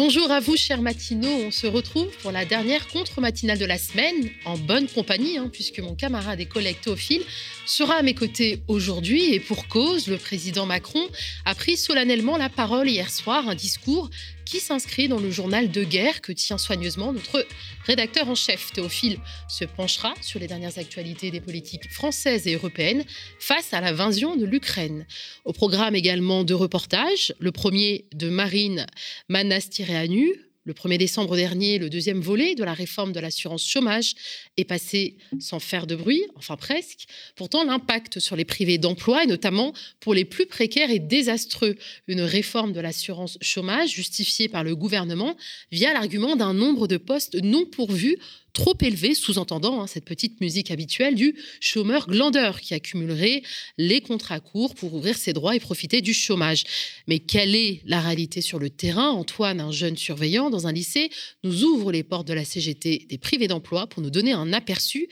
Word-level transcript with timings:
Bonjour 0.00 0.30
à 0.30 0.38
vous, 0.38 0.56
chers 0.56 0.80
matinaux. 0.80 1.46
On 1.46 1.50
se 1.50 1.66
retrouve 1.66 2.06
pour 2.22 2.30
la 2.30 2.44
dernière 2.44 2.86
contre-matinale 2.86 3.58
de 3.58 3.64
la 3.64 3.78
semaine, 3.78 4.30
en 4.44 4.56
bonne 4.56 4.86
compagnie, 4.86 5.38
hein, 5.38 5.50
puisque 5.52 5.80
mon 5.80 5.96
camarade 5.96 6.38
et 6.38 6.46
collègue 6.46 6.76
Théophile 6.80 7.24
sera 7.66 7.94
à 7.94 8.02
mes 8.02 8.14
côtés 8.14 8.62
aujourd'hui. 8.68 9.34
Et 9.34 9.40
pour 9.40 9.66
cause, 9.66 10.06
le 10.06 10.16
président 10.16 10.66
Macron 10.66 11.04
a 11.44 11.56
pris 11.56 11.76
solennellement 11.76 12.36
la 12.36 12.48
parole 12.48 12.88
hier 12.88 13.10
soir, 13.10 13.48
un 13.48 13.56
discours 13.56 14.08
qui 14.48 14.60
s'inscrit 14.60 15.08
dans 15.08 15.20
le 15.20 15.30
journal 15.30 15.70
de 15.70 15.84
guerre 15.84 16.22
que 16.22 16.32
tient 16.32 16.56
soigneusement 16.56 17.12
notre 17.12 17.46
rédacteur 17.84 18.30
en 18.30 18.34
chef. 18.34 18.72
Théophile 18.72 19.18
se 19.46 19.66
penchera 19.66 20.14
sur 20.22 20.40
les 20.40 20.46
dernières 20.46 20.78
actualités 20.78 21.30
des 21.30 21.42
politiques 21.42 21.92
françaises 21.92 22.46
et 22.46 22.54
européennes 22.54 23.04
face 23.38 23.74
à 23.74 23.82
l'invasion 23.82 24.36
de 24.36 24.46
l'Ukraine. 24.46 25.06
Au 25.44 25.52
programme 25.52 25.94
également 25.94 26.44
deux 26.44 26.54
reportages, 26.54 27.34
le 27.38 27.52
premier 27.52 28.06
de 28.14 28.30
Marine 28.30 28.86
Manastireanu, 29.28 30.34
le 30.68 30.74
1er 30.74 30.98
décembre 30.98 31.34
dernier, 31.34 31.78
le 31.78 31.88
deuxième 31.88 32.20
volet 32.20 32.54
de 32.54 32.62
la 32.62 32.74
réforme 32.74 33.12
de 33.12 33.20
l'assurance 33.20 33.66
chômage 33.66 34.14
est 34.58 34.66
passé 34.66 35.16
sans 35.40 35.60
faire 35.60 35.86
de 35.86 35.96
bruit, 35.96 36.22
enfin 36.36 36.58
presque. 36.58 37.06
Pourtant, 37.36 37.64
l'impact 37.64 38.18
sur 38.18 38.36
les 38.36 38.44
privés 38.44 38.76
d'emploi, 38.76 39.24
et 39.24 39.26
notamment 39.26 39.72
pour 39.98 40.12
les 40.12 40.26
plus 40.26 40.44
précaires, 40.44 40.90
est 40.90 40.98
désastreux. 40.98 41.76
Une 42.06 42.20
réforme 42.20 42.74
de 42.74 42.80
l'assurance 42.80 43.38
chômage 43.40 43.94
justifiée 43.94 44.48
par 44.48 44.62
le 44.62 44.76
gouvernement 44.76 45.38
via 45.72 45.94
l'argument 45.94 46.36
d'un 46.36 46.52
nombre 46.52 46.86
de 46.86 46.98
postes 46.98 47.42
non 47.42 47.64
pourvus 47.64 48.18
trop 48.52 48.76
élevé, 48.80 49.14
sous-entendant 49.14 49.82
hein, 49.82 49.86
cette 49.86 50.04
petite 50.04 50.40
musique 50.40 50.70
habituelle 50.70 51.14
du 51.14 51.34
chômeur 51.60 52.06
glandeur 52.06 52.60
qui 52.60 52.74
accumulerait 52.74 53.42
les 53.76 54.00
contrats 54.00 54.40
courts 54.40 54.74
pour 54.74 54.94
ouvrir 54.94 55.16
ses 55.16 55.32
droits 55.32 55.54
et 55.54 55.60
profiter 55.60 56.00
du 56.00 56.14
chômage. 56.14 56.64
Mais 57.06 57.18
quelle 57.18 57.54
est 57.54 57.82
la 57.84 58.00
réalité 58.00 58.40
sur 58.40 58.58
le 58.58 58.70
terrain? 58.70 59.10
Antoine, 59.10 59.60
un 59.60 59.70
jeune 59.70 59.96
surveillant 59.96 60.50
dans 60.50 60.66
un 60.66 60.72
lycée, 60.72 61.10
nous 61.44 61.64
ouvre 61.64 61.92
les 61.92 62.02
portes 62.02 62.26
de 62.26 62.34
la 62.34 62.44
CGT 62.44 63.06
des 63.08 63.18
privés 63.18 63.48
d'emploi 63.48 63.86
pour 63.86 64.02
nous 64.02 64.10
donner 64.10 64.32
un 64.32 64.52
aperçu. 64.52 65.08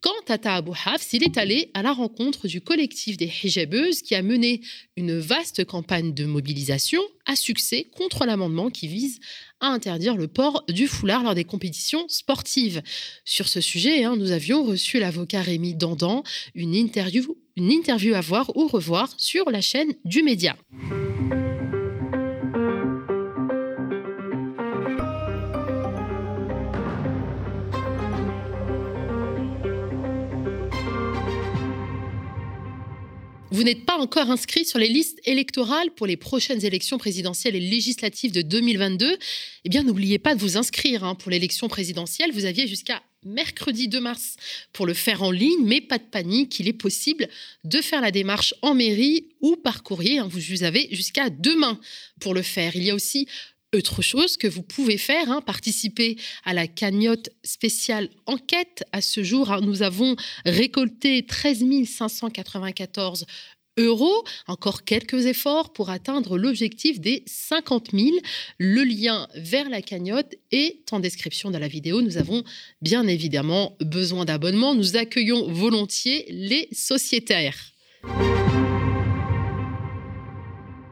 Quant 0.00 0.10
à 0.28 0.54
Abou 0.54 0.74
Hafs, 0.84 1.12
il 1.12 1.24
est 1.24 1.38
allé 1.38 1.70
à 1.74 1.82
la 1.82 1.92
rencontre 1.92 2.46
du 2.46 2.60
collectif 2.60 3.16
des 3.16 3.30
hijabeuses 3.42 4.02
qui 4.02 4.14
a 4.14 4.22
mené 4.22 4.60
une 4.96 5.18
vaste 5.18 5.64
campagne 5.64 6.14
de 6.14 6.24
mobilisation 6.24 7.02
à 7.26 7.36
succès 7.36 7.86
contre 7.96 8.24
l'amendement 8.24 8.70
qui 8.70 8.88
vise 8.88 9.20
à 9.60 9.68
interdire 9.68 10.16
le 10.16 10.28
port 10.28 10.64
du 10.68 10.86
foulard 10.86 11.22
lors 11.22 11.34
des 11.34 11.44
compétitions 11.44 12.04
sportives. 12.08 12.82
Sur 13.24 13.48
ce 13.48 13.60
sujet, 13.60 14.04
hein, 14.04 14.16
nous 14.16 14.32
avions 14.32 14.64
reçu 14.64 14.98
l'avocat 14.98 15.42
Rémi 15.42 15.74
Dandan, 15.74 16.22
une 16.54 16.74
interview, 16.74 17.36
une 17.56 17.70
interview 17.70 18.14
à 18.14 18.20
voir 18.20 18.56
ou 18.56 18.68
revoir 18.68 19.12
sur 19.16 19.50
la 19.50 19.60
chaîne 19.60 19.94
du 20.04 20.22
média. 20.22 20.56
N'êtes 33.68 33.84
pas 33.84 33.98
encore 33.98 34.30
inscrit 34.30 34.64
sur 34.64 34.78
les 34.78 34.88
listes 34.88 35.20
électorales 35.24 35.90
pour 35.90 36.06
les 36.06 36.16
prochaines 36.16 36.64
élections 36.64 36.96
présidentielles 36.96 37.54
et 37.54 37.60
législatives 37.60 38.32
de 38.32 38.40
2022, 38.42 39.18
eh 39.64 39.68
bien 39.68 39.82
n'oubliez 39.82 40.18
pas 40.18 40.34
de 40.34 40.40
vous 40.40 40.56
inscrire 40.56 41.04
hein, 41.04 41.14
pour 41.14 41.30
l'élection 41.30 41.68
présidentielle. 41.68 42.32
Vous 42.32 42.46
aviez 42.46 42.66
jusqu'à 42.66 43.02
mercredi 43.24 43.88
2 43.88 44.00
mars 44.00 44.36
pour 44.72 44.86
le 44.86 44.94
faire 44.94 45.22
en 45.22 45.30
ligne, 45.30 45.64
mais 45.64 45.80
pas 45.82 45.98
de 45.98 46.04
panique, 46.04 46.58
il 46.60 46.68
est 46.68 46.72
possible 46.72 47.28
de 47.64 47.80
faire 47.82 48.00
la 48.00 48.10
démarche 48.10 48.54
en 48.62 48.74
mairie 48.74 49.28
ou 49.40 49.56
par 49.56 49.82
courrier. 49.82 50.18
Hein. 50.18 50.28
Vous 50.30 50.62
avez 50.62 50.88
jusqu'à 50.92 51.28
demain 51.28 51.78
pour 52.20 52.32
le 52.32 52.42
faire. 52.42 52.74
Il 52.74 52.84
y 52.84 52.90
a 52.90 52.94
aussi 52.94 53.26
autre 53.74 54.00
chose 54.00 54.38
que 54.38 54.48
vous 54.48 54.62
pouvez 54.62 54.96
faire, 54.96 55.30
hein, 55.30 55.42
participer 55.42 56.16
à 56.44 56.54
la 56.54 56.66
cagnotte 56.66 57.28
spéciale 57.44 58.08
enquête. 58.24 58.82
À 58.92 59.02
ce 59.02 59.22
jour, 59.22 59.54
nous 59.60 59.82
avons 59.82 60.16
récolté 60.46 61.26
13 61.26 61.64
594 61.84 63.26
euros. 63.78 64.24
Encore 64.46 64.84
quelques 64.84 65.26
efforts 65.26 65.72
pour 65.72 65.90
atteindre 65.90 66.36
l'objectif 66.36 67.00
des 67.00 67.22
50 67.26 67.92
000. 67.92 68.16
Le 68.58 68.82
lien 68.82 69.28
vers 69.34 69.68
la 69.68 69.82
cagnotte 69.82 70.34
est 70.52 70.92
en 70.92 71.00
description 71.00 71.50
de 71.50 71.58
la 71.58 71.68
vidéo. 71.68 72.02
Nous 72.02 72.18
avons 72.18 72.44
bien 72.82 73.06
évidemment 73.06 73.76
besoin 73.80 74.24
d'abonnements. 74.24 74.74
Nous 74.74 74.96
accueillons 74.96 75.50
volontiers 75.50 76.26
les 76.28 76.68
sociétaires. 76.72 77.72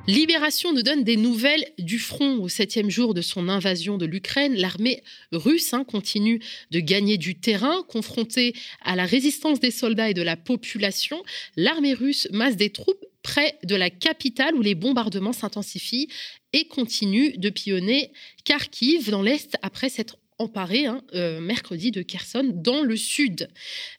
Libération 0.09 0.72
nous 0.72 0.84
donne 0.84 1.03
des 1.03 1.17
nouvelles 1.17 1.65
du 1.78 1.99
front 1.99 2.39
au 2.39 2.49
septième 2.49 2.91
jour 2.91 3.12
de 3.12 3.22
son 3.22 3.49
invasion 3.49 3.99
de 3.99 4.06
l'Ukraine. 4.06 4.55
L'armée 4.55 5.03
russe 5.33 5.75
hein, 5.75 5.83
continue 5.83 6.41
de 6.71 6.78
gagner 6.78 7.19
du 7.19 7.34
terrain, 7.34 7.83
confrontée 7.89 8.55
à 8.83 8.95
la 8.95 9.05
résistance 9.05 9.59
des 9.59 9.72
soldats 9.72 10.09
et 10.09 10.15
de 10.15 10.22
la 10.22 10.37
population. 10.37 11.21
L'armée 11.56 11.93
russe 11.93 12.28
masse 12.31 12.56
des 12.56 12.71
troupes 12.71 13.05
près 13.22 13.59
de 13.65 13.75
la 13.75 13.91
capitale 13.91 14.55
où 14.55 14.62
les 14.62 14.77
bombardements 14.77 15.33
s'intensifient 15.33 16.06
et 16.53 16.69
continue 16.69 17.37
de 17.37 17.50
pillonner 17.50 18.12
Kharkiv 18.45 19.11
dans 19.11 19.22
l'Est 19.22 19.56
après 19.62 19.89
s'être 19.89 20.19
emparé 20.38 20.86
hein, 20.86 21.02
euh, 21.14 21.41
mercredi 21.41 21.91
de 21.91 22.02
Kherson 22.02 22.50
dans 22.54 22.82
le 22.82 22.97
sud. 22.97 23.48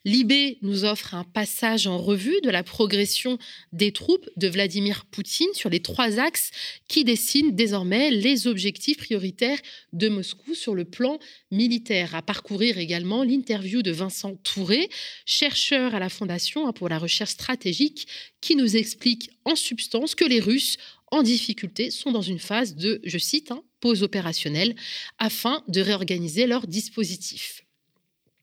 Libé 0.04 0.58
nous 0.62 0.84
offre 0.84 1.14
un 1.14 1.24
passage 1.24 1.86
en 1.86 1.98
revue 1.98 2.40
de 2.42 2.50
la 2.50 2.62
progression 2.62 3.38
des 3.72 3.92
troupes 3.92 4.28
de 4.36 4.48
Vladimir 4.48 5.04
Poutine 5.06 5.52
sur 5.54 5.68
les 5.68 5.80
trois 5.80 6.18
axes 6.18 6.50
qui 6.88 7.04
dessinent 7.04 7.56
désormais 7.56 8.10
les 8.10 8.46
objectifs 8.46 8.98
prioritaires 8.98 9.58
de 9.92 10.08
Moscou 10.08 10.54
sur 10.54 10.74
le 10.74 10.84
plan 10.84 11.18
militaire. 11.50 12.14
À 12.14 12.22
parcourir 12.22 12.78
également 12.78 13.24
l'interview 13.24 13.82
de 13.82 13.90
Vincent 13.90 14.36
Touré, 14.36 14.88
chercheur 15.26 15.94
à 15.94 15.98
la 15.98 16.08
Fondation 16.08 16.68
hein, 16.68 16.72
pour 16.72 16.88
la 16.88 16.98
recherche 16.98 17.32
stratégique, 17.32 18.06
qui 18.40 18.54
nous 18.54 18.76
explique 18.76 19.30
en 19.44 19.56
substance 19.56 20.14
que 20.14 20.24
les 20.24 20.40
Russes 20.40 20.76
en 21.10 21.22
difficulté 21.22 21.90
sont 21.90 22.12
dans 22.12 22.22
une 22.22 22.38
phase 22.38 22.76
de, 22.76 23.00
je 23.04 23.18
cite, 23.18 23.50
hein, 23.50 23.62
pause 23.80 24.02
opérationnelle 24.02 24.74
afin 25.18 25.62
de 25.68 25.80
réorganiser 25.80 26.46
leur 26.46 26.66
dispositif. 26.66 27.67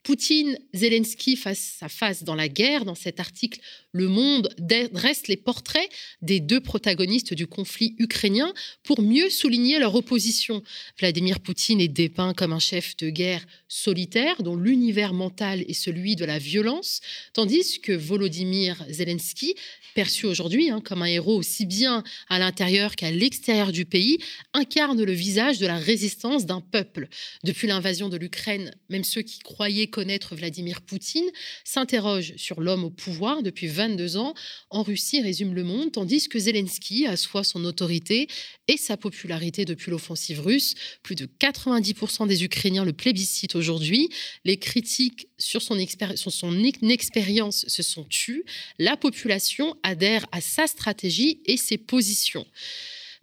Poutine, 0.06 0.60
Zelensky 0.72 1.36
face 1.36 1.78
à 1.82 1.90
face 1.90 2.24
dans 2.24 2.36
la 2.36 2.48
guerre. 2.48 2.86
Dans 2.86 2.94
cet 2.94 3.20
article, 3.20 3.60
Le 3.92 4.08
Monde 4.08 4.54
dresse 4.60 5.28
les 5.28 5.36
portraits 5.36 5.90
des 6.22 6.40
deux 6.40 6.60
protagonistes 6.60 7.34
du 7.34 7.48
conflit 7.48 7.96
ukrainien 7.98 8.54
pour 8.84 9.02
mieux 9.02 9.32
souligner 9.32 9.80
leur 9.80 9.96
opposition. 9.96 10.62
Vladimir 11.00 11.40
Poutine 11.40 11.82
est 11.82 11.88
dépeint 11.88 12.36
comme 12.36 12.54
un 12.54 12.60
chef 12.60 12.96
de 12.98 13.10
guerre 13.10 13.48
solitaire 13.68 14.44
dont 14.44 14.56
l'univers 14.56 15.12
mental 15.12 15.66
est 15.68 15.74
celui 15.74 16.16
de 16.16 16.24
la 16.24 16.38
violence, 16.38 17.02
tandis 17.34 17.82
que 17.82 17.92
Volodymyr 17.92 18.86
Zelensky, 18.88 19.56
perçu 19.96 20.28
aujourd'hui 20.28 20.70
hein, 20.70 20.82
comme 20.82 21.02
un 21.02 21.08
héros 21.08 21.38
aussi 21.38 21.66
bien 21.66 22.04
à 22.30 22.38
l'intérieur 22.38 22.96
qu'à 22.96 23.10
l'extérieur 23.10 23.72
du 23.72 23.86
pays, 23.86 24.20
incarne 24.54 25.02
le 25.02 25.12
visage 25.14 25.58
de 25.58 25.66
la 25.66 25.78
résistance 25.78 26.46
d'un 26.46 26.62
peuple. 26.62 27.08
Depuis 27.44 27.68
l'invasion 27.68 28.10
de 28.10 28.18
l'Ukraine, 28.18 28.76
même 28.90 29.06
ceux 29.06 29.24
qui 29.24 29.40
croyaient 29.40 29.88
connaître 29.96 30.36
Vladimir 30.36 30.82
Poutine, 30.82 31.30
s'interroge 31.64 32.34
sur 32.36 32.60
l'homme 32.60 32.84
au 32.84 32.90
pouvoir 32.90 33.44
depuis 33.44 33.68
22 33.68 34.18
ans. 34.18 34.34
En 34.70 34.84
Russie, 34.84 35.22
résume 35.22 35.54
Le 35.54 35.64
Monde, 35.64 35.94
tandis 35.94 36.28
que 36.28 36.38
Zelensky 36.38 37.08
assoit 37.08 37.46
son 37.46 37.64
autorité 37.64 38.28
et 38.68 38.76
sa 38.76 38.98
popularité 38.98 39.64
depuis 39.64 39.92
l'offensive 39.92 40.42
russe. 40.42 40.76
Plus 41.02 41.16
de 41.16 41.26
90% 41.40 42.28
des 42.28 42.44
Ukrainiens 42.44 42.84
le 42.84 42.92
plébiscitent 42.92 43.56
aujourd'hui. 43.56 44.10
Les 44.44 44.58
critiques 44.58 45.30
sur 45.38 45.62
son, 45.62 45.78
sur 46.16 46.32
son 46.34 46.62
expérience 46.90 47.66
se 47.66 47.82
sont 47.82 48.04
tues. 48.04 48.44
La 48.78 48.98
population 48.98 49.78
adhère 49.82 50.26
à 50.34 50.42
sa 50.42 50.68
stratégie 50.68 51.40
et 51.46 51.56
ses 51.56 51.78
positions 51.78 52.46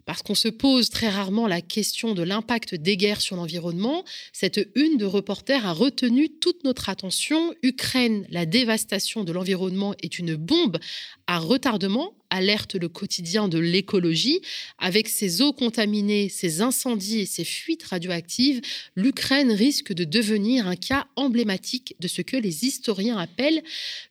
parce 0.05 0.21
qu'on 0.21 0.35
se 0.35 0.47
pose 0.47 0.89
très 0.89 1.09
rarement 1.09 1.47
la 1.47 1.61
question 1.61 2.13
de 2.13 2.23
l'impact 2.23 2.75
des 2.75 2.97
guerres 2.97 3.21
sur 3.21 3.35
l'environnement, 3.35 4.03
cette 4.31 4.69
une 4.75 4.97
de 4.97 5.05
reporter 5.05 5.65
a 5.65 5.73
retenu 5.73 6.29
toute 6.29 6.63
notre 6.63 6.89
attention. 6.89 7.53
Ukraine, 7.63 8.25
la 8.29 8.45
dévastation 8.45 9.23
de 9.23 9.31
l'environnement 9.31 9.93
est 10.01 10.19
une 10.19 10.35
bombe 10.35 10.77
à 11.27 11.39
retardement 11.39 12.13
alerte 12.33 12.75
le 12.75 12.89
quotidien 12.89 13.47
de 13.47 13.59
l'écologie. 13.59 14.41
Avec 14.79 15.07
ses 15.07 15.41
eaux 15.41 15.53
contaminées, 15.53 16.29
ses 16.29 16.61
incendies 16.61 17.21
et 17.21 17.25
ses 17.25 17.45
fuites 17.45 17.83
radioactives, 17.83 18.61
l'Ukraine 18.95 19.51
risque 19.51 19.93
de 19.93 20.03
devenir 20.03 20.67
un 20.67 20.75
cas 20.75 21.05
emblématique 21.15 21.95
de 21.99 22.07
ce 22.07 22.21
que 22.21 22.35
les 22.35 22.65
historiens 22.65 23.17
appellent 23.17 23.63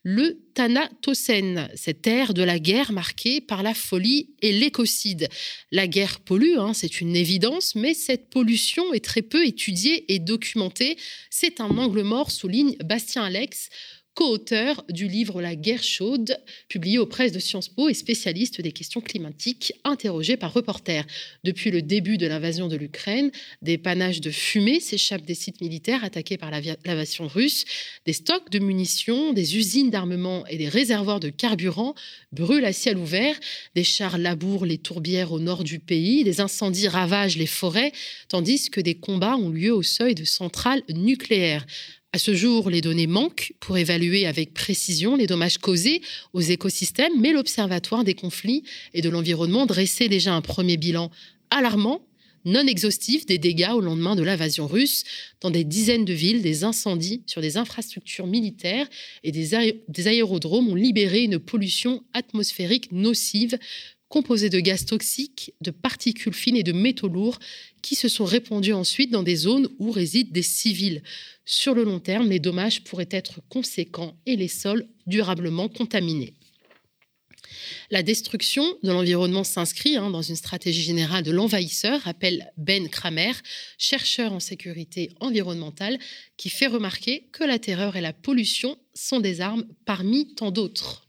le 0.04 0.38
Thanatocène, 0.54 1.68
cette 1.74 2.06
ère 2.06 2.34
de 2.34 2.42
la 2.42 2.58
guerre 2.58 2.92
marquée 2.92 3.40
par 3.40 3.62
la 3.62 3.74
folie 3.74 4.28
et 4.40 4.52
l'écocide. 4.52 5.28
La 5.70 5.86
guerre 5.86 6.20
pollue, 6.20 6.58
hein, 6.58 6.74
c'est 6.74 7.00
une 7.00 7.16
évidence, 7.16 7.74
mais 7.74 7.94
cette 7.94 8.30
pollution 8.30 8.92
est 8.92 9.04
très 9.04 9.22
peu 9.22 9.44
étudiée 9.46 10.12
et 10.12 10.18
documentée. 10.18 10.96
C'est 11.30 11.60
un 11.60 11.76
angle 11.78 12.02
mort, 12.02 12.30
souligne 12.30 12.76
Bastien 12.84 13.24
Alex, 13.24 13.70
co-auteur 14.14 14.84
du 14.90 15.08
livre 15.08 15.40
La 15.40 15.56
guerre 15.56 15.82
chaude, 15.82 16.36
publié 16.68 16.98
aux 16.98 17.06
presses 17.06 17.32
de 17.32 17.38
Sciences 17.38 17.68
Po 17.68 17.88
et 17.88 17.94
spécialiste 17.94 18.60
des 18.60 18.72
questions 18.72 19.00
climatiques, 19.00 19.72
interrogé 19.84 20.36
par 20.36 20.52
reporters. 20.52 21.06
Depuis 21.44 21.70
le 21.70 21.80
début 21.80 22.18
de 22.18 22.26
l'invasion 22.26 22.68
de 22.68 22.76
l'Ukraine, 22.76 23.30
des 23.62 23.78
panaches 23.78 24.20
de 24.20 24.30
fumée 24.30 24.80
s'échappent 24.80 25.24
des 25.24 25.34
sites 25.34 25.60
militaires 25.60 26.04
attaqués 26.04 26.36
par 26.36 26.50
l'invasion 26.50 27.26
russe, 27.26 27.64
des 28.04 28.12
stocks 28.12 28.50
de 28.50 28.58
munitions, 28.58 29.32
des 29.32 29.56
usines 29.56 29.90
d'armement 29.90 30.46
et 30.46 30.58
des 30.58 30.68
réservoirs 30.68 31.20
de 31.20 31.30
carburant 31.30 31.94
brûlent 32.32 32.64
à 32.64 32.72
ciel 32.72 32.98
ouvert, 32.98 33.38
des 33.74 33.84
chars 33.84 34.18
labourent 34.18 34.66
les 34.66 34.78
tourbières 34.78 35.32
au 35.32 35.40
nord 35.40 35.64
du 35.64 35.78
pays, 35.78 36.24
des 36.24 36.40
incendies 36.40 36.88
ravagent 36.88 37.36
les 37.36 37.46
forêts, 37.46 37.92
tandis 38.28 38.70
que 38.70 38.80
des 38.80 38.94
combats 38.94 39.36
ont 39.36 39.50
lieu 39.50 39.72
au 39.74 39.82
seuil 39.82 40.14
de 40.14 40.24
centrales 40.24 40.82
nucléaires. 40.90 41.66
À 42.14 42.18
ce 42.18 42.34
jour, 42.34 42.68
les 42.68 42.82
données 42.82 43.06
manquent 43.06 43.54
pour 43.58 43.78
évaluer 43.78 44.26
avec 44.26 44.52
précision 44.52 45.16
les 45.16 45.26
dommages 45.26 45.56
causés 45.56 46.02
aux 46.34 46.42
écosystèmes, 46.42 47.18
mais 47.18 47.32
l'Observatoire 47.32 48.04
des 48.04 48.12
conflits 48.12 48.64
et 48.92 49.00
de 49.00 49.08
l'environnement 49.08 49.64
dressait 49.64 50.10
déjà 50.10 50.34
un 50.34 50.42
premier 50.42 50.76
bilan 50.76 51.10
alarmant, 51.48 52.04
non 52.44 52.66
exhaustif 52.66 53.24
des 53.24 53.38
dégâts 53.38 53.72
au 53.72 53.80
lendemain 53.80 54.14
de 54.14 54.22
l'invasion 54.22 54.66
russe 54.66 55.04
dans 55.40 55.48
des 55.48 55.64
dizaines 55.64 56.04
de 56.04 56.12
villes, 56.12 56.42
des 56.42 56.64
incendies 56.64 57.22
sur 57.26 57.40
des 57.40 57.56
infrastructures 57.56 58.26
militaires 58.26 58.88
et 59.22 59.32
des, 59.32 59.80
des 59.88 60.06
aérodromes 60.06 60.68
ont 60.68 60.74
libéré 60.74 61.22
une 61.22 61.38
pollution 61.38 62.04
atmosphérique 62.12 62.92
nocive 62.92 63.58
composés 64.12 64.50
de 64.50 64.60
gaz 64.60 64.84
toxiques, 64.84 65.54
de 65.62 65.70
particules 65.70 66.34
fines 66.34 66.58
et 66.58 66.62
de 66.62 66.72
métaux 66.72 67.08
lourds 67.08 67.38
qui 67.80 67.94
se 67.94 68.08
sont 68.08 68.26
répandus 68.26 68.74
ensuite 68.74 69.10
dans 69.10 69.22
des 69.22 69.36
zones 69.36 69.70
où 69.78 69.90
résident 69.90 70.30
des 70.30 70.42
civils. 70.42 71.02
Sur 71.46 71.74
le 71.74 71.82
long 71.82 71.98
terme, 71.98 72.28
les 72.28 72.38
dommages 72.38 72.84
pourraient 72.84 73.08
être 73.10 73.40
conséquents 73.48 74.14
et 74.26 74.36
les 74.36 74.48
sols 74.48 74.86
durablement 75.06 75.70
contaminés. 75.70 76.34
La 77.90 78.02
destruction 78.02 78.64
de 78.82 78.92
l'environnement 78.92 79.44
s'inscrit 79.44 79.96
hein, 79.96 80.10
dans 80.10 80.20
une 80.20 80.36
stratégie 80.36 80.82
générale 80.82 81.24
de 81.24 81.30
l'envahisseur, 81.30 82.06
appelle 82.06 82.52
Ben 82.58 82.90
Kramer, 82.90 83.32
chercheur 83.78 84.34
en 84.34 84.40
sécurité 84.40 85.08
environnementale, 85.20 85.98
qui 86.36 86.50
fait 86.50 86.66
remarquer 86.66 87.28
que 87.32 87.44
la 87.44 87.58
terreur 87.58 87.96
et 87.96 88.02
la 88.02 88.12
pollution 88.12 88.76
sont 88.92 89.20
des 89.20 89.40
armes 89.40 89.64
parmi 89.86 90.34
tant 90.34 90.50
d'autres. 90.50 91.08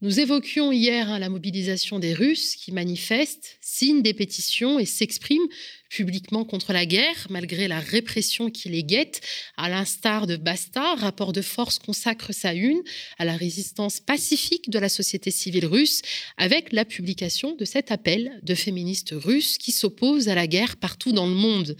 Nous 0.00 0.20
évoquions 0.20 0.70
hier 0.70 1.10
hein, 1.10 1.18
la 1.18 1.28
mobilisation 1.28 1.98
des 1.98 2.14
Russes 2.14 2.54
qui 2.54 2.70
manifestent, 2.70 3.58
signent 3.60 4.02
des 4.02 4.14
pétitions 4.14 4.78
et 4.78 4.86
s'expriment 4.86 5.48
publiquement 5.88 6.44
contre 6.44 6.72
la 6.72 6.86
guerre, 6.86 7.26
malgré 7.30 7.68
la 7.68 7.80
répression 7.80 8.50
qui 8.50 8.68
les 8.68 8.84
guette. 8.84 9.20
À 9.56 9.68
l'instar 9.68 10.26
de 10.26 10.36
Basta, 10.36 10.94
Rapport 10.96 11.32
de 11.32 11.42
force 11.42 11.78
consacre 11.78 12.32
sa 12.32 12.54
une 12.54 12.82
à 13.18 13.24
la 13.24 13.36
résistance 13.36 14.00
pacifique 14.00 14.70
de 14.70 14.78
la 14.78 14.88
société 14.88 15.30
civile 15.30 15.66
russe, 15.66 16.02
avec 16.36 16.72
la 16.72 16.84
publication 16.84 17.54
de 17.56 17.64
cet 17.64 17.90
appel 17.90 18.40
de 18.42 18.54
féministes 18.54 19.12
russes 19.12 19.58
qui 19.58 19.72
s'opposent 19.72 20.28
à 20.28 20.34
la 20.34 20.46
guerre 20.46 20.76
partout 20.76 21.12
dans 21.12 21.26
le 21.26 21.34
monde. 21.34 21.76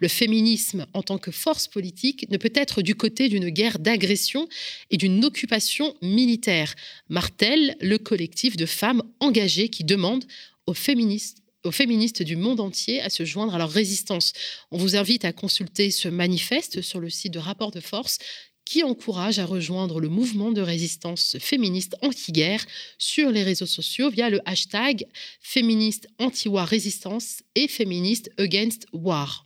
Le 0.00 0.08
féminisme, 0.08 0.86
en 0.92 1.02
tant 1.02 1.18
que 1.18 1.30
force 1.30 1.68
politique, 1.68 2.26
ne 2.30 2.36
peut 2.36 2.52
être 2.54 2.82
du 2.82 2.94
côté 2.94 3.28
d'une 3.28 3.50
guerre 3.50 3.78
d'agression 3.78 4.48
et 4.90 4.96
d'une 4.96 5.24
occupation 5.24 5.94
militaire. 6.02 6.74
Martel, 7.08 7.76
le 7.80 7.98
collectif 7.98 8.56
de 8.56 8.66
femmes 8.66 9.02
engagées 9.20 9.68
qui 9.68 9.84
demandent 9.84 10.24
aux 10.66 10.74
féministes 10.74 11.41
aux 11.64 11.70
féministes 11.70 12.22
du 12.22 12.36
monde 12.36 12.60
entier 12.60 13.00
à 13.00 13.10
se 13.10 13.24
joindre 13.24 13.54
à 13.54 13.58
leur 13.58 13.70
résistance. 13.70 14.32
On 14.70 14.78
vous 14.78 14.96
invite 14.96 15.24
à 15.24 15.32
consulter 15.32 15.90
ce 15.90 16.08
manifeste 16.08 16.82
sur 16.82 17.00
le 17.00 17.10
site 17.10 17.32
de 17.32 17.38
Rapport 17.38 17.70
de 17.70 17.80
Force 17.80 18.18
qui 18.64 18.82
encourage 18.82 19.38
à 19.38 19.44
rejoindre 19.44 20.00
le 20.00 20.08
mouvement 20.08 20.52
de 20.52 20.60
résistance 20.60 21.36
féministe 21.38 21.96
anti-guerre 22.00 22.64
sur 22.96 23.30
les 23.30 23.42
réseaux 23.42 23.66
sociaux 23.66 24.10
via 24.10 24.30
le 24.30 24.40
hashtag 24.48 25.06
féministe 25.40 26.08
anti-war 26.18 26.66
résistance 26.66 27.42
et 27.54 27.68
féministe 27.68 28.30
against 28.38 28.86
war. 28.92 29.44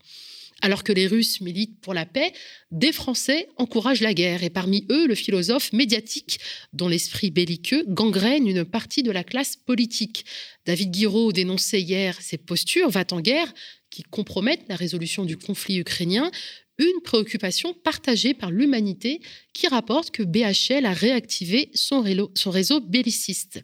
Alors 0.63 0.85
que 0.85 0.93
les 0.93 1.07
Russes 1.07 1.41
militent 1.43 1.81
pour 1.81 1.93
la 1.93 2.07
paix, 2.07 2.33
des 2.71 2.93
Français 2.93 3.49
encouragent 3.57 4.01
la 4.01 4.15
guerre, 4.15 4.43
et 4.43 4.51
parmi 4.51 4.87
eux 4.91 5.07
le 5.07 5.15
philosophe 5.15 5.73
médiatique 5.73 6.41
dont 6.73 6.89
l'esprit 6.89 7.31
belliqueux 7.31 7.85
gangrène 7.89 8.49
une 8.49 8.65
partie 8.65 9.03
de 9.03 9.11
la 9.11 9.23
classe 9.23 9.57
politique. 9.57 10.25
David 10.65 10.91
Guiraud 10.91 11.33
dénonçait 11.33 11.83
hier 11.83 12.21
ces 12.21 12.39
postures 12.39 12.89
va 12.89 13.05
en 13.11 13.21
guerre 13.21 13.53
qui 13.91 14.03
compromettent 14.03 14.69
la 14.69 14.77
résolution 14.77 15.25
du 15.25 15.37
conflit 15.37 15.79
ukrainien, 15.79 16.31
une 16.79 17.01
préoccupation 17.03 17.75
partagée 17.75 18.35
par 18.35 18.51
l'humanité 18.51 19.21
qui 19.53 19.69
rapporte 19.69 20.11
que 20.11 20.23
BHL 20.23 20.87
a 20.87 20.93
réactivé 20.93 21.71
son 21.75 22.01
réseau, 22.01 22.31
son 22.35 22.51
réseau 22.51 22.81
belliciste. 22.81 23.63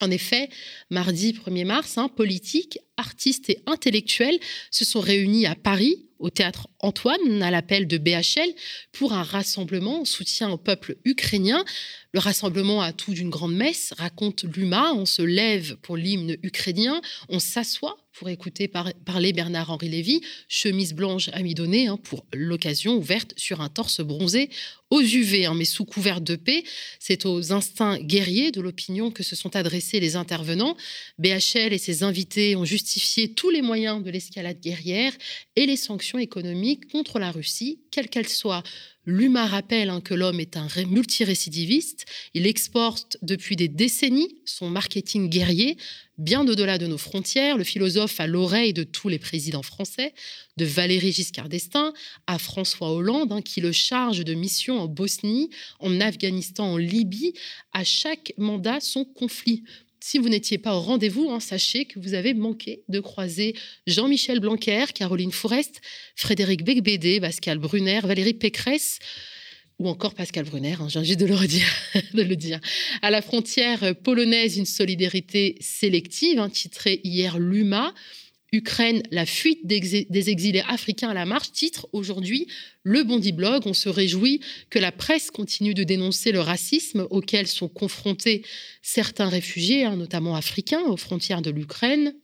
En 0.00 0.10
effet, 0.10 0.50
mardi 0.90 1.32
1er 1.32 1.64
mars, 1.64 1.96
hein, 1.96 2.08
politiques, 2.08 2.78
artistes 3.16 3.48
et 3.48 3.62
intellectuels 3.64 4.38
se 4.70 4.84
sont 4.84 5.00
réunis 5.00 5.46
à 5.46 5.54
Paris, 5.54 6.04
au 6.18 6.28
théâtre 6.28 6.68
Antoine, 6.80 7.42
à 7.42 7.50
l'appel 7.50 7.86
de 7.86 7.96
BHL, 7.96 8.52
pour 8.92 9.14
un 9.14 9.22
rassemblement 9.22 10.02
en 10.02 10.04
soutien 10.04 10.50
au 10.50 10.58
peuple 10.58 10.96
ukrainien. 11.06 11.64
Le 12.12 12.20
rassemblement 12.20 12.82
à 12.82 12.92
tout 12.92 13.14
d'une 13.14 13.30
grande 13.30 13.54
messe 13.54 13.94
raconte 13.96 14.44
l'UMA. 14.44 14.92
On 14.92 15.06
se 15.06 15.22
lève 15.22 15.76
pour 15.76 15.96
l'hymne 15.96 16.36
ukrainien, 16.42 17.00
on 17.30 17.38
s'assoit 17.38 17.96
pour 18.12 18.28
écouter 18.28 18.68
parler 18.68 19.32
Bernard-Henri 19.32 19.88
Lévy, 19.88 20.20
chemise 20.48 20.94
blanche 20.94 21.28
amidonnée 21.32 21.86
hein, 21.86 21.98
pour 22.02 22.24
l'occasion 22.34 22.96
ouverte 22.96 23.32
sur 23.36 23.60
un 23.60 23.68
torse 23.68 24.00
bronzé 24.00 24.50
aux 24.90 25.00
UV, 25.00 25.46
hein, 25.46 25.54
mais 25.54 25.64
sous 25.64 25.84
couvert 25.84 26.20
de 26.20 26.36
paix. 26.36 26.64
C'est 26.98 27.26
aux 27.26 27.52
instincts 27.52 27.98
guerriers 27.98 28.52
de 28.52 28.60
l'opinion 28.60 29.10
que 29.10 29.22
se 29.22 29.36
sont 29.36 29.56
adressés 29.56 30.00
les 30.00 30.16
intervenants. 30.16 30.76
BHL 31.18 31.72
et 31.72 31.78
ses 31.78 32.02
invités 32.02 32.56
ont 32.56 32.64
justifié 32.64 33.32
tous 33.32 33.50
les 33.50 33.62
moyens 33.62 34.02
de 34.02 34.10
l'escalade 34.10 34.60
guerrière 34.60 35.12
et 35.56 35.66
les 35.66 35.76
sanctions 35.76 36.18
économiques 36.18 36.90
contre 36.90 37.18
la 37.18 37.30
Russie, 37.30 37.80
quelles 37.90 38.08
qu'elles 38.08 38.28
soient. 38.28 38.62
L'UMA 39.06 39.46
rappelle 39.46 39.88
hein, 39.90 40.00
que 40.00 40.14
l'homme 40.14 40.40
est 40.40 40.56
un 40.56 40.66
multirécidiviste. 40.88 42.06
Il 42.34 42.46
exporte 42.46 43.16
depuis 43.22 43.54
des 43.54 43.68
décennies 43.68 44.34
son 44.44 44.68
marketing 44.68 45.28
guerrier 45.28 45.76
bien 46.18 46.46
au-delà 46.46 46.78
de 46.78 46.86
nos 46.86 46.98
frontières. 46.98 47.56
Le 47.56 47.64
philosophe 47.64 48.20
à 48.20 48.26
l'oreille 48.26 48.72
de 48.72 48.82
tous 48.82 49.08
les 49.08 49.18
présidents 49.18 49.62
français, 49.62 50.14
de 50.56 50.64
Valéry 50.64 51.12
Giscard 51.12 51.48
d'Estaing 51.48 51.92
à 52.26 52.38
François 52.38 52.92
Hollande, 52.92 53.32
hein, 53.32 53.42
qui 53.42 53.60
le 53.60 53.72
charge 53.72 54.24
de 54.24 54.34
missions 54.34 54.80
en 54.80 54.86
Bosnie, 54.86 55.50
en 55.80 56.00
Afghanistan, 56.00 56.72
en 56.72 56.76
Libye. 56.76 57.34
À 57.72 57.84
chaque 57.84 58.32
mandat, 58.38 58.80
son 58.80 59.04
conflit. 59.04 59.64
Si 60.00 60.18
vous 60.18 60.28
n'étiez 60.28 60.58
pas 60.58 60.76
au 60.76 60.80
rendez-vous, 60.80 61.30
hein, 61.30 61.40
sachez 61.40 61.84
que 61.84 61.98
vous 61.98 62.14
avez 62.14 62.32
manqué 62.32 62.84
de 62.88 63.00
croiser 63.00 63.54
Jean-Michel 63.86 64.40
Blanquer, 64.40 64.84
Caroline 64.94 65.32
Forest, 65.32 65.80
Frédéric 66.14 66.64
Becbédé, 66.64 67.20
Pascal 67.20 67.58
Brunner, 67.58 68.00
Valérie 68.04 68.34
Pécresse 68.34 68.98
ou 69.78 69.88
encore 69.88 70.14
Pascal 70.14 70.44
Brunner, 70.46 70.76
hein, 70.80 70.88
j'ai 70.88 70.98
envie 70.98 71.16
de 71.16 71.26
le 71.26 71.34
redire, 71.34 71.68
de 72.14 72.22
le 72.22 72.34
dire. 72.34 72.60
À 73.02 73.10
la 73.10 73.20
frontière 73.20 73.94
polonaise, 73.96 74.56
une 74.56 74.64
solidarité 74.64 75.56
sélective, 75.60 76.38
intitulée 76.38 77.00
hier 77.04 77.38
l'UMA, 77.38 77.92
Ukraine, 78.52 79.02
la 79.10 79.26
fuite 79.26 79.66
des 79.66 80.30
exilés 80.30 80.62
africains 80.68 81.10
à 81.10 81.14
la 81.14 81.26
marche, 81.26 81.52
titre 81.52 81.88
aujourd'hui 81.92 82.46
le 82.84 83.02
Bondi 83.02 83.32
Blog. 83.32 83.62
On 83.66 83.74
se 83.74 83.88
réjouit 83.88 84.40
que 84.70 84.78
la 84.78 84.92
presse 84.92 85.30
continue 85.30 85.74
de 85.74 85.84
dénoncer 85.84 86.32
le 86.32 86.40
racisme 86.40 87.06
auquel 87.10 87.46
sont 87.46 87.68
confrontés 87.68 88.44
certains 88.82 89.28
réfugiés, 89.28 89.84
hein, 89.84 89.96
notamment 89.96 90.36
africains, 90.36 90.84
aux 90.84 90.96
frontières 90.96 91.42
de 91.42 91.50
l'Ukraine. 91.50 92.14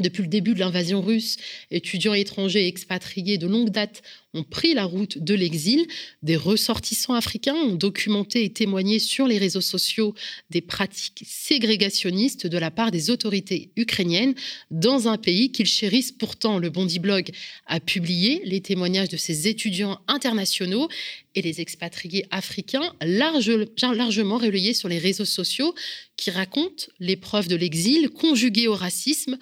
Depuis 0.00 0.22
le 0.22 0.28
début 0.28 0.54
de 0.54 0.58
l'invasion 0.58 1.00
russe, 1.00 1.36
étudiants 1.70 2.14
étrangers 2.14 2.66
expatriés 2.66 3.38
de 3.38 3.46
longue 3.46 3.70
date 3.70 4.02
ont 4.34 4.42
pris 4.42 4.74
la 4.74 4.84
route 4.84 5.18
de 5.18 5.34
l'exil. 5.34 5.86
Des 6.22 6.34
ressortissants 6.34 7.14
africains 7.14 7.54
ont 7.54 7.76
documenté 7.76 8.44
et 8.44 8.52
témoigné 8.52 8.98
sur 8.98 9.28
les 9.28 9.38
réseaux 9.38 9.60
sociaux 9.60 10.14
des 10.50 10.60
pratiques 10.60 11.22
ségrégationnistes 11.24 12.48
de 12.48 12.58
la 12.58 12.72
part 12.72 12.90
des 12.90 13.10
autorités 13.10 13.70
ukrainiennes 13.76 14.34
dans 14.72 15.06
un 15.06 15.16
pays 15.16 15.52
qu'ils 15.52 15.66
chérissent 15.66 16.10
pourtant. 16.12 16.58
Le 16.58 16.70
Bondi 16.70 16.98
Blog 16.98 17.30
a 17.66 17.78
publié 17.78 18.42
les 18.44 18.60
témoignages 18.60 19.10
de 19.10 19.16
ces 19.16 19.46
étudiants 19.46 20.00
internationaux 20.08 20.88
et 21.36 21.42
les 21.42 21.60
expatriés 21.60 22.26
africains 22.32 22.92
largement 23.00 24.38
relayés 24.38 24.74
sur 24.74 24.88
les 24.88 24.98
réseaux 24.98 25.24
sociaux 25.24 25.74
qui 26.16 26.30
racontent 26.30 26.86
l'épreuve 26.98 27.48
de 27.48 27.56
l'exil 27.56 28.10
conjuguée 28.10 28.68
au 28.68 28.74
racisme 28.74 29.38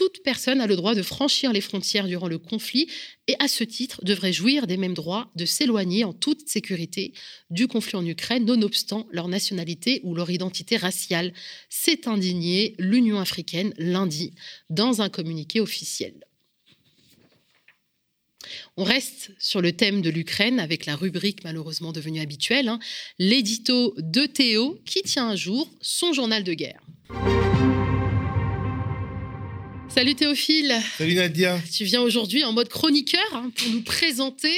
toute 0.00 0.22
personne 0.22 0.62
a 0.62 0.66
le 0.66 0.76
droit 0.76 0.94
de 0.94 1.02
franchir 1.02 1.52
les 1.52 1.60
frontières 1.60 2.06
durant 2.06 2.26
le 2.26 2.38
conflit 2.38 2.88
et 3.28 3.36
à 3.38 3.48
ce 3.48 3.64
titre 3.64 4.02
devrait 4.02 4.32
jouir 4.32 4.66
des 4.66 4.78
mêmes 4.78 4.94
droits 4.94 5.30
de 5.36 5.44
s'éloigner 5.44 6.04
en 6.04 6.14
toute 6.14 6.48
sécurité 6.48 7.12
du 7.50 7.68
conflit 7.68 7.96
en 7.96 8.06
Ukraine, 8.06 8.46
nonobstant 8.46 9.06
leur 9.10 9.28
nationalité 9.28 10.00
ou 10.02 10.14
leur 10.14 10.30
identité 10.30 10.78
raciale. 10.78 11.34
C'est 11.68 12.08
indigné 12.08 12.74
l'Union 12.78 13.20
africaine 13.20 13.74
lundi 13.76 14.32
dans 14.70 15.02
un 15.02 15.10
communiqué 15.10 15.60
officiel. 15.60 16.14
On 18.78 18.84
reste 18.84 19.32
sur 19.38 19.60
le 19.60 19.72
thème 19.72 20.00
de 20.00 20.08
l'Ukraine 20.08 20.60
avec 20.60 20.86
la 20.86 20.96
rubrique 20.96 21.44
malheureusement 21.44 21.92
devenue 21.92 22.22
habituelle, 22.22 22.68
hein, 22.68 22.78
l'édito 23.18 23.94
de 23.98 24.24
Théo 24.24 24.80
qui 24.86 25.02
tient 25.02 25.28
un 25.28 25.36
jour 25.36 25.70
son 25.82 26.14
journal 26.14 26.42
de 26.42 26.54
guerre. 26.54 26.80
Salut 29.92 30.14
Théophile. 30.14 30.72
Salut 30.96 31.14
Nadia. 31.14 31.60
Tu 31.72 31.82
viens 31.82 32.00
aujourd'hui 32.00 32.44
en 32.44 32.52
mode 32.52 32.68
chroniqueur 32.68 33.20
hein, 33.32 33.50
pour 33.56 33.72
nous 33.72 33.82
présenter 33.82 34.52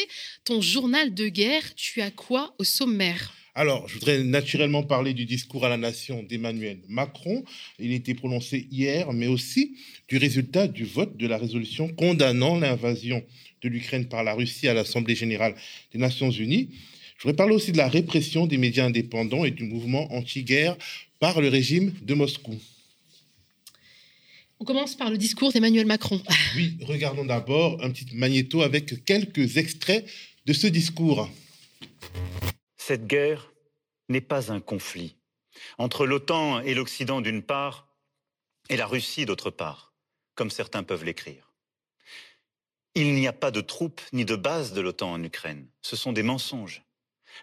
ton 0.45 0.61
journal 0.61 1.15
de 1.15 1.29
guerre. 1.29 1.75
Tu 1.75 2.03
as 2.03 2.11
quoi 2.11 2.55
au 2.59 2.65
sommaire? 2.65 3.33
Alors, 3.55 3.89
je 3.89 3.95
voudrais 3.95 4.23
naturellement 4.25 4.83
parler 4.83 5.15
du 5.15 5.25
discours 5.25 5.65
à 5.65 5.71
la 5.71 5.79
nation 5.79 6.23
d'Emmanuel 6.23 6.81
Macron. 6.89 7.45
Il 7.79 7.93
a 7.93 7.95
été 7.95 8.13
prononcé 8.13 8.69
hier, 8.71 9.11
mais 9.15 9.27
aussi 9.27 9.75
du 10.07 10.19
résultat 10.19 10.69
du 10.69 10.85
vote 10.85 11.17
de 11.17 11.27
la 11.27 11.39
résolution 11.39 11.89
condamnant 11.89 12.59
l'invasion 12.59 13.25
de 13.63 13.69
l'Ukraine 13.71 14.09
par 14.09 14.25
la 14.25 14.35
Russie 14.35 14.69
à 14.69 14.75
l'Assemblée 14.75 15.15
générale 15.15 15.55
des 15.93 15.99
Nations 15.99 16.31
unies. 16.31 16.69
Je 17.17 17.23
voudrais 17.23 17.37
parler 17.37 17.55
aussi 17.55 17.73
de 17.73 17.79
la 17.79 17.89
répression 17.89 18.47
des 18.47 18.59
médias 18.59 18.85
indépendants 18.85 19.47
et 19.47 19.51
du 19.51 19.65
mouvement 19.65 20.13
anti-guerre 20.13 20.77
par 21.21 21.41
le 21.41 21.49
régime 21.49 21.95
de 22.03 22.13
Moscou. 22.15 22.55
On 24.63 24.65
commence 24.65 24.95
par 24.95 25.11
le 25.11 25.19
discours 25.19 25.51
d'Emmanuel 25.51 25.87
Macron. 25.87 26.23
Oui, 26.55 26.79
regardons 26.87 27.25
d'abord 27.25 27.83
un 27.83 27.91
petit 27.91 28.07
magnéto 28.15 28.63
avec 28.63 29.05
quelques 29.05 29.57
extraits 29.57 30.09
de 30.47 30.53
ce 30.53 30.69
discours. 30.69 31.29
Cette 32.77 33.09
guerre 33.09 33.53
n'est 34.09 34.21
pas 34.21 34.53
un 34.53 34.61
conflit 34.61 35.17
entre 35.79 36.07
l'OTAN 36.07 36.61
et 36.61 36.75
l'Occident 36.75 37.21
d'une 37.21 37.43
part 37.43 37.89
et 38.69 38.77
la 38.77 38.87
Russie 38.87 39.27
d'autre 39.27 39.51
part, 39.51 39.95
comme 40.37 40.49
certains 40.49 40.85
peuvent 40.85 41.05
l'écrire. 41.05 41.53
Il 42.95 43.15
n'y 43.15 43.27
a 43.27 43.33
pas 43.33 43.51
de 43.51 43.63
troupes 43.63 44.01
ni 44.13 44.25
de 44.25 44.37
bases 44.37 44.75
de 44.75 44.81
l'OTAN 44.81 45.11
en 45.11 45.25
Ukraine. 45.25 45.67
Ce 45.81 45.97
sont 45.97 46.13
des 46.13 46.23
mensonges. 46.23 46.85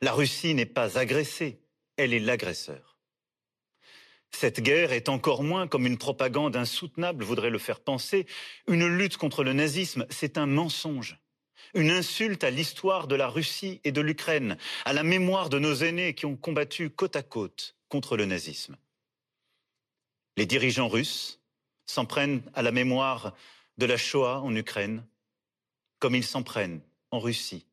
La 0.01 0.13
Russie 0.13 0.53
n'est 0.53 0.65
pas 0.65 0.97
agressée, 0.97 1.59
elle 1.97 2.13
est 2.13 2.21
l'agresseur. 2.21 2.88
Cette 4.31 4.61
guerre 4.61 4.91
est 4.91 5.09
encore 5.09 5.43
moins, 5.43 5.67
comme 5.67 5.85
une 5.85 5.97
propagande 5.97 6.55
insoutenable 6.55 7.23
voudrait 7.23 7.49
le 7.49 7.59
faire 7.59 7.79
penser, 7.79 8.25
une 8.67 8.87
lutte 8.87 9.17
contre 9.17 9.43
le 9.43 9.53
nazisme, 9.53 10.05
c'est 10.09 10.37
un 10.37 10.45
mensonge. 10.45 11.19
Une 11.73 11.91
insulte 11.91 12.43
à 12.43 12.49
l'histoire 12.49 13.07
de 13.07 13.15
la 13.15 13.27
Russie 13.27 13.81
et 13.83 13.91
de 13.91 14.01
l'Ukraine, 14.01 14.57
à 14.85 14.93
la 14.93 15.03
mémoire 15.03 15.49
de 15.49 15.59
nos 15.59 15.75
aînés 15.75 16.15
qui 16.15 16.25
ont 16.25 16.37
combattu 16.37 16.89
côte 16.89 17.15
à 17.15 17.21
côte 17.21 17.75
contre 17.89 18.17
le 18.17 18.25
nazisme. 18.25 18.77
Les 20.37 20.45
dirigeants 20.45 20.87
russes 20.87 21.41
s'en 21.85 22.05
prennent 22.05 22.41
à 22.53 22.61
la 22.61 22.71
mémoire 22.71 23.35
de 23.77 23.85
la 23.85 23.97
Shoah 23.97 24.39
en 24.41 24.55
Ukraine, 24.55 25.05
comme 25.99 26.15
ils 26.15 26.25
s'en 26.25 26.43
prennent 26.43 26.81
en 27.11 27.19
Russie 27.19 27.65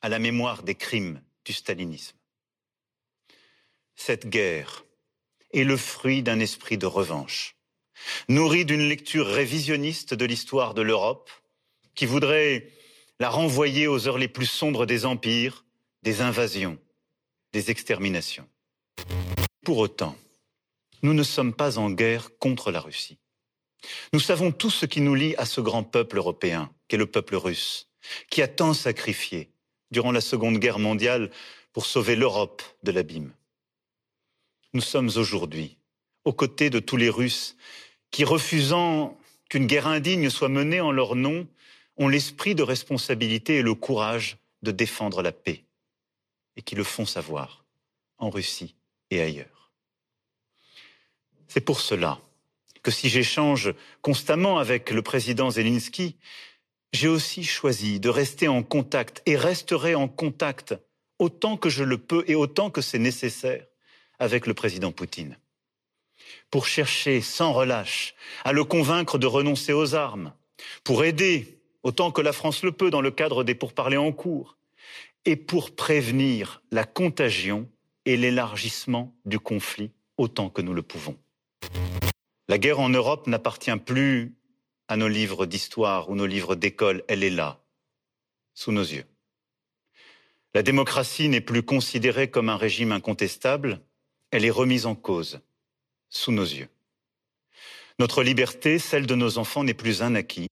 à 0.00 0.08
la 0.08 0.18
mémoire 0.18 0.62
des 0.62 0.74
crimes 0.74 1.22
du 1.44 1.52
stalinisme. 1.52 2.16
Cette 3.94 4.28
guerre 4.28 4.84
est 5.52 5.64
le 5.64 5.76
fruit 5.76 6.22
d'un 6.22 6.40
esprit 6.40 6.78
de 6.78 6.86
revanche, 6.86 7.56
nourri 8.28 8.64
d'une 8.64 8.88
lecture 8.88 9.26
révisionniste 9.26 10.14
de 10.14 10.24
l'histoire 10.24 10.74
de 10.74 10.82
l'Europe, 10.82 11.30
qui 11.94 12.06
voudrait 12.06 12.68
la 13.18 13.30
renvoyer 13.30 13.86
aux 13.86 14.06
heures 14.06 14.18
les 14.18 14.28
plus 14.28 14.46
sombres 14.46 14.86
des 14.86 15.04
empires, 15.04 15.64
des 16.02 16.20
invasions, 16.20 16.78
des 17.52 17.70
exterminations. 17.70 18.48
Pour 19.64 19.78
autant, 19.78 20.16
nous 21.02 21.14
ne 21.14 21.22
sommes 21.22 21.54
pas 21.54 21.78
en 21.78 21.90
guerre 21.90 22.30
contre 22.38 22.70
la 22.70 22.80
Russie. 22.80 23.18
Nous 24.12 24.20
savons 24.20 24.52
tout 24.52 24.70
ce 24.70 24.86
qui 24.86 25.00
nous 25.00 25.14
lie 25.14 25.34
à 25.36 25.46
ce 25.46 25.60
grand 25.60 25.84
peuple 25.84 26.18
européen, 26.18 26.70
qu'est 26.88 26.96
le 26.96 27.06
peuple 27.06 27.36
russe, 27.36 27.88
qui 28.30 28.42
a 28.42 28.48
tant 28.48 28.74
sacrifié 28.74 29.50
durant 29.90 30.12
la 30.12 30.20
Seconde 30.20 30.58
Guerre 30.58 30.78
mondiale 30.78 31.30
pour 31.72 31.86
sauver 31.86 32.16
l'Europe 32.16 32.62
de 32.82 32.92
l'abîme 32.92 33.32
nous 34.72 34.80
sommes 34.80 35.10
aujourd'hui 35.16 35.78
aux 36.24 36.32
côtés 36.32 36.70
de 36.70 36.78
tous 36.78 36.96
les 36.96 37.08
Russes 37.08 37.56
qui, 38.10 38.24
refusant 38.24 39.18
qu'une 39.48 39.66
guerre 39.66 39.86
indigne 39.86 40.30
soit 40.30 40.48
menée 40.48 40.80
en 40.80 40.92
leur 40.92 41.14
nom, 41.14 41.46
ont 41.96 42.08
l'esprit 42.08 42.54
de 42.54 42.62
responsabilité 42.62 43.56
et 43.56 43.62
le 43.62 43.74
courage 43.74 44.36
de 44.62 44.70
défendre 44.70 45.22
la 45.22 45.32
paix, 45.32 45.64
et 46.56 46.62
qui 46.62 46.74
le 46.74 46.84
font 46.84 47.06
savoir 47.06 47.64
en 48.18 48.30
Russie 48.30 48.74
et 49.10 49.20
ailleurs. 49.20 49.72
C'est 51.48 51.60
pour 51.60 51.80
cela 51.80 52.20
que 52.82 52.90
si 52.90 53.08
j'échange 53.08 53.74
constamment 54.02 54.58
avec 54.58 54.90
le 54.90 55.02
président 55.02 55.50
Zelensky, 55.50 56.16
j'ai 56.92 57.08
aussi 57.08 57.44
choisi 57.44 58.00
de 58.00 58.08
rester 58.08 58.48
en 58.48 58.62
contact 58.62 59.22
et 59.26 59.36
resterai 59.36 59.94
en 59.94 60.08
contact 60.08 60.74
autant 61.18 61.56
que 61.56 61.68
je 61.68 61.84
le 61.84 61.98
peux 61.98 62.24
et 62.28 62.34
autant 62.34 62.70
que 62.70 62.80
c'est 62.80 62.98
nécessaire 62.98 63.64
avec 64.18 64.46
le 64.46 64.54
président 64.54 64.92
Poutine, 64.92 65.38
pour 66.50 66.66
chercher 66.66 67.20
sans 67.20 67.52
relâche 67.52 68.14
à 68.44 68.52
le 68.52 68.64
convaincre 68.64 69.18
de 69.18 69.26
renoncer 69.26 69.72
aux 69.72 69.94
armes, 69.94 70.32
pour 70.84 71.04
aider 71.04 71.60
autant 71.82 72.10
que 72.10 72.20
la 72.20 72.32
France 72.32 72.62
le 72.62 72.72
peut 72.72 72.90
dans 72.90 73.00
le 73.00 73.10
cadre 73.10 73.44
des 73.44 73.54
pourparlers 73.54 73.96
en 73.96 74.12
cours, 74.12 74.56
et 75.24 75.36
pour 75.36 75.74
prévenir 75.74 76.62
la 76.70 76.84
contagion 76.84 77.68
et 78.04 78.16
l'élargissement 78.16 79.14
du 79.24 79.38
conflit 79.38 79.90
autant 80.16 80.48
que 80.48 80.62
nous 80.62 80.74
le 80.74 80.82
pouvons. 80.82 81.18
La 82.48 82.58
guerre 82.58 82.80
en 82.80 82.88
Europe 82.88 83.26
n'appartient 83.26 83.76
plus 83.76 84.34
à 84.88 84.96
nos 84.96 85.08
livres 85.08 85.44
d'histoire 85.44 86.08
ou 86.08 86.14
nos 86.14 86.26
livres 86.26 86.54
d'école, 86.54 87.04
elle 87.08 87.22
est 87.22 87.30
là, 87.30 87.60
sous 88.54 88.72
nos 88.72 88.82
yeux. 88.82 89.04
La 90.54 90.62
démocratie 90.62 91.28
n'est 91.28 91.42
plus 91.42 91.62
considérée 91.62 92.30
comme 92.30 92.48
un 92.48 92.56
régime 92.56 92.92
incontestable, 92.92 93.82
elle 94.30 94.44
est 94.44 94.50
remise 94.50 94.86
en 94.86 94.94
cause 94.94 95.40
sous 96.10 96.32
nos 96.32 96.44
yeux. 96.44 96.68
Notre 97.98 98.22
liberté, 98.22 98.78
celle 98.78 99.06
de 99.06 99.14
nos 99.14 99.38
enfants, 99.38 99.64
n'est 99.64 99.74
plus 99.74 100.02
un 100.02 100.14
acquis. 100.14 100.48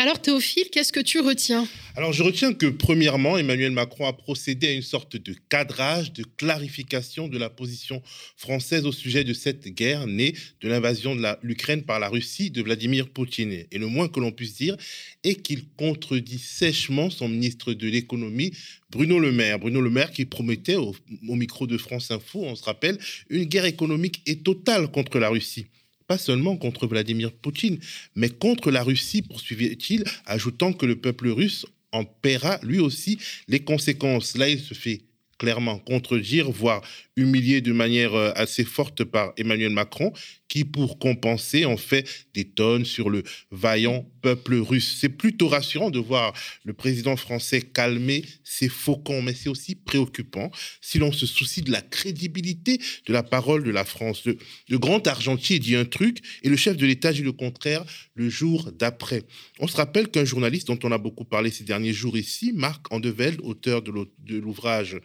Alors 0.00 0.22
Théophile, 0.22 0.68
qu'est-ce 0.70 0.92
que 0.92 1.00
tu 1.00 1.18
retiens? 1.18 1.66
Alors 1.96 2.12
je 2.12 2.22
retiens 2.22 2.54
que 2.54 2.66
premièrement, 2.66 3.36
Emmanuel 3.36 3.72
Macron 3.72 4.06
a 4.06 4.12
procédé 4.12 4.68
à 4.68 4.72
une 4.72 4.82
sorte 4.82 5.16
de 5.16 5.34
cadrage, 5.48 6.12
de 6.12 6.22
clarification 6.36 7.26
de 7.26 7.36
la 7.36 7.50
position 7.50 8.00
française 8.36 8.86
au 8.86 8.92
sujet 8.92 9.24
de 9.24 9.34
cette 9.34 9.66
guerre 9.66 10.06
née 10.06 10.36
de 10.60 10.68
l'invasion 10.68 11.16
de 11.16 11.26
l'Ukraine 11.42 11.82
par 11.82 11.98
la 11.98 12.08
Russie 12.08 12.52
de 12.52 12.62
Vladimir 12.62 13.08
Poutine. 13.08 13.64
Et 13.72 13.78
le 13.78 13.88
moins 13.88 14.06
que 14.06 14.20
l'on 14.20 14.30
puisse 14.30 14.54
dire 14.54 14.76
est 15.24 15.42
qu'il 15.42 15.64
contredit 15.70 16.38
sèchement 16.38 17.10
son 17.10 17.28
ministre 17.28 17.72
de 17.72 17.88
l'économie, 17.88 18.52
Bruno 18.90 19.18
Le 19.18 19.32
Maire. 19.32 19.58
Bruno 19.58 19.80
Le 19.80 19.90
Maire 19.90 20.12
qui 20.12 20.26
promettait 20.26 20.76
au, 20.76 20.94
au 21.28 21.34
micro 21.34 21.66
de 21.66 21.76
France 21.76 22.12
Info, 22.12 22.44
on 22.44 22.54
se 22.54 22.62
rappelle, 22.62 22.98
une 23.30 23.46
guerre 23.46 23.64
économique 23.64 24.22
et 24.26 24.38
totale 24.38 24.92
contre 24.92 25.18
la 25.18 25.28
Russie 25.28 25.66
pas 26.08 26.18
seulement 26.18 26.56
contre 26.56 26.88
Vladimir 26.88 27.32
Poutine, 27.32 27.78
mais 28.16 28.30
contre 28.30 28.72
la 28.72 28.82
Russie, 28.82 29.22
poursuivait-il, 29.22 30.04
ajoutant 30.26 30.72
que 30.72 30.86
le 30.86 30.96
peuple 30.96 31.28
russe 31.28 31.66
en 31.92 32.04
paiera 32.04 32.58
lui 32.62 32.80
aussi 32.80 33.18
les 33.46 33.60
conséquences. 33.60 34.36
Là, 34.36 34.48
il 34.48 34.58
se 34.58 34.74
fait 34.74 35.02
clairement 35.38 35.78
contredire, 35.78 36.50
voire 36.50 36.82
humilié 37.16 37.60
de 37.60 37.72
manière 37.72 38.14
euh, 38.14 38.32
assez 38.34 38.64
forte 38.64 39.04
par 39.04 39.32
Emmanuel 39.36 39.70
Macron, 39.70 40.12
qui, 40.48 40.64
pour 40.64 40.98
compenser, 40.98 41.64
en 41.64 41.76
fait 41.76 42.08
des 42.34 42.44
tonnes 42.44 42.84
sur 42.84 43.10
le 43.10 43.22
vaillant 43.50 44.06
peuple 44.22 44.54
russe. 44.54 44.96
C'est 45.00 45.08
plutôt 45.08 45.48
rassurant 45.48 45.90
de 45.90 45.98
voir 45.98 46.32
le 46.64 46.72
président 46.72 47.16
français 47.16 47.60
calmer 47.62 48.24
ses 48.44 48.68
faucons, 48.68 49.22
mais 49.22 49.34
c'est 49.34 49.48
aussi 49.48 49.74
préoccupant 49.74 50.50
si 50.80 50.98
l'on 50.98 51.12
se 51.12 51.26
soucie 51.26 51.62
de 51.62 51.70
la 51.70 51.82
crédibilité 51.82 52.78
de 53.06 53.12
la 53.12 53.22
parole 53.22 53.62
de 53.62 53.70
la 53.70 53.84
France. 53.84 54.24
Le, 54.24 54.78
grand 54.78 55.06
argentier 55.06 55.58
dit 55.58 55.76
un 55.76 55.84
truc 55.84 56.18
et 56.42 56.48
le 56.48 56.56
chef 56.56 56.76
de 56.76 56.86
l'État 56.86 57.12
dit 57.12 57.22
le 57.22 57.32
contraire 57.32 57.84
le 58.14 58.28
jour 58.28 58.72
d'après. 58.72 59.24
On 59.58 59.68
se 59.68 59.76
rappelle 59.76 60.08
qu'un 60.08 60.24
journaliste 60.24 60.68
dont 60.68 60.78
on 60.82 60.92
a 60.92 60.98
beaucoup 60.98 61.24
parlé 61.24 61.50
ces 61.50 61.64
derniers 61.64 61.92
jours 61.92 62.16
ici, 62.16 62.52
Marc 62.54 62.92
Andevelde, 62.92 63.40
auteur 63.42 63.82
de 63.82 64.36
l'ouvrage 64.36 64.96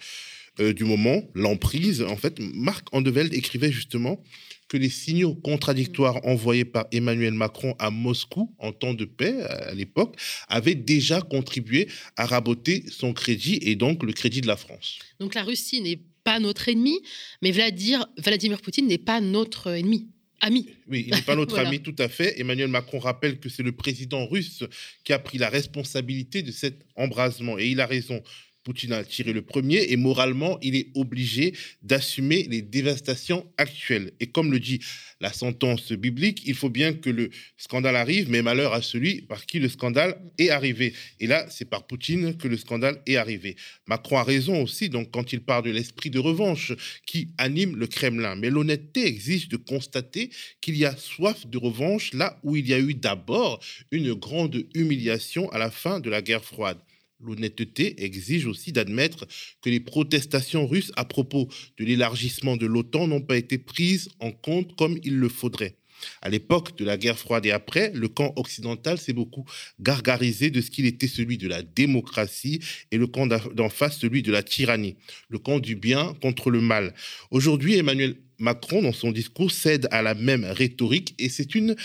euh, 0.59 0.73
du 0.73 0.83
moment, 0.83 1.23
l'emprise, 1.33 2.01
en 2.01 2.15
fait, 2.15 2.39
Marc 2.39 2.87
Andevelde 2.91 3.33
écrivait 3.33 3.71
justement 3.71 4.21
que 4.67 4.77
les 4.77 4.89
signaux 4.89 5.35
contradictoires 5.35 6.25
envoyés 6.25 6.65
par 6.65 6.87
Emmanuel 6.91 7.33
Macron 7.33 7.75
à 7.79 7.91
Moscou 7.91 8.53
en 8.57 8.71
temps 8.71 8.93
de 8.93 9.05
paix 9.05 9.41
à 9.41 9.73
l'époque 9.73 10.15
avaient 10.47 10.75
déjà 10.75 11.21
contribué 11.21 11.87
à 12.17 12.25
raboter 12.25 12.83
son 12.89 13.13
crédit 13.13 13.59
et 13.61 13.75
donc 13.75 14.03
le 14.03 14.13
crédit 14.13 14.41
de 14.41 14.47
la 14.47 14.57
France. 14.57 14.99
Donc 15.19 15.35
la 15.35 15.43
Russie 15.43 15.81
n'est 15.81 15.99
pas 16.23 16.39
notre 16.39 16.69
ennemi, 16.69 16.99
mais 17.41 17.51
Vladimir, 17.51 18.07
Vladimir 18.17 18.61
Poutine 18.61 18.87
n'est 18.87 18.97
pas 18.97 19.21
notre 19.21 19.71
ennemi. 19.71 20.07
Ami. 20.41 20.67
Oui, 20.87 21.05
il 21.07 21.15
n'est 21.15 21.21
pas 21.21 21.35
notre 21.37 21.57
ami 21.57 21.79
tout 21.81 21.95
à 21.99 22.09
fait. 22.09 22.39
Emmanuel 22.39 22.67
Macron 22.67 22.99
rappelle 22.99 23.39
que 23.39 23.47
c'est 23.47 23.63
le 23.63 23.71
président 23.71 24.25
russe 24.25 24.63
qui 25.05 25.13
a 25.13 25.19
pris 25.19 25.37
la 25.37 25.49
responsabilité 25.49 26.41
de 26.41 26.51
cet 26.51 26.83
embrasement. 26.95 27.57
Et 27.57 27.69
il 27.69 27.79
a 27.79 27.85
raison 27.85 28.21
Poutine 28.63 28.93
a 28.93 29.03
tiré 29.03 29.33
le 29.33 29.41
premier 29.41 29.91
et 29.91 29.97
moralement, 29.97 30.57
il 30.61 30.75
est 30.75 30.87
obligé 30.95 31.53
d'assumer 31.81 32.47
les 32.49 32.61
dévastations 32.61 33.45
actuelles. 33.57 34.11
Et 34.19 34.27
comme 34.27 34.51
le 34.51 34.59
dit 34.59 34.79
la 35.19 35.33
sentence 35.33 35.91
biblique, 35.91 36.43
il 36.45 36.55
faut 36.55 36.69
bien 36.69 36.93
que 36.93 37.09
le 37.09 37.29
scandale 37.57 37.95
arrive, 37.95 38.29
mais 38.29 38.41
malheur 38.41 38.73
à 38.73 38.81
celui 38.81 39.21
par 39.21 39.45
qui 39.45 39.59
le 39.59 39.69
scandale 39.69 40.17
est 40.37 40.49
arrivé. 40.49 40.93
Et 41.19 41.27
là, 41.27 41.45
c'est 41.49 41.65
par 41.65 41.87
Poutine 41.87 42.37
que 42.37 42.47
le 42.47 42.57
scandale 42.57 43.01
est 43.05 43.17
arrivé. 43.17 43.55
Macron 43.87 44.17
a 44.17 44.23
raison 44.23 44.61
aussi, 44.61 44.89
donc, 44.89 45.11
quand 45.11 45.33
il 45.33 45.41
parle 45.41 45.65
de 45.65 45.71
l'esprit 45.71 46.09
de 46.09 46.19
revanche 46.19 46.73
qui 47.05 47.29
anime 47.37 47.75
le 47.75 47.87
Kremlin. 47.87 48.35
Mais 48.35 48.49
l'honnêteté 48.49 49.05
exige 49.05 49.49
de 49.49 49.57
constater 49.57 50.29
qu'il 50.61 50.77
y 50.77 50.85
a 50.85 50.95
soif 50.95 51.47
de 51.47 51.57
revanche 51.57 52.13
là 52.13 52.39
où 52.43 52.55
il 52.55 52.67
y 52.67 52.73
a 52.73 52.79
eu 52.79 52.93
d'abord 52.93 53.59
une 53.91 54.13
grande 54.13 54.65
humiliation 54.73 55.51
à 55.51 55.57
la 55.57 55.71
fin 55.71 55.99
de 55.99 56.09
la 56.09 56.21
guerre 56.21 56.43
froide. 56.43 56.77
L'honnêteté 57.23 58.03
exige 58.03 58.45
aussi 58.47 58.71
d'admettre 58.71 59.25
que 59.61 59.69
les 59.69 59.79
protestations 59.79 60.67
russes 60.67 60.91
à 60.95 61.05
propos 61.05 61.47
de 61.77 61.85
l'élargissement 61.85 62.57
de 62.57 62.65
l'OTAN 62.65 63.07
n'ont 63.07 63.21
pas 63.21 63.37
été 63.37 63.57
prises 63.57 64.09
en 64.19 64.31
compte 64.31 64.75
comme 64.75 64.99
il 65.03 65.17
le 65.17 65.29
faudrait. 65.29 65.77
À 66.21 66.29
l'époque 66.29 66.77
de 66.77 66.85
la 66.85 66.97
guerre 66.97 67.17
froide 67.17 67.45
et 67.45 67.51
après, 67.51 67.91
le 67.93 68.07
camp 68.07 68.33
occidental 68.35 68.97
s'est 68.97 69.13
beaucoup 69.13 69.45
gargarisé 69.79 70.49
de 70.49 70.61
ce 70.61 70.71
qu'il 70.71 70.85
était 70.85 71.07
celui 71.07 71.37
de 71.37 71.47
la 71.47 71.61
démocratie 71.61 72.59
et 72.91 72.97
le 72.97 73.07
camp 73.07 73.27
d'en 73.27 73.69
face 73.69 73.99
celui 73.99 74.21
de 74.21 74.31
la 74.31 74.43
tyrannie, 74.43 74.95
le 75.29 75.39
camp 75.39 75.59
du 75.59 75.75
bien 75.75 76.13
contre 76.21 76.49
le 76.49 76.61
mal. 76.61 76.93
Aujourd'hui, 77.31 77.75
Emmanuel 77.75 78.15
Macron, 78.39 78.81
dans 78.81 78.93
son 78.93 79.11
discours, 79.11 79.51
cède 79.51 79.87
à 79.91 80.01
la 80.01 80.15
même 80.15 80.43
rhétorique 80.43 81.15
et 81.19 81.29
c'est 81.29 81.55
une 81.55 81.75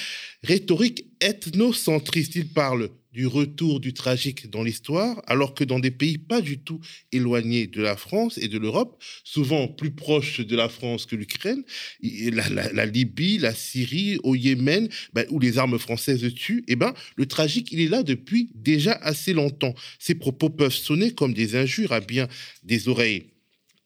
rhétorique 0.42 1.04
ethnocentriste. 1.20 2.36
Il 2.36 2.48
parle 2.48 2.90
du 3.12 3.26
retour 3.26 3.80
du 3.80 3.94
tragique 3.94 4.50
dans 4.50 4.62
l'histoire, 4.62 5.22
alors 5.26 5.54
que 5.54 5.64
dans 5.64 5.78
des 5.78 5.90
pays 5.90 6.18
pas 6.18 6.40
du 6.40 6.58
tout 6.58 6.80
éloignés 7.12 7.66
de 7.66 7.80
la 7.80 7.96
France 7.96 8.38
et 8.38 8.48
de 8.48 8.58
l'Europe, 8.58 9.02
souvent 9.24 9.66
plus 9.66 9.90
proches 9.90 10.40
de 10.40 10.56
la 10.56 10.68
France 10.68 11.06
que 11.06 11.16
l'Ukraine, 11.16 11.62
la, 12.02 12.86
Libye, 12.86 13.38
la 13.38 13.54
Syrie, 13.54 14.18
au 14.22 14.34
Yémen, 14.34 14.88
ben, 15.14 15.26
où 15.30 15.40
les 15.40 15.58
armes 15.58 15.78
françaises 15.78 16.32
tuent, 16.34 16.64
eh 16.68 16.76
ben, 16.76 16.92
le 17.16 17.26
tragique, 17.26 17.72
il 17.72 17.80
est 17.80 17.88
là 17.88 18.02
depuis 18.02 18.50
déjà 18.54 18.92
assez 18.92 19.32
longtemps. 19.32 19.74
Ces 19.98 20.14
propos 20.14 20.50
peuvent 20.50 20.72
sonner 20.72 21.12
comme 21.12 21.32
des 21.32 21.56
injures 21.56 21.92
à 21.92 22.00
bien 22.00 22.28
des 22.62 22.88
oreilles. 22.88 23.30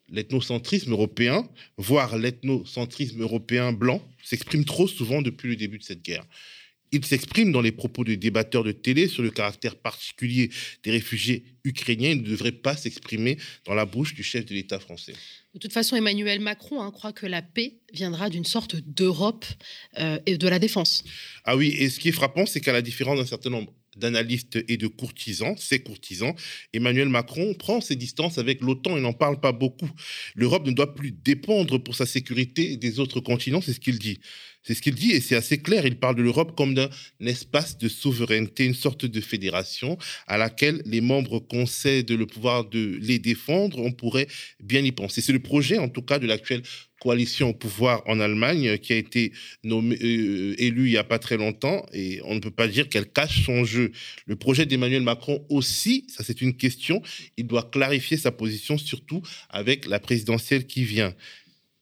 L'ethnocentrisme 0.08 0.92
européen, 0.92 1.48
voire 1.78 2.18
l'ethnocentrisme 2.18 3.22
européen 3.22 3.72
blanc, 3.72 4.06
s'exprime 4.22 4.64
trop 4.64 4.86
souvent 4.86 5.22
depuis 5.22 5.48
le 5.48 5.56
début 5.56 5.78
de 5.78 5.84
cette 5.84 6.02
guerre. 6.02 6.26
Il 6.92 7.04
s'exprime 7.04 7.52
dans 7.52 7.62
les 7.62 7.72
propos 7.72 8.04
des 8.04 8.18
débatteurs 8.18 8.64
de 8.64 8.72
télé 8.72 9.08
sur 9.08 9.22
le 9.22 9.30
caractère 9.30 9.76
particulier 9.76 10.50
des 10.84 10.90
réfugiés 10.90 11.44
ukrainiens. 11.64 12.10
Il 12.10 12.22
ne 12.22 12.28
devrait 12.28 12.52
pas 12.52 12.76
s'exprimer 12.76 13.38
dans 13.64 13.74
la 13.74 13.86
bouche 13.86 14.14
du 14.14 14.22
chef 14.22 14.44
de 14.44 14.52
l'État 14.52 14.78
français. 14.78 15.14
De 15.54 15.58
toute 15.58 15.72
façon, 15.72 15.96
Emmanuel 15.96 16.40
Macron 16.40 16.82
hein, 16.82 16.90
croit 16.90 17.12
que 17.12 17.26
la 17.26 17.42
paix 17.42 17.78
viendra 17.92 18.30
d'une 18.30 18.44
sorte 18.44 18.76
d'Europe 18.76 19.44
euh, 19.98 20.18
et 20.26 20.36
de 20.36 20.48
la 20.48 20.58
défense. 20.58 21.04
Ah 21.44 21.56
oui, 21.56 21.74
et 21.78 21.88
ce 21.88 21.98
qui 21.98 22.08
est 22.08 22.12
frappant, 22.12 22.46
c'est 22.46 22.60
qu'à 22.60 22.72
la 22.72 22.82
différence 22.82 23.18
d'un 23.18 23.26
certain 23.26 23.50
nombre 23.50 23.72
d'analystes 23.96 24.58
et 24.68 24.76
de 24.76 24.86
courtisans, 24.86 25.54
ces 25.58 25.80
courtisans, 25.80 26.34
Emmanuel 26.72 27.08
Macron 27.08 27.54
prend 27.54 27.80
ses 27.80 27.96
distances 27.96 28.38
avec 28.38 28.60
l'OTAN 28.60 28.96
et 28.96 29.00
n'en 29.00 29.12
parle 29.12 29.40
pas 29.40 29.52
beaucoup. 29.52 29.90
L'Europe 30.34 30.66
ne 30.66 30.72
doit 30.72 30.94
plus 30.94 31.12
dépendre 31.12 31.82
pour 31.82 31.94
sa 31.94 32.06
sécurité 32.06 32.76
des 32.76 33.00
autres 33.00 33.20
continents, 33.20 33.60
c'est 33.60 33.74
ce 33.74 33.80
qu'il 33.80 33.98
dit. 33.98 34.20
C'est 34.62 34.74
ce 34.74 34.82
qu'il 34.82 34.94
dit 34.94 35.12
et 35.12 35.20
c'est 35.20 35.34
assez 35.34 35.58
clair. 35.58 35.84
Il 35.86 35.96
parle 35.96 36.16
de 36.16 36.22
l'Europe 36.22 36.56
comme 36.56 36.74
d'un 36.74 36.88
espace 37.20 37.78
de 37.78 37.88
souveraineté, 37.88 38.64
une 38.64 38.74
sorte 38.74 39.06
de 39.06 39.20
fédération 39.20 39.98
à 40.26 40.38
laquelle 40.38 40.82
les 40.86 41.00
membres 41.00 41.40
concèdent 41.40 42.12
le 42.12 42.26
pouvoir 42.26 42.64
de 42.68 42.98
les 43.00 43.18
défendre. 43.18 43.78
On 43.78 43.92
pourrait 43.92 44.28
bien 44.60 44.84
y 44.84 44.92
penser. 44.92 45.20
C'est 45.20 45.32
le 45.32 45.40
projet, 45.40 45.78
en 45.78 45.88
tout 45.88 46.02
cas, 46.02 46.18
de 46.18 46.26
l'actuelle 46.26 46.62
coalition 47.02 47.48
au 47.48 47.52
pouvoir 47.52 48.02
en 48.06 48.20
Allemagne 48.20 48.78
qui 48.78 48.92
a 48.92 48.96
été 48.96 49.32
nommé, 49.64 49.98
euh, 50.00 50.54
élue 50.58 50.86
il 50.86 50.90
n'y 50.90 50.96
a 50.96 51.02
pas 51.02 51.18
très 51.18 51.36
longtemps 51.36 51.84
et 51.92 52.20
on 52.24 52.36
ne 52.36 52.40
peut 52.40 52.52
pas 52.52 52.68
dire 52.68 52.88
qu'elle 52.88 53.10
cache 53.10 53.44
son 53.44 53.64
jeu. 53.64 53.90
Le 54.26 54.36
projet 54.36 54.66
d'Emmanuel 54.66 55.02
Macron 55.02 55.44
aussi, 55.48 56.06
ça 56.08 56.22
c'est 56.22 56.40
une 56.40 56.56
question, 56.56 57.02
il 57.36 57.48
doit 57.48 57.64
clarifier 57.64 58.16
sa 58.16 58.30
position 58.30 58.78
surtout 58.78 59.20
avec 59.50 59.86
la 59.86 59.98
présidentielle 59.98 60.64
qui 60.64 60.84
vient. 60.84 61.12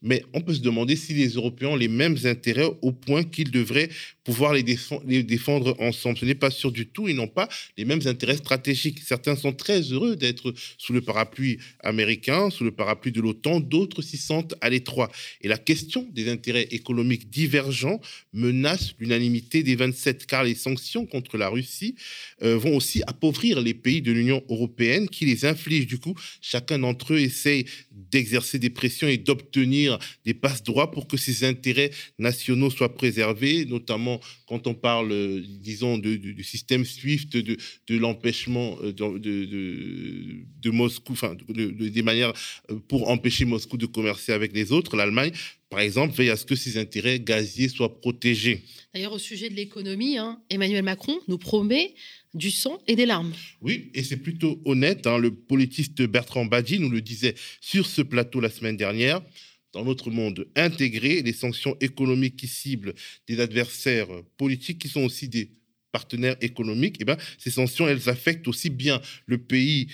Mais 0.01 0.23
on 0.33 0.41
peut 0.41 0.53
se 0.53 0.61
demander 0.61 0.95
si 0.95 1.13
les 1.13 1.29
Européens 1.29 1.69
ont 1.69 1.75
les 1.75 1.87
mêmes 1.87 2.17
intérêts 2.25 2.69
au 2.81 2.91
point 2.91 3.23
qu'ils 3.23 3.51
devraient 3.51 3.89
pouvoir 4.23 4.53
les, 4.53 4.63
défendre, 4.63 5.75
ensemble. 5.79 6.17
Ce 6.17 6.25
n'est 6.25 6.35
pas 6.35 6.51
sûr 6.51 6.71
du 6.71 6.87
tout. 6.87 7.07
Ils 7.07 7.15
n'ont 7.15 7.27
pas 7.27 7.49
les 7.77 7.85
mêmes 7.85 8.01
intérêts 8.05 8.37
stratégiques. 8.37 8.99
Certains 8.99 9.35
sont 9.35 9.53
très 9.53 9.81
heureux 9.81 10.15
d'être 10.15 10.53
sous 10.77 10.93
le 10.93 11.01
parapluie 11.01 11.57
américain, 11.81 12.49
sous 12.49 12.63
le 12.63 12.71
parapluie 12.71 13.11
de 13.11 13.21
l'OTAN. 13.21 13.59
D'autres 13.59 14.01
s'y 14.01 14.17
sentent 14.17 14.53
à 14.61 14.69
l'étroit. 14.69 15.11
Et 15.41 15.47
la 15.47 15.57
question 15.57 16.07
des 16.11 16.29
intérêts 16.29 16.67
économiques 16.71 17.29
divergents 17.29 17.99
menace 18.33 18.93
l'unanimité 18.99 19.63
des 19.63 19.75
27, 19.75 20.25
car 20.25 20.43
les 20.43 20.55
sanctions 20.55 21.05
contre 21.05 21.37
la 21.37 21.49
Russie 21.49 21.95
euh, 22.43 22.57
vont 22.57 22.75
aussi 22.75 23.01
appauvrir 23.07 23.59
les 23.61 23.73
pays 23.73 24.01
de 24.01 24.11
l'Union 24.11 24.43
européenne 24.49 25.09
qui 25.09 25.25
les 25.25 25.45
infligent. 25.45 25.87
Du 25.87 25.97
coup, 25.97 26.15
chacun 26.41 26.79
d'entre 26.79 27.13
eux 27.13 27.19
essaye 27.19 27.65
d'exercer 27.91 28.59
des 28.59 28.69
pressions 28.69 29.07
et 29.07 29.17
d'obtenir 29.17 29.97
des 30.25 30.33
passe-droits 30.33 30.91
pour 30.91 31.07
que 31.07 31.17
ses 31.17 31.43
intérêts 31.43 31.91
nationaux 32.19 32.69
soient 32.69 32.93
préservés, 32.93 33.65
notamment 33.65 34.10
quand 34.47 34.67
on 34.67 34.73
parle, 34.73 35.11
euh, 35.11 35.41
disons, 35.45 35.97
du 35.97 36.43
système 36.43 36.85
SWIFT, 36.85 37.37
de, 37.37 37.57
de 37.87 37.97
l'empêchement 37.97 38.77
euh, 38.83 38.91
de, 38.91 40.69
Moscou, 40.69 41.13
enfin, 41.13 41.35
des 41.47 42.01
manières 42.01 42.33
euh, 42.69 42.79
pour 42.87 43.09
empêcher 43.09 43.45
Moscou 43.45 43.77
de 43.77 43.85
commercer 43.85 44.33
avec 44.33 44.53
les 44.53 44.71
autres. 44.71 44.95
L'Allemagne, 44.95 45.31
par 45.69 45.79
exemple, 45.79 46.15
veille 46.15 46.29
à 46.29 46.37
ce 46.37 46.45
que 46.45 46.55
ses 46.55 46.77
intérêts 46.77 47.19
gaziers 47.19 47.69
soient 47.69 48.01
protégés. 48.01 48.63
D'ailleurs, 48.93 49.13
au 49.13 49.19
sujet 49.19 49.49
de 49.49 49.55
l'économie, 49.55 50.17
hein, 50.17 50.41
Emmanuel 50.49 50.83
Macron 50.83 51.17
nous 51.27 51.37
promet 51.37 51.93
du 52.33 52.51
sang 52.51 52.79
et 52.87 52.95
des 52.95 53.05
larmes. 53.05 53.33
Oui, 53.61 53.89
et 53.93 54.03
c'est 54.03 54.17
plutôt 54.17 54.61
honnête. 54.65 55.07
Hein. 55.07 55.17
Le 55.17 55.31
politiste 55.33 56.01
Bertrand 56.01 56.45
Badi 56.45 56.79
nous 56.79 56.89
le 56.89 57.01
disait 57.01 57.35
sur 57.59 57.85
ce 57.85 58.01
plateau 58.01 58.39
la 58.39 58.49
semaine 58.49 58.77
dernière. 58.77 59.21
Dans 59.73 59.85
notre 59.85 60.11
monde 60.11 60.47
intégré, 60.55 61.21
les 61.21 61.33
sanctions 61.33 61.77
économiques 61.79 62.35
qui 62.35 62.47
ciblent 62.47 62.93
des 63.27 63.39
adversaires 63.39 64.07
politiques 64.37 64.79
qui 64.79 64.89
sont 64.89 65.03
aussi 65.03 65.29
des 65.29 65.51
partenaires 65.91 66.35
économiques, 66.41 66.97
eh 66.99 67.05
ben, 67.05 67.17
ces 67.37 67.51
sanctions, 67.51 67.87
elles 67.87 68.09
affectent 68.09 68.47
aussi 68.47 68.69
bien 68.69 69.01
le 69.25 69.37
pays 69.37 69.87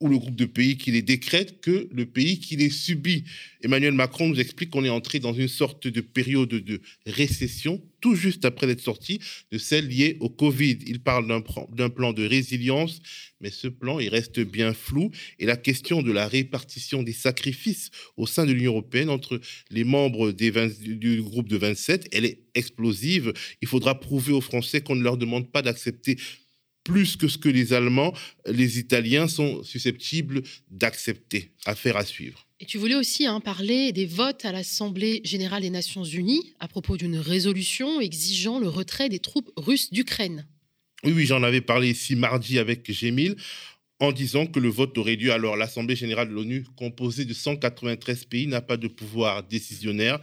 ou 0.00 0.08
le 0.08 0.18
groupe 0.18 0.36
de 0.36 0.46
pays 0.46 0.76
qui 0.76 0.90
les 0.90 1.02
décrète 1.02 1.60
que 1.60 1.88
le 1.92 2.06
pays 2.06 2.40
qui 2.40 2.56
les 2.56 2.70
subit. 2.70 3.24
Emmanuel 3.62 3.92
Macron 3.92 4.28
nous 4.28 4.40
explique 4.40 4.70
qu'on 4.70 4.84
est 4.84 4.90
entré 4.90 5.20
dans 5.20 5.34
une 5.34 5.48
sorte 5.48 5.86
de 5.86 6.00
période 6.00 6.48
de 6.48 6.80
récession 7.06 7.82
tout 8.00 8.14
juste 8.14 8.44
après 8.44 8.68
être 8.70 8.80
sorti 8.80 9.20
de 9.52 9.58
celle 9.58 9.88
liée 9.88 10.16
au 10.20 10.28
Covid. 10.28 10.78
Il 10.86 11.00
parle 11.00 11.26
d'un 11.26 11.90
plan 11.90 12.12
de 12.12 12.26
résilience, 12.26 13.00
mais 13.40 13.50
ce 13.50 13.68
plan, 13.68 13.98
il 13.98 14.08
reste 14.08 14.40
bien 14.40 14.72
flou. 14.72 15.10
Et 15.38 15.46
la 15.46 15.56
question 15.56 16.02
de 16.02 16.12
la 16.12 16.26
répartition 16.26 17.02
des 17.02 17.12
sacrifices 17.12 17.90
au 18.16 18.26
sein 18.26 18.46
de 18.46 18.52
l'Union 18.52 18.72
européenne 18.72 19.10
entre 19.10 19.40
les 19.70 19.84
membres 19.84 20.32
du 20.32 21.22
groupe 21.22 21.48
de 21.48 21.56
27, 21.56 22.08
elle 22.12 22.24
est 22.24 22.40
explosive. 22.54 23.32
Il 23.60 23.68
faudra 23.68 24.00
prouver 24.00 24.32
aux 24.32 24.40
Français 24.40 24.80
qu'on 24.80 24.96
ne 24.96 25.02
leur 25.02 25.16
demande 25.16 25.50
pas 25.50 25.62
d'accepter 25.62 26.16
plus 26.90 27.16
que 27.16 27.28
ce 27.28 27.38
que 27.38 27.48
les 27.48 27.72
Allemands, 27.72 28.12
les 28.46 28.80
Italiens 28.80 29.28
sont 29.28 29.62
susceptibles 29.62 30.42
d'accepter. 30.70 31.52
Affaire 31.64 31.96
à 31.96 32.04
suivre. 32.04 32.46
Et 32.58 32.66
tu 32.66 32.78
voulais 32.78 32.96
aussi 32.96 33.26
hein, 33.26 33.38
parler 33.40 33.92
des 33.92 34.06
votes 34.06 34.44
à 34.44 34.50
l'Assemblée 34.50 35.20
générale 35.24 35.62
des 35.62 35.70
Nations 35.70 36.04
unies 36.04 36.52
à 36.58 36.66
propos 36.66 36.96
d'une 36.96 37.16
résolution 37.16 38.00
exigeant 38.00 38.58
le 38.58 38.68
retrait 38.68 39.08
des 39.08 39.20
troupes 39.20 39.50
russes 39.56 39.92
d'Ukraine. 39.92 40.46
Oui, 41.04 41.12
oui, 41.12 41.26
j'en 41.26 41.42
avais 41.42 41.60
parlé 41.60 41.90
ici 41.90 42.16
mardi 42.16 42.58
avec 42.58 42.90
Gémil 42.90 43.36
en 44.00 44.10
disant 44.10 44.46
que 44.46 44.58
le 44.58 44.68
vote 44.68 44.96
aurait 44.98 45.16
lieu 45.16 45.32
alors 45.32 45.56
l'Assemblée 45.56 45.94
générale 45.94 46.28
de 46.28 46.34
l'ONU, 46.34 46.64
composée 46.76 47.24
de 47.24 47.34
193 47.34 48.24
pays, 48.24 48.46
n'a 48.46 48.62
pas 48.62 48.76
de 48.76 48.88
pouvoir 48.88 49.42
décisionnaire 49.44 50.18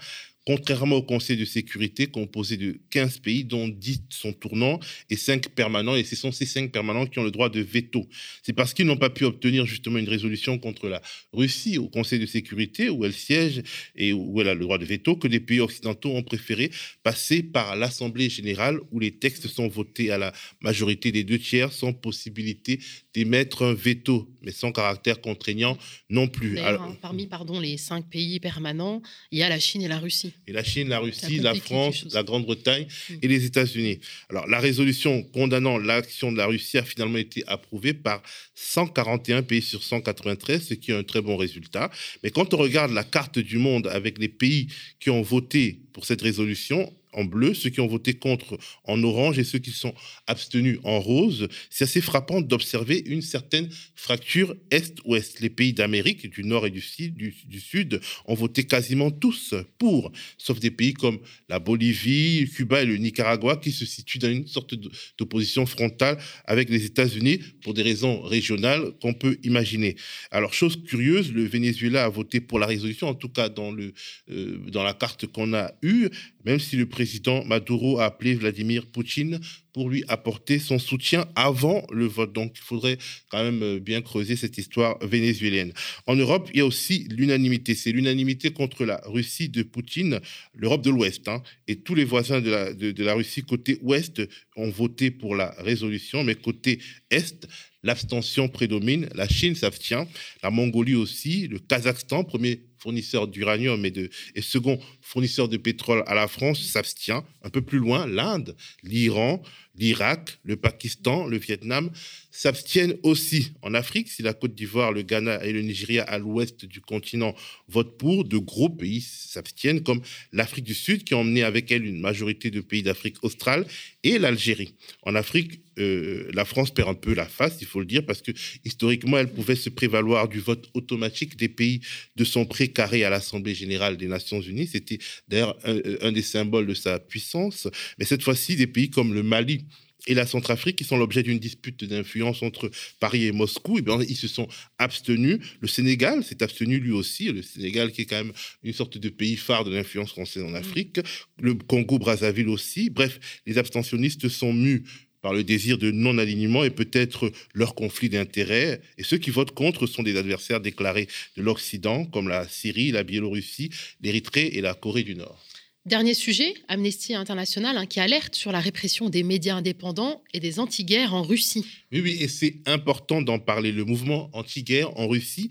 contrairement 0.48 0.96
au 0.96 1.04
Conseil 1.04 1.36
de 1.36 1.44
sécurité 1.44 2.08
composé 2.08 2.56
de 2.56 2.80
15 2.92 3.20
pays, 3.20 3.44
dont 3.44 3.68
10 3.68 4.04
sont 4.10 4.32
tournants 4.32 4.80
et 5.10 5.18
5 5.18 5.50
permanents. 5.50 5.98
Et 5.98 6.06
ce 6.06 6.16
sont 6.16 6.32
ces 6.32 6.46
5 6.46 6.72
permanents 6.72 7.06
qui 7.06 7.20
ont 7.20 7.24
le 7.24 7.32
droit 7.32 7.50
de 7.50 7.60
veto. 7.60 8.08
C'est 8.44 8.54
parce 8.54 8.74
qu'ils 8.74 8.86
n'ont 8.86 8.96
pas 8.96 9.10
pu 9.10 9.26
obtenir 9.26 9.66
justement 9.66 9.98
une 9.98 10.08
résolution 10.08 10.58
contre 10.58 10.88
la 10.88 11.02
Russie 11.34 11.78
au 11.78 11.90
Conseil 11.90 12.20
de 12.20 12.26
sécurité, 12.26 12.90
où 12.90 13.04
elle 13.04 13.12
siège 13.12 13.62
et 13.98 14.14
où 14.14 14.40
elle 14.40 14.48
a 14.48 14.54
le 14.54 14.62
droit 14.62 14.78
de 14.78 14.86
veto, 14.86 15.18
que 15.18 15.28
les 15.28 15.42
pays 15.42 15.60
occidentaux 15.60 16.12
ont 16.12 16.24
préféré 16.24 16.72
passer 17.04 17.44
par 17.44 17.76
l'Assemblée 17.76 18.30
générale, 18.30 18.80
où 18.92 19.02
les 19.02 19.12
textes 19.12 19.48
sont 19.48 19.68
votés 19.68 20.12
à 20.12 20.18
la 20.18 20.32
majorité 20.62 21.12
des 21.12 21.26
deux 21.26 21.40
tiers, 21.40 21.74
sans 21.74 21.92
possibilité 21.92 22.80
d'émettre 23.14 23.64
un 23.64 23.74
veto, 23.74 24.34
mais 24.44 24.54
sans 24.54 24.72
caractère 24.72 25.20
contraignant 25.20 25.78
non 26.10 26.30
plus. 26.30 26.58
Alors, 26.60 26.84
hein, 26.84 26.98
parmi 27.02 27.28
pardon, 27.28 27.60
les 27.60 27.76
5 27.76 28.10
pays 28.10 28.40
permanents, 28.40 29.02
il 29.32 29.40
y 29.40 29.44
a 29.44 29.50
la 29.50 29.60
Chine 29.60 29.82
et 29.82 29.90
la 29.90 30.00
Russie. 30.00 30.37
Et 30.45 30.54
la 30.54 30.63
Chine, 30.63 30.89
la 30.89 31.00
Russie, 31.00 31.39
la 31.39 31.56
France, 31.56 32.06
la 32.13 32.23
Grande-Bretagne 32.23 32.86
mm. 33.10 33.13
et 33.21 33.28
les 33.28 33.45
États-Unis. 33.45 34.00
Alors, 34.30 34.47
la 34.47 34.60
résolution 34.60 35.23
condamnant 35.23 35.78
l'action 35.78 36.32
de 36.32 36.38
la 36.38 36.45
Russie 36.45 36.78
a 36.78 36.84
finalement 36.84 37.17
été 37.17 37.43
approuvée 37.47 37.93
par 37.93 38.21
141 38.56 39.43
pays 39.43 39.62
sur 39.62 39.84
193, 39.84 40.67
ce 40.69 40.73
qui 40.73 40.91
est 40.91 40.95
un 40.95 41.04
très 41.04 41.21
bon 41.21 41.38
résultat. 41.38 41.89
Mais 42.23 42.32
quand 42.32 42.54
on 42.54 42.58
regarde 42.58 42.91
la 42.91 43.04
carte 43.04 43.39
du 43.39 43.58
monde 43.58 43.88
avec 43.88 44.19
les 44.19 44.30
pays 44.30 44.67
qui 45.00 45.10
ont 45.10 45.21
voté 45.21 45.80
pour 45.93 46.06
cette 46.06 46.21
résolution, 46.21 46.93
en 47.18 47.26
bleu, 47.26 47.54
ceux 47.54 47.70
qui 47.70 47.82
ont 47.82 47.88
voté 47.88 48.14
contre 48.14 48.58
en 48.86 49.04
orange 49.04 49.40
et 49.40 49.44
ceux 49.44 49.60
qui 49.60 49.72
sont 49.72 49.94
abstenus 50.28 50.80
en 50.84 51.00
rose. 51.00 51.48
C'est 51.70 51.84
assez 51.84 52.02
frappant 52.02 52.42
d'observer 52.42 53.04
une 53.06 53.22
certaine 53.22 53.70
fracture 53.96 54.56
Est-Ouest. 54.72 55.40
Les 55.42 55.50
pays 55.50 55.74
d'Amérique, 55.74 56.30
du 56.30 56.44
Nord 56.44 56.68
et 56.68 56.72
du 56.72 56.82
Sud, 56.82 58.00
ont 58.26 58.36
voté 58.36 58.64
quasiment 58.64 59.12
tous 59.12 59.56
pour, 59.78 60.12
sauf 60.38 60.60
des 60.60 60.72
pays 60.72 60.94
comme 60.94 61.20
la 61.50 61.60
Bolivie, 61.60 62.50
Cuba 62.54 62.84
et 62.84 62.86
le 62.86 62.98
Nicaragua 62.98 63.58
qui 63.58 63.72
se 63.72 63.86
situent 63.86 64.20
dans 64.20 64.32
une 64.32 64.48
sorte 64.48 64.76
d'opposition 65.18 65.66
frontale 65.66 66.18
avec 66.46 66.70
les 66.70 66.86
États-Unis 66.86 67.40
pour 67.62 67.74
des 67.74 67.82
raisons 67.82 68.22
régionales 68.22 68.92
qu'on 69.02 69.14
peut 69.14 69.38
imaginer. 69.44 69.96
Alors, 70.32 70.54
chose 70.54 70.78
curieuse, 70.86 71.32
le 71.32 71.46
Venezuela 71.46 72.06
a 72.06 72.10
voté 72.10 72.40
pour 72.42 72.60
la 72.60 72.68
résolution, 72.68 73.08
en 73.08 73.16
tout 73.16 73.30
cas 73.30 73.50
dans, 73.50 73.72
le, 73.72 73.94
euh, 74.30 74.58
dans 74.70 74.84
la 74.84 74.94
carte 74.94 75.26
qu'on 75.28 75.54
a 75.54 75.72
eue, 75.82 76.10
même 76.48 76.62
si 76.62 76.78
le 76.78 76.86
président 76.86 77.44
Maduro 77.44 78.00
a 78.00 78.06
appelé 78.06 78.34
Vladimir 78.34 78.86
Poutine 78.86 79.42
pour 79.74 79.90
lui 79.90 80.06
apporter 80.08 80.60
son 80.60 80.80
soutien 80.80 81.28
avant 81.36 81.86
le 81.92 82.06
vote. 82.06 82.32
Donc, 82.32 82.54
il 82.56 82.64
faudrait 82.64 82.98
quand 83.30 83.44
même 83.44 83.62
euh, 83.62 83.80
bien 83.80 84.02
creuser 84.02 84.38
cette 84.38 84.58
histoire 84.58 84.98
vénézuélienne. 85.06 85.74
En 86.06 86.16
Europe, 86.16 86.50
il 86.54 86.60
y 86.60 86.62
a 86.62 86.66
aussi 86.66 87.06
l'unanimité. 87.12 87.76
C'est 87.76 87.92
l'unanimité 87.92 88.52
contre 88.52 88.86
la 88.86 89.02
Russie 89.08 89.50
de 89.50 89.62
Poutine, 89.62 90.22
l'Europe 90.56 90.84
de 90.84 90.90
l'Ouest. 90.90 91.28
Hein. 91.28 91.44
Et 91.68 91.76
tous 91.82 91.96
les 91.96 92.06
voisins 92.06 92.40
de 92.40 92.50
la, 92.50 92.74
de 92.74 93.04
la 93.04 93.14
Russie 93.14 93.44
côté 93.44 93.78
Ouest 93.82 94.22
ont 94.56 94.70
voté 94.70 95.12
pour 95.12 95.36
la 95.36 95.54
résolution, 95.60 96.24
mais 96.24 96.36
côté 96.36 96.80
Est, 97.12 97.46
l'abstention 97.84 98.48
prédomine. 98.48 99.10
La 99.16 99.28
Chine 99.28 99.56
s'abstient, 99.56 100.08
la 100.44 100.50
Mongolie 100.50 100.96
aussi, 100.96 101.50
le 101.50 101.60
Kazakhstan, 101.60 102.24
premier 102.24 102.62
fournisseur 102.78 103.28
d'uranium 103.28 103.86
et, 103.86 104.10
et 104.36 104.42
second 104.42 104.80
fournisseur 105.02 105.50
de 105.50 105.58
pétrole 105.58 106.04
à 106.08 106.16
la 106.16 106.28
France, 106.28 106.62
s'abstient. 106.62 107.24
Un 107.44 107.50
peu 107.50 107.62
plus 107.62 107.80
loin, 107.80 108.08
l'Inde, 108.08 108.56
l'Iran, 108.84 109.42
l'Irak, 109.78 110.40
le 110.44 110.56
Pakistan, 110.56 111.28
le 111.28 111.38
Vietnam 111.38 111.92
s'abstiennent 112.32 112.96
aussi. 113.04 113.52
En 113.62 113.74
Afrique, 113.74 114.10
si 114.10 114.22
la 114.22 114.34
Côte 114.34 114.54
d'Ivoire, 114.54 114.92
le 114.92 115.02
Ghana 115.02 115.44
et 115.44 115.52
le 115.52 115.62
Nigeria 115.62 116.04
à 116.04 116.20
l'ouest 116.20 116.66
du 116.66 116.82
continent 116.82 117.34
votent 117.68 117.98
pour, 117.98 118.26
de 118.26 118.38
gros 118.38 118.70
pays 118.70 119.02
s'abstiennent, 119.02 119.82
comme 119.82 120.02
l'Afrique 120.34 120.66
du 120.66 120.76
Sud, 120.76 121.04
qui 121.04 121.13
a 121.13 121.18
emmené 121.18 121.44
avec 121.44 121.72
elle 121.72 121.86
une 121.86 122.00
majorité 122.00 122.52
de 122.52 122.62
pays 122.62 122.84
d'Afrique 122.84 123.24
australe, 123.24 123.66
et 124.04 124.20
l'Algérie. 124.20 124.76
En 125.02 125.16
Afrique, 125.16 125.62
euh, 125.80 126.30
la 126.34 126.46
France 126.46 126.72
perd 126.72 126.90
un 126.90 126.94
peu 126.94 127.13
la 127.13 127.28
face, 127.28 127.58
il 127.62 127.68
faut 127.68 127.80
le 127.80 127.86
dire, 127.86 128.06
parce 128.06 128.22
que 128.22 128.32
historiquement, 128.66 129.18
elle 129.18 129.32
pouvait 129.32 129.56
se 129.56 129.70
prévaloir 129.70 130.28
du 130.28 130.40
vote 130.40 130.70
automatique 130.74 131.38
des 131.38 131.50
pays 131.50 131.82
de 132.16 132.24
son 132.24 132.46
précaré 132.46 133.04
à 133.04 133.10
l'Assemblée 133.10 133.56
générale 133.56 133.98
des 133.98 134.08
Nations 134.08 134.42
unies. 134.42 134.68
C'était 134.68 135.00
d'ailleurs 135.28 135.58
un, 135.63 135.80
un 136.02 136.12
des 136.12 136.22
symboles 136.22 136.68
de 136.68 136.74
sa 136.74 137.00
puissance. 137.00 137.68
Mais 137.98 138.06
cette 138.06 138.24
fois-ci, 138.24 138.56
des 138.56 138.68
pays 138.68 138.90
comme 138.90 139.13
le 139.13 139.24
Mali, 139.24 139.66
et 140.08 140.13
la 140.13 140.26
Centrafrique, 140.26 140.78
qui 140.78 140.84
sont 140.84 140.98
l'objet 140.98 141.22
d'une 141.22 141.38
dispute 141.38 141.84
d'influence 141.84 142.41
entre 142.41 142.72
Paris 143.00 143.26
et 143.26 143.32
Moscou, 143.32 143.78
et 143.78 143.82
bien, 143.82 144.02
ils 144.02 144.15
se 144.15 144.28
sont 144.28 144.48
abstenus. 144.80 145.39
Le 145.60 145.67
Sénégal 145.67 146.24
s'est 146.24 146.41
abstenu 146.41 146.80
lui 146.80 146.91
aussi, 146.91 147.32
le 147.32 147.43
Sénégal 147.43 147.91
qui 147.91 148.02
est 148.02 148.06
quand 148.06 148.24
même 148.24 148.34
une 148.63 148.74
sorte 148.74 148.98
de 148.98 149.10
pays 149.10 149.36
phare 149.36 149.65
de 149.65 149.72
l'influence 149.72 150.12
française 150.12 150.43
en 150.43 150.54
Afrique, 150.54 151.00
le 151.39 151.54
Congo-Brazzaville 151.54 152.50
aussi. 152.50 152.89
Bref, 152.89 153.20
les 153.46 153.58
abstentionnistes 153.58 154.30
sont 154.30 154.54
mus 154.54 154.84
par 155.22 155.34
le 155.34 155.43
désir 155.43 155.78
de 155.78 155.91
non-alignement 155.91 156.63
et 156.63 156.70
peut-être 156.70 157.32
leur 157.54 157.76
conflit 157.76 158.10
d'intérêts. 158.10 158.82
Et 158.98 159.04
ceux 159.04 159.17
qui 159.17 159.30
votent 159.30 159.54
contre 159.54 159.88
sont 159.88 160.04
des 160.04 160.15
adversaires 160.15 160.62
déclarés 160.62 161.08
de 161.36 161.41
l'Occident, 161.41 162.06
comme 162.06 162.30
la 162.30 162.48
Syrie, 162.48 162.91
la 162.91 163.04
Biélorussie, 163.04 163.72
l'Érythrée 164.02 164.48
et 164.54 164.62
la 164.62 164.74
Corée 164.74 165.04
du 165.04 165.15
Nord. 165.15 165.43
Dernier 165.88 166.15
sujet, 166.15 166.54
Amnesty 166.67 167.15
International 167.15 167.78
hein, 167.78 167.86
qui 167.86 168.02
alerte 168.02 168.36
sur 168.36 168.52
la 168.52 168.60
répression 168.60 169.08
des 169.08 169.23
médias 169.23 169.56
indépendants 169.56 170.21
et 170.34 170.41
des 170.41 170.60
anti-guerres 170.60 171.13
en 171.13 171.21
Russie. 171.21 171.65
Oui, 171.93 172.02
oui, 172.02 172.17
et 172.19 172.28
c'est 172.28 172.58
important 172.65 173.21
d'en 173.21 173.39
parler. 173.39 173.71
Le 173.71 173.86
mouvement 173.86 174.30
anti-guerre 174.34 175.00
en 175.00 175.08
Russie 175.08 175.50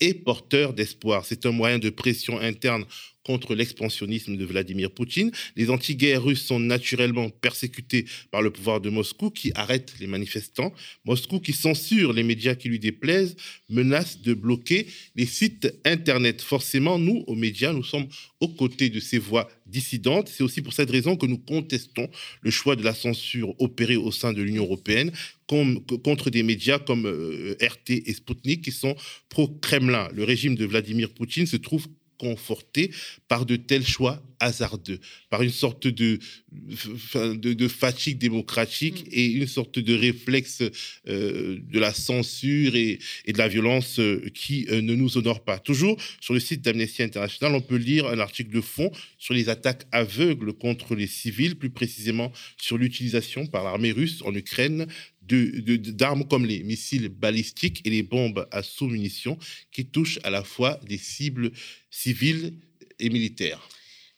est 0.00 0.14
porteur 0.14 0.72
d'espoir. 0.72 1.26
C'est 1.26 1.44
un 1.44 1.52
moyen 1.52 1.78
de 1.78 1.90
pression 1.90 2.40
interne 2.40 2.86
contre 3.24 3.54
l'expansionnisme 3.54 4.36
de 4.36 4.44
Vladimir 4.44 4.90
Poutine. 4.90 5.32
Les 5.56 5.70
anti-guerres 5.70 6.22
russes 6.22 6.44
sont 6.44 6.60
naturellement 6.60 7.30
persécutés 7.30 8.04
par 8.30 8.42
le 8.42 8.50
pouvoir 8.50 8.80
de 8.80 8.90
Moscou 8.90 9.30
qui 9.30 9.50
arrête 9.54 9.94
les 10.00 10.06
manifestants. 10.06 10.72
Moscou 11.04 11.40
qui 11.40 11.52
censure 11.52 12.12
les 12.12 12.22
médias 12.22 12.54
qui 12.54 12.68
lui 12.68 12.78
déplaisent, 12.78 13.36
menace 13.68 14.20
de 14.20 14.34
bloquer 14.34 14.86
les 15.16 15.26
sites 15.26 15.74
Internet. 15.84 16.42
Forcément, 16.42 16.98
nous, 16.98 17.24
aux 17.26 17.34
médias, 17.34 17.72
nous 17.72 17.82
sommes 17.82 18.06
aux 18.40 18.48
côtés 18.48 18.90
de 18.90 19.00
ces 19.00 19.18
voix 19.18 19.48
dissidentes. 19.66 20.28
C'est 20.28 20.44
aussi 20.44 20.62
pour 20.62 20.72
cette 20.72 20.90
raison 20.90 21.16
que 21.16 21.26
nous 21.26 21.38
contestons 21.38 22.08
le 22.42 22.50
choix 22.50 22.76
de 22.76 22.82
la 22.82 22.94
censure 22.94 23.54
opérée 23.60 23.96
au 23.96 24.12
sein 24.12 24.32
de 24.32 24.42
l'Union 24.42 24.64
européenne 24.64 25.12
contre 25.46 26.30
des 26.30 26.42
médias 26.42 26.78
comme 26.78 27.06
euh, 27.06 27.56
RT 27.60 27.90
et 28.06 28.12
Sputnik 28.14 28.62
qui 28.62 28.72
sont 28.72 28.96
pro-Kremlin. 29.28 30.08
Le 30.14 30.24
régime 30.24 30.54
de 30.56 30.64
Vladimir 30.64 31.10
Poutine 31.10 31.46
se 31.46 31.56
trouve 31.56 31.86
conforté 32.18 32.90
par 33.28 33.46
de 33.46 33.56
tels 33.56 33.86
choix 33.86 34.22
hasardeux, 34.40 34.98
par 35.30 35.42
une 35.42 35.50
sorte 35.50 35.86
de, 35.86 36.18
de, 36.52 37.68
fatigue 37.68 38.18
démocratique 38.18 39.06
mm. 39.06 39.08
et 39.12 39.24
une 39.26 39.46
sorte 39.46 39.78
de 39.78 39.94
réflexe 39.94 40.62
euh, 41.08 41.58
de 41.62 41.78
la 41.78 41.94
censure 41.94 42.76
et, 42.76 42.98
et 43.24 43.32
de 43.32 43.38
la 43.38 43.48
violence 43.48 43.98
euh, 43.98 44.22
qui 44.34 44.66
euh, 44.70 44.80
ne 44.80 44.94
nous 44.94 45.16
honore 45.16 45.44
pas. 45.44 45.58
Toujours 45.58 45.96
sur 46.20 46.34
le 46.34 46.40
site 46.40 46.62
d'Amnesty 46.62 47.02
International, 47.02 47.54
on 47.54 47.60
peut 47.60 47.76
lire 47.76 48.06
un 48.06 48.18
article 48.18 48.50
de 48.50 48.60
fond 48.60 48.90
sur 49.18 49.34
les 49.34 49.48
attaques 49.48 49.86
aveugles 49.92 50.52
contre 50.52 50.94
les 50.94 51.06
civils, 51.06 51.56
plus 51.56 51.70
précisément 51.70 52.32
sur 52.58 52.76
l'utilisation 52.76 53.46
par 53.46 53.64
l'armée 53.64 53.92
russe 53.92 54.22
en 54.24 54.34
Ukraine 54.34 54.86
d'armes 55.26 56.26
comme 56.26 56.46
les 56.46 56.62
missiles 56.62 57.08
balistiques 57.08 57.80
et 57.84 57.90
les 57.90 58.02
bombes 58.02 58.46
à 58.50 58.62
sous-munitions 58.62 59.38
qui 59.72 59.86
touchent 59.86 60.18
à 60.22 60.30
la 60.30 60.44
fois 60.44 60.80
des 60.86 60.98
cibles 60.98 61.52
civiles 61.90 62.54
et 62.98 63.10
militaires. 63.10 63.68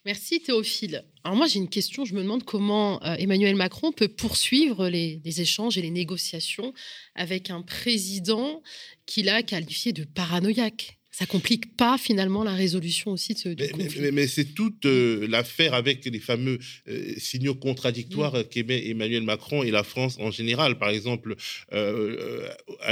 Merci 0.05 0.39
Théophile. 0.39 1.03
Alors 1.25 1.35
moi 1.35 1.47
j'ai 1.47 1.59
une 1.59 1.67
question, 1.67 2.05
je 2.05 2.13
me 2.13 2.21
demande 2.21 2.43
comment 2.43 3.03
euh, 3.03 3.15
Emmanuel 3.15 3.55
Macron 3.55 3.91
peut 3.91 4.07
poursuivre 4.07 4.87
les, 4.87 5.19
les, 5.25 5.41
échanges 5.41 5.77
et 5.77 5.81
les 5.81 5.91
négociations 5.91 6.73
avec 7.13 7.49
un 7.49 7.61
président 7.61 8.63
qu'il 9.05 9.27
a 9.27 9.43
qualifié 9.43 9.91
de 9.91 10.05
paranoïaque 10.05 10.96
ça 11.17 11.25
complique 11.25 11.75
pas 11.75 11.97
finalement 11.97 12.43
la 12.43 12.53
résolution 12.53 13.09
aussi 13.09 13.33
de 13.33 13.39
ce 13.39 13.49
mais, 13.49 14.11
Mais, 14.11 14.27
c'est 14.27 14.53
toute 14.53 14.85
euh, 14.85 15.25
l'affaire 15.27 15.73
avec 15.73 16.05
les 16.05 16.19
fameux 16.19 16.59
euh, 16.87 17.13
signaux 17.17 17.55
contradictoires 17.55 18.35
mm. 18.35 18.43
qu'émet 18.43 18.87
Emmanuel 18.89 19.23
Macron 19.23 19.63
et 19.63 19.71
la 19.71 19.81
France 19.81 20.17
en 20.19 20.29
général. 20.29 20.77
Par 20.77 20.89
exemple, 20.89 21.35
euh, 21.73 22.47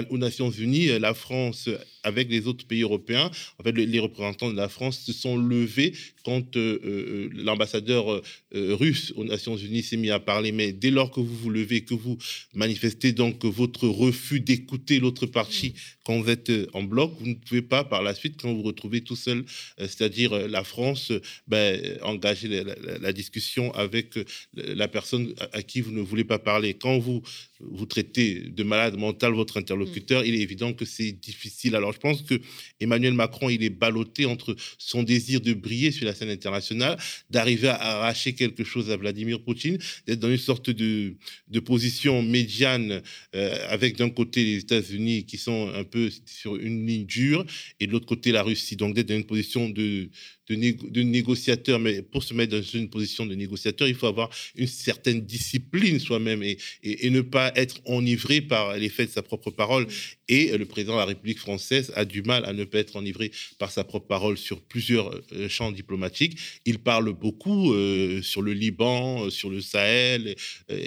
aux 0.09 0.17
Nations 0.17 0.49
Unies, 0.49 0.87
la 0.97 1.13
France, 1.13 1.69
avec 2.01 2.31
les 2.31 2.47
autres 2.47 2.65
pays 2.65 2.81
européens, 2.81 3.29
en 3.59 3.63
fait, 3.63 3.73
les 3.73 3.99
représentants 3.99 4.49
de 4.49 4.57
la 4.57 4.69
France 4.69 5.01
se 5.05 5.13
sont 5.13 5.37
levés 5.37 5.93
quand 6.25 6.55
l'ambassadeur 6.55 8.21
russe 8.51 9.13
aux 9.15 9.23
Nations 9.23 9.55
Unies 9.55 9.83
s'est 9.83 9.97
mis 9.97 10.09
à 10.09 10.19
parler. 10.19 10.51
Mais 10.51 10.71
dès 10.73 10.91
lors 10.91 11.11
que 11.11 11.19
vous 11.19 11.35
vous 11.35 11.49
levez, 11.49 11.81
que 11.81 11.93
vous 11.93 12.17
manifestez 12.53 13.11
donc 13.11 13.45
votre 13.45 13.87
refus 13.87 14.39
d'écouter 14.39 14.99
l'autre 14.99 15.25
partie 15.27 15.69
mm. 15.69 15.73
quand 16.03 16.19
vous 16.19 16.29
êtes 16.29 16.51
en 16.73 16.83
bloc, 16.83 17.13
vous 17.19 17.27
ne 17.27 17.35
pouvez 17.35 17.61
pas 17.61 17.83
par 17.83 18.01
la 18.01 18.13
suite, 18.13 18.41
quand 18.41 18.51
vous 18.51 18.57
vous 18.57 18.63
retrouvez 18.63 19.01
tout 19.01 19.15
seul, 19.15 19.39
euh, 19.79 19.87
c'est-à-dire 19.87 20.33
euh, 20.33 20.47
la 20.47 20.63
France, 20.63 21.11
euh, 21.11 21.21
ben, 21.47 21.79
engager 22.01 22.47
la, 22.47 23.13
discussion 23.13 23.73
avec 23.73 24.19
la 24.55 24.87
personne 24.87 25.33
à, 25.53 25.61
qui 25.61 25.79
vous 25.81 25.91
ne 25.91 26.01
voulez 26.01 26.23
pas 26.23 26.39
parler. 26.39 26.73
Quand 26.73 26.97
vous 26.97 27.21
vous 27.59 27.85
traitez 27.85 28.49
de 28.49 28.63
malade 28.63 28.97
mental 28.97 29.33
votre 29.33 29.57
interlocuteur, 29.57 30.21
mm. 30.21 30.25
il 30.25 30.35
est 30.35 30.41
évident 30.41 30.73
que 30.73 30.85
c'est 30.85 31.11
difficile. 31.11 31.75
Alors 31.75 31.93
je 31.93 31.99
pense 31.99 32.21
que 32.21 32.35
Emmanuel 32.79 33.13
Macron, 33.13 33.49
il 33.49 33.63
est 33.63 33.69
ballotté 33.69 34.25
entre 34.25 34.55
son 34.77 35.03
désir 35.03 35.41
de 35.41 35.53
briller 35.53 35.91
sur 35.91 36.05
la 36.05 36.13
scène 36.13 36.29
internationale, 36.29 36.97
d'arriver 37.29 37.69
à 37.69 37.97
arracher 37.97 38.33
quelque 38.33 38.63
chose 38.63 38.91
à 38.91 38.97
Vladimir 38.97 39.41
Poutine, 39.41 39.77
d'être 40.05 40.19
dans 40.19 40.31
une 40.31 40.37
sorte 40.37 40.69
de, 40.69 41.15
de 41.47 41.59
position 41.59 42.21
médiane 42.21 43.01
avec 43.33 43.97
d'un 43.97 44.09
côté 44.09 44.43
les 44.43 44.57
États-Unis 44.57 45.25
qui 45.25 45.37
sont 45.37 45.71
un 45.73 45.83
peu 45.83 46.09
sur 46.25 46.55
une 46.55 46.85
ligne 46.85 47.05
dure 47.05 47.45
et 47.79 47.87
de 47.87 47.91
l'autre 47.91 48.05
côté 48.05 48.31
la 48.31 48.43
Russie. 48.43 48.75
Donc 48.75 48.95
d'être 48.95 49.07
dans 49.07 49.15
une 49.15 49.25
position 49.25 49.69
de, 49.69 50.09
de, 50.47 51.01
négociateur, 51.01 51.79
mais 51.79 52.01
pour 52.01 52.23
se 52.23 52.33
mettre 52.33 52.55
dans 52.57 52.61
une 52.61 52.89
position 52.89 53.25
de 53.25 53.35
négociateur, 53.35 53.87
il 53.87 53.95
faut 53.95 54.07
avoir 54.07 54.29
une 54.55 54.67
certaine 54.67 55.21
discipline 55.21 55.99
soi-même 55.99 56.43
et, 56.43 56.57
et, 56.83 57.09
ne 57.09 57.21
pas 57.21 57.51
être 57.55 57.81
enivré 57.85 58.41
par 58.41 58.77
l'effet 58.77 59.05
de 59.05 59.11
sa 59.11 59.21
propre 59.21 59.51
parole. 59.51 59.87
Et 60.27 60.57
le 60.57 60.65
président 60.65 60.93
de 60.93 60.99
la 60.99 61.05
République 61.05 61.39
française 61.39 61.91
a 61.95 62.05
du 62.05 62.21
mal 62.21 62.45
à 62.45 62.53
ne 62.53 62.63
pas 62.63 62.79
être 62.79 62.95
enivré 62.95 63.31
par 63.59 63.71
sa 63.71 63.83
propre 63.83 64.07
parole 64.07 64.37
sur 64.37 64.61
plusieurs 64.61 65.21
euh, 65.33 65.49
champs 65.49 65.71
diplomatiques. 65.71 66.37
Il 66.65 66.79
parle 66.79 67.13
beaucoup 67.13 67.73
euh, 67.73 68.21
sur 68.21 68.41
le 68.41 68.53
Liban, 68.53 69.29
sur 69.29 69.49
le 69.49 69.61
Sahel. 69.61 70.35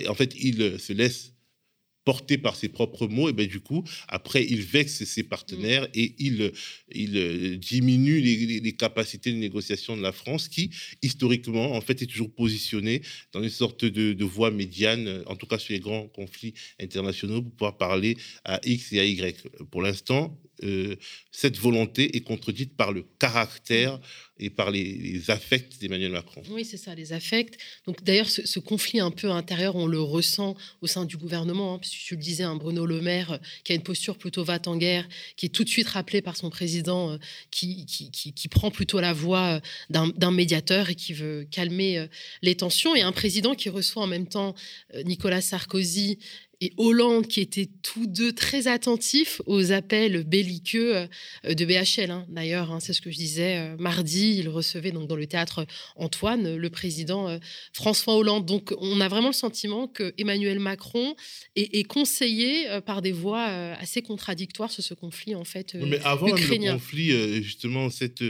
en 0.09 0.15
fait, 0.15 0.35
il 0.39 0.79
se 0.79 0.93
laisse 0.93 1.33
porté 2.09 2.39
par 2.39 2.57
ses 2.57 2.71
propres 2.71 3.07
mots, 3.07 3.29
et 3.29 3.35
ben 3.35 3.47
du 3.47 3.61
coup, 3.61 3.85
après, 4.09 4.43
il 4.43 4.63
vexe 4.63 5.05
ses 5.05 5.25
partenaires 5.25 5.83
mm. 5.83 6.01
et 6.01 6.15
il, 6.19 6.53
il 6.91 7.19
euh, 7.19 7.57
diminue 7.59 8.19
les, 8.21 8.73
capacités 8.73 9.31
de 9.31 9.37
négociation 9.37 9.95
de 9.95 10.01
la 10.01 10.13
France, 10.13 10.49
qui, 10.49 10.71
historiquement, 11.03 11.73
en 11.73 11.83
fait, 11.83 12.01
est 12.01 12.07
toujours 12.07 12.33
positionnée 12.35 13.03
dans 13.35 13.43
une 13.43 13.51
sorte 13.51 13.85
de, 13.85 14.25
voie 14.25 14.51
médiane, 14.51 15.23
en 15.27 15.37
tout 15.37 15.45
cas 15.45 15.59
sur 15.59 15.75
les 15.75 15.81
grands 15.81 16.09
conflits 16.09 16.55
internationaux, 16.81 17.43
pour 17.43 17.53
pouvoir 17.53 17.77
parler 17.77 18.17
à 18.43 18.59
X 18.65 18.95
et 18.95 19.01
à 19.01 19.05
Y. 19.05 19.47
Pour 19.71 19.83
l'instant, 19.83 20.35
euh, 20.65 20.97
cette 21.31 21.59
volonté 21.59 22.17
est 22.17 22.21
contredite 22.21 22.77
par 22.77 22.93
le 22.93 23.05
caractère 23.19 24.01
et 24.41 24.51
par 24.51 24.71
les, 24.71 25.31
affects 25.31 25.79
d'Emmanuel 25.81 26.13
Macron. 26.13 26.43
Oui, 26.51 26.65
c'est 26.65 26.77
ça, 26.77 26.95
les 26.95 27.13
affects. 27.13 27.57
Donc 27.87 28.03
d'ailleurs, 28.05 28.29
ce, 28.29 28.59
conflit 28.59 29.01
un 29.01 29.11
peu 29.11 29.31
intérieur, 29.31 29.77
on 29.77 29.87
le 29.87 30.01
ressent 30.01 30.57
au 30.81 30.87
sein 30.87 31.05
du 31.05 31.17
gouvernement. 31.17 31.75
Hein, 31.75 31.79
puisque 31.79 31.99
tu 31.99 32.15
le 32.15 32.23
disais, 32.23 32.45
un 32.45 32.57
Bruno 32.57 32.87
Le 32.87 33.01
Maire 33.01 33.33
euh, 33.33 33.39
qui 33.65 33.73
a 33.73 33.75
une 33.75 33.83
posture 33.83 34.17
plutôt 34.17 34.45
va 34.45 34.59
en 34.67 34.77
guerre, 34.77 35.09
qui 35.37 35.47
est 35.47 35.51
tout 35.51 35.65
de 35.65 35.69
suite 35.69 35.89
rappelé 35.89 36.23
par 36.23 36.37
son 36.37 36.51
président, 36.51 37.13
euh, 37.13 37.19
qui, 37.51 37.87
qui, 37.87 38.11
qui, 38.11 38.49
prend 38.49 38.71
plutôt 38.71 39.01
la 39.01 39.13
voix 39.13 39.61
d'un 39.91 40.31
médiateur 40.31 40.91
et 40.91 40.95
qui 40.95 41.13
veut 41.13 41.47
calmer 41.51 42.07
les 42.43 42.57
tensions, 42.57 42.97
et 42.97 43.03
un 43.03 43.13
président 43.13 43.55
qui 43.55 43.69
reçoit 43.69 44.03
en 44.03 44.07
même 44.07 44.27
temps 44.27 44.55
Nicolas 45.05 45.41
Sarkozy 45.41 46.19
et 46.61 46.73
Hollande, 46.77 47.29
qui 47.29 47.41
étaient 47.41 47.69
tous 47.83 48.07
deux 48.09 48.33
très 48.33 48.67
attentifs 48.67 49.41
aux 49.47 49.71
appels 49.71 50.25
belliqueux 50.25 50.97
euh, 50.97 51.55
de 51.55 51.65
BHL. 51.65 52.11
Hein. 52.11 52.27
D'ailleurs, 52.29 52.73
hein, 52.73 52.81
c'est 52.81 52.93
ce 52.93 53.01
que 53.01 53.13
je 53.13 53.17
disais, 53.17 53.59
euh, 53.59 53.77
mardi, 53.79 54.37
il 54.39 54.49
recevait 54.49 54.91
donc 54.91 55.07
dans 55.07 55.15
le 55.15 55.27
théâtre 55.27 55.67
Antoine 55.95 56.57
le 56.57 56.71
président 56.71 57.29
euh, 57.29 57.39
François 57.73 58.17
Hollande. 58.17 58.45
Donc, 58.45 58.75
on 58.79 59.01
a 59.01 59.07
vraiment 59.07 59.29
le 59.29 59.35
sentiment 59.35 59.87
que 59.87 60.13
Emmanuel 60.19 60.59
Macron 60.59 61.15
est, 61.55 61.85
conseillé 61.85 62.67
par 62.85 63.03
des 63.03 63.13
voix 63.13 63.45
assez 63.45 64.03
contradictoires 64.03 64.71
sur 64.71 64.83
ce 64.83 64.95
conflit, 64.95 65.35
en 65.35 65.45
fait, 65.45 65.75
Mais 65.75 66.01
avant 66.01 66.27
le 66.27 66.73
conflit, 66.73 67.43
justement, 67.43 67.89
cette, 67.89 68.23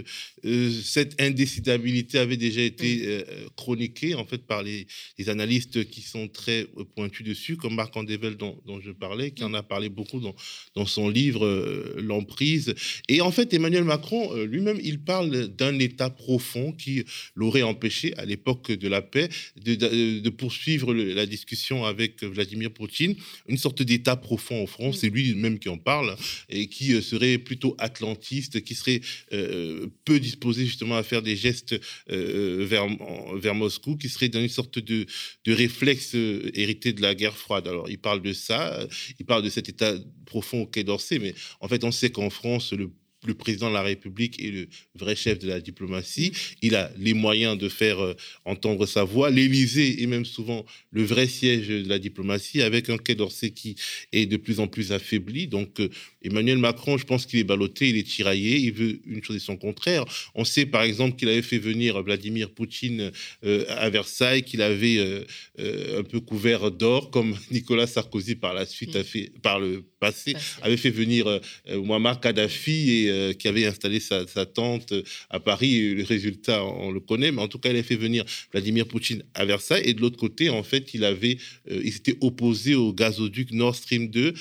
cette 0.82 1.20
indécidabilité 1.20 2.18
avait 2.18 2.36
déjà 2.36 2.60
été 2.60 3.24
chroniquée, 3.56 4.14
en 4.14 4.24
fait, 4.24 4.38
par 4.38 4.62
les, 4.62 4.86
les, 5.18 5.28
analystes 5.28 5.88
qui 5.88 6.02
sont 6.02 6.28
très 6.28 6.66
pointus 6.94 7.26
dessus, 7.26 7.56
comme 7.56 7.76
Dont, 8.18 8.80
je 8.80 8.90
parlais, 8.90 9.30
qui 9.30 9.44
en 9.44 9.54
a 9.54 9.62
parlé 9.62 9.88
beaucoup 9.88 10.20
dans, 10.20 10.34
dans 10.74 10.86
son 10.86 11.08
livre 11.08 11.44
euh, 11.44 11.94
L'emprise. 11.98 12.74
Et 13.08 13.20
en 13.20 13.30
fait, 13.30 13.54
Emmanuel 13.54 13.84
Macron 13.84 14.34
euh, 14.34 14.44
lui-même, 14.44 14.78
il 14.82 14.98
parle 15.00 15.48
d'un 15.48 15.78
état 15.78 16.10
profond 16.10 16.72
qui 16.72 17.04
l'aurait 17.34 17.62
empêché 17.62 18.14
à 18.16 18.24
l'époque 18.24 18.72
de 18.72 18.88
la 18.88 19.02
paix 19.02 19.28
de, 19.62 19.74
de, 20.20 20.30
poursuivre 20.30 20.94
la 20.94 21.26
discussion 21.26 21.84
avec 21.84 22.22
Vladimir 22.22 22.70
Poutine, 22.70 23.14
une 23.48 23.56
sorte 23.56 23.82
d'état 23.82 24.16
profond 24.16 24.62
en 24.62 24.66
France, 24.66 24.98
c'est 25.00 25.10
lui-même 25.10 25.58
qui 25.58 25.68
en 25.68 25.78
parle, 25.78 26.16
et 26.48 26.66
qui 26.68 26.94
euh, 26.94 27.00
serait 27.00 27.38
plutôt 27.38 27.74
atlantiste, 27.78 28.62
qui 28.64 28.74
serait 28.74 29.00
peu 30.04 30.18
disposé 30.20 30.66
justement 30.66 30.96
à 30.96 31.02
faire 31.02 31.22
des 31.22 31.36
gestes 31.36 31.78
vers, 32.08 32.86
vers 33.34 33.54
Moscou, 33.54 33.96
qui 33.96 34.08
serait 34.08 34.28
dans 34.28 34.40
une 34.40 34.48
sorte 34.48 34.78
de, 34.78 35.06
de 35.44 35.52
réflexe 35.52 36.14
hérité 36.14 36.92
de 36.92 37.02
la 37.02 37.14
guerre 37.14 37.36
froide. 37.36 37.68
Alors, 37.68 37.88
il 37.88 37.98
parle 37.98 38.07
de 38.16 38.32
ça, 38.32 38.86
il 39.18 39.26
parle 39.26 39.42
de 39.42 39.50
cet 39.50 39.68
état 39.68 39.94
profond 40.26 40.66
Quai 40.66 40.84
d'Orsay, 40.84 41.18
mais 41.18 41.34
en 41.60 41.68
fait, 41.68 41.84
on 41.84 41.92
sait 41.92 42.10
qu'en 42.10 42.30
France, 42.30 42.72
le 42.72 42.90
le 43.26 43.34
président 43.34 43.68
de 43.68 43.74
la 43.74 43.82
République 43.82 44.42
est 44.42 44.50
le 44.50 44.68
vrai 44.94 45.16
chef 45.16 45.38
de 45.38 45.48
la 45.48 45.60
diplomatie. 45.60 46.32
Il 46.62 46.76
a 46.76 46.90
les 46.96 47.14
moyens 47.14 47.58
de 47.58 47.68
faire 47.68 47.98
euh, 48.00 48.14
entendre 48.44 48.86
sa 48.86 49.04
voix. 49.04 49.30
L'Élysée 49.30 50.02
est 50.02 50.06
même 50.06 50.24
souvent 50.24 50.64
le 50.90 51.02
vrai 51.02 51.26
siège 51.26 51.68
de 51.68 51.88
la 51.88 51.98
diplomatie, 51.98 52.62
avec 52.62 52.90
un 52.90 52.96
Quai 52.96 53.14
d'Orsay 53.14 53.50
qui 53.50 53.76
est 54.12 54.26
de 54.26 54.36
plus 54.36 54.60
en 54.60 54.68
plus 54.68 54.92
affaibli. 54.92 55.48
Donc, 55.48 55.80
euh, 55.80 55.88
Emmanuel 56.22 56.58
Macron, 56.58 56.98
je 56.98 57.04
pense 57.04 57.26
qu'il 57.26 57.38
est 57.38 57.44
ballotté, 57.44 57.88
il 57.88 57.96
est 57.96 58.06
tiraillé, 58.06 58.58
il 58.58 58.72
veut 58.72 59.00
une 59.06 59.22
chose 59.22 59.36
et 59.36 59.40
son 59.40 59.56
contraire. 59.56 60.04
On 60.34 60.44
sait 60.44 60.66
par 60.66 60.82
exemple 60.82 61.16
qu'il 61.16 61.28
avait 61.28 61.42
fait 61.42 61.58
venir 61.58 62.02
Vladimir 62.02 62.50
Poutine 62.50 63.12
euh, 63.44 63.64
à 63.68 63.90
Versailles, 63.90 64.42
qu'il 64.42 64.62
avait 64.62 64.98
un 65.58 66.02
peu 66.02 66.20
couvert 66.20 66.70
d'or, 66.70 67.10
comme 67.10 67.36
Nicolas 67.50 67.86
Sarkozy 67.86 68.34
par 68.34 68.54
la 68.54 68.66
suite 68.66 68.96
a 68.96 69.00
mm. 69.00 69.04
fait, 69.04 69.32
par 69.42 69.60
le 69.60 69.84
passé, 70.00 70.34
avait 70.62 70.76
fait 70.76 70.90
venir 70.90 71.40
Muammar 71.68 72.20
Kadhafi 72.20 72.90
et 72.90 73.10
euh, 73.10 73.32
qui 73.32 73.48
avait 73.48 73.66
installé 73.66 74.00
sa, 74.00 74.24
tente 74.46 74.92
euh, 74.92 75.02
à 75.30 75.40
Paris. 75.40 75.94
Le 75.94 76.04
résultat, 76.04 76.64
on 76.64 76.90
le 76.90 77.00
connaît, 77.00 77.32
mais 77.32 77.40
en 77.40 77.48
tout 77.48 77.58
cas, 77.58 77.70
il 77.70 77.76
a 77.76 77.82
fait 77.82 77.96
venir 77.96 78.24
Vladimir 78.52 78.86
Poutine 78.86 79.22
à 79.34 79.44
Versailles. 79.44 79.82
Et 79.84 79.94
de 79.94 80.00
l'autre 80.00 80.16
côté, 80.16 80.48
en 80.48 80.62
fait, 80.62 80.94
il 80.94 81.04
avait, 81.04 81.38
euh, 81.70 81.80
il 81.84 81.92
s'était 81.92 82.16
opposé 82.20 82.74
au 82.74 82.92
gazoduc 82.92 83.52
Nord 83.52 83.74
Stream 83.74 84.08
2 84.08 84.34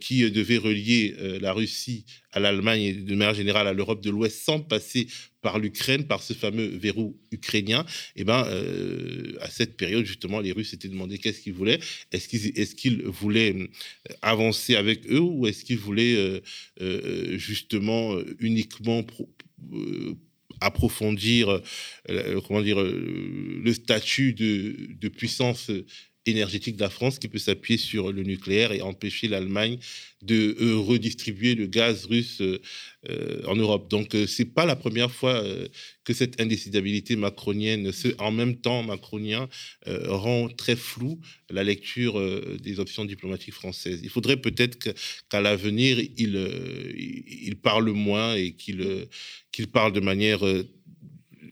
qui 0.00 0.30
devait 0.30 0.56
relier 0.56 1.14
la 1.18 1.52
Russie 1.52 2.04
à 2.32 2.40
l'Allemagne 2.40 2.82
et 2.82 2.92
de 2.92 3.14
manière 3.14 3.34
générale 3.34 3.66
à 3.66 3.72
l'Europe 3.72 4.02
de 4.02 4.10
l'Ouest 4.10 4.44
sans 4.44 4.60
passer 4.60 5.06
par 5.46 5.60
l'Ukraine, 5.60 6.08
par 6.08 6.24
ce 6.24 6.32
fameux 6.32 6.66
verrou 6.66 7.16
ukrainien, 7.30 7.86
et 8.16 8.22
eh 8.22 8.24
ben, 8.24 8.44
euh, 8.48 9.36
à 9.40 9.48
cette 9.48 9.76
période, 9.76 10.04
justement, 10.04 10.40
les 10.40 10.50
Russes 10.50 10.70
s'étaient 10.70 10.88
demandé 10.88 11.18
qu'est-ce 11.18 11.40
qu'ils 11.40 11.52
voulaient. 11.52 11.78
Est-ce 12.10 12.74
qu'ils 12.74 13.02
voulaient 13.04 13.54
euh, 13.54 13.68
avancer 14.22 14.74
avec 14.74 15.06
eux 15.08 15.20
ou 15.20 15.46
est-ce 15.46 15.64
qu'ils 15.64 15.78
voulaient 15.78 16.40
euh, 16.80 17.38
justement 17.38 18.18
uniquement 18.40 19.06
approfondir 20.60 21.62
comment 22.48 22.62
dire, 22.62 22.82
le 22.82 23.72
statut 23.72 24.32
de 24.32 25.08
puissance 25.08 25.70
énergétique 26.26 26.76
de 26.76 26.82
la 26.82 26.90
France 26.90 27.18
qui 27.18 27.28
peut 27.28 27.38
s'appuyer 27.38 27.78
sur 27.78 28.12
le 28.12 28.22
nucléaire 28.22 28.72
et 28.72 28.82
empêcher 28.82 29.28
l'Allemagne 29.28 29.78
de 30.22 30.56
euh, 30.60 30.76
redistribuer 30.76 31.54
le 31.54 31.66
gaz 31.66 32.06
russe 32.06 32.40
euh, 32.40 32.60
euh, 33.08 33.42
en 33.46 33.54
Europe. 33.54 33.88
Donc, 33.88 34.08
ce 34.12 34.26
c'est 34.26 34.44
pas 34.44 34.66
la 34.66 34.76
première 34.76 35.10
fois 35.10 35.42
que 36.04 36.12
cette 36.12 36.40
indécidabilité 36.40 37.16
macronienne, 37.16 37.92
ce 37.92 38.08
en 38.18 38.32
même 38.32 38.56
temps 38.56 38.82
macronien, 38.82 39.48
rend 39.86 40.48
très 40.48 40.76
flou 40.76 41.20
la 41.50 41.64
lecture 41.64 42.20
des 42.58 42.80
options 42.80 43.04
diplomatiques 43.04 43.54
françaises. 43.54 44.00
Il 44.02 44.10
faudrait 44.10 44.36
peut-être 44.36 44.94
qu'à 45.28 45.40
l'avenir, 45.40 45.98
il, 45.98 46.36
il 46.96 47.56
parle 47.56 47.90
moins 47.90 48.34
et 48.34 48.52
qu'il 48.52 49.06
qu'il 49.52 49.68
parle 49.68 49.92
de 49.92 50.00
manière 50.00 50.42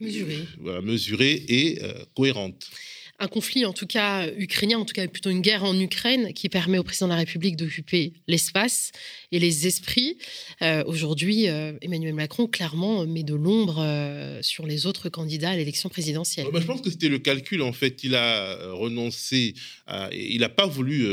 mesurée, 0.01 0.45
mesurée 0.83 1.45
et 1.49 1.79
cohérente 2.15 2.69
un 3.18 3.29
conflit, 3.29 3.64
en 3.64 3.72
tout 3.72 3.87
cas 3.87 4.29
ukrainien, 4.37 4.79
en 4.79 4.85
tout 4.85 4.92
cas 4.92 5.07
plutôt 5.07 5.31
une 5.31 5.40
guerre 5.40 5.64
en 5.64 5.79
Ukraine, 5.79 6.33
qui 6.33 6.48
permet 6.48 6.79
au 6.79 6.83
président 6.83 7.07
de 7.07 7.12
la 7.12 7.18
République 7.18 7.57
d'occuper 7.57 8.12
l'espace 8.27 8.90
et 9.31 9.38
les 9.38 9.66
esprits. 9.66 10.18
Euh, 10.62 10.83
aujourd'hui, 10.87 11.48
euh, 11.48 11.72
Emmanuel 11.81 12.14
Macron 12.14 12.46
clairement 12.46 13.07
met 13.07 13.22
de 13.22 13.35
l'ombre 13.35 13.79
euh, 13.79 14.40
sur 14.42 14.66
les 14.66 14.87
autres 14.87 15.09
candidats 15.09 15.50
à 15.50 15.57
l'élection 15.57 15.88
présidentielle. 15.88 16.46
Bah, 16.53 16.61
je 16.61 16.66
pense 16.66 16.81
que 16.81 16.90
c'était 16.90 17.09
le 17.09 17.18
calcul. 17.18 17.62
En 17.62 17.72
fait, 17.72 18.03
il 18.05 18.14
a 18.14 18.72
renoncé, 18.72 19.55
il 20.12 20.40
n'a 20.40 20.48
pas 20.48 20.66
voulu 20.66 21.07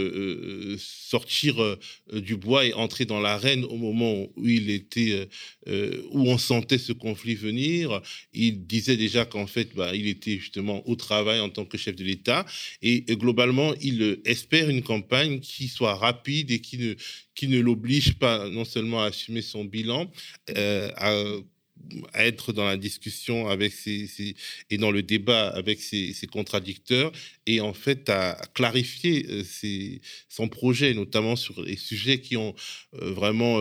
sortir 0.77 1.77
du 2.11 2.35
bois 2.35 2.65
et 2.65 2.73
entrer 2.73 3.05
dans 3.05 3.19
l'arène 3.19 3.63
au 3.65 3.77
moment 3.77 4.27
où 4.35 4.47
il 4.47 4.69
était, 4.69 5.27
où 5.67 6.29
on 6.29 6.37
sentait 6.37 6.77
ce 6.77 6.93
conflit 6.93 7.35
venir. 7.35 8.01
Il 8.33 8.65
disait 8.65 8.97
déjà 8.97 9.25
qu'en 9.25 9.47
fait, 9.47 9.75
bah, 9.75 9.95
il 9.95 10.07
était 10.07 10.37
justement 10.37 10.87
au 10.87 10.95
travail 10.95 11.39
en 11.39 11.49
tant 11.49 11.65
que 11.65 11.77
chef 11.77 11.90
de 11.93 12.04
l'État. 12.04 12.45
Et, 12.82 13.01
globalement, 13.15 13.73
il 13.82 14.01
euh, 14.01 14.21
espère 14.25 14.69
une 14.69 14.82
campagne 14.82 15.39
qui 15.39 15.67
soit 15.67 15.95
rapide 15.95 16.51
et 16.51 16.60
qui 16.60 16.77
ne, 16.77 16.93
qui 17.36 17.47
ne 17.47 17.60
l'oblige 17.60 18.15
pas 18.15 18.49
non 18.49 18.65
seulement 18.65 19.04
à 19.04 19.08
assumer 19.08 19.41
son 19.41 19.65
bilan, 19.65 20.12
euh, 20.58 21.41
être 22.13 22.54
dans 22.54 22.65
la 22.65 22.78
discussion 22.78 23.48
avec 23.48 23.74
ses, 23.74 24.36
et 24.70 24.78
dans 24.78 24.91
le 24.91 25.04
débat 25.04 25.50
avec 25.50 25.82
ses, 25.82 26.13
contradicteurs 26.32 27.12
et 27.46 27.60
en 27.62 27.74
fait 27.74 28.10
à 28.10 28.39
clarifier 28.54 29.44
ses, 29.44 30.02
son 30.30 30.48
projet, 30.48 30.94
notamment 30.94 31.36
sur 31.36 31.62
les 31.63 31.76
sujets 31.76 32.22
qui 32.22 32.38
ont 32.38 32.56
vraiment 32.94 33.60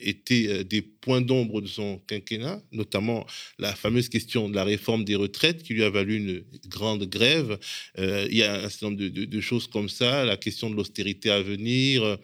été 0.00 0.64
des 0.64 0.82
points 0.82 1.20
d'ombre 1.20 1.60
de 1.60 1.66
son 1.66 1.98
quinquennat, 2.06 2.60
notamment 2.72 3.26
la 3.58 3.74
fameuse 3.74 4.08
question 4.08 4.48
de 4.48 4.54
la 4.54 4.64
réforme 4.64 5.04
des 5.04 5.14
retraites 5.14 5.62
qui 5.62 5.74
lui 5.74 5.84
a 5.84 5.90
valu 5.90 6.16
une 6.16 6.44
grande 6.68 7.04
grève. 7.04 7.58
il 7.96 8.36
y 8.36 8.42
a 8.42 8.64
un 8.64 8.68
certain 8.68 8.90
nombre 8.90 9.08
de, 9.08 9.40
choses 9.40 9.66
comme 9.66 9.88
ça, 9.88 10.24
la 10.24 10.36
question 10.36 10.68
de 10.70 10.74
l'austérité 10.74 11.30
à 11.30 11.42
venir, 11.42 12.02
euh, 12.02 12.16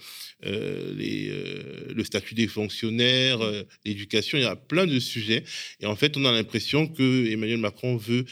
les, 0.45 1.29
euh, 1.29 1.93
le 1.95 2.05
statut 2.05 2.35
des 2.35 2.47
fonctionnaires, 2.47 3.41
euh, 3.43 3.63
l'éducation, 3.85 4.39
il 4.39 4.43
y 4.43 4.45
a 4.45 4.57
plein 4.57 4.87
de 4.87 4.99
sujets. 4.99 5.45
Et 5.81 5.87
en 5.87 5.97
fait, 5.97 6.17
on 6.17 6.25
a 6.25 6.33
l'impression 6.33 6.87
que 6.87 7.31
Emmanuel 7.31 7.59
Macron 7.59 7.97
veut, 7.97 8.25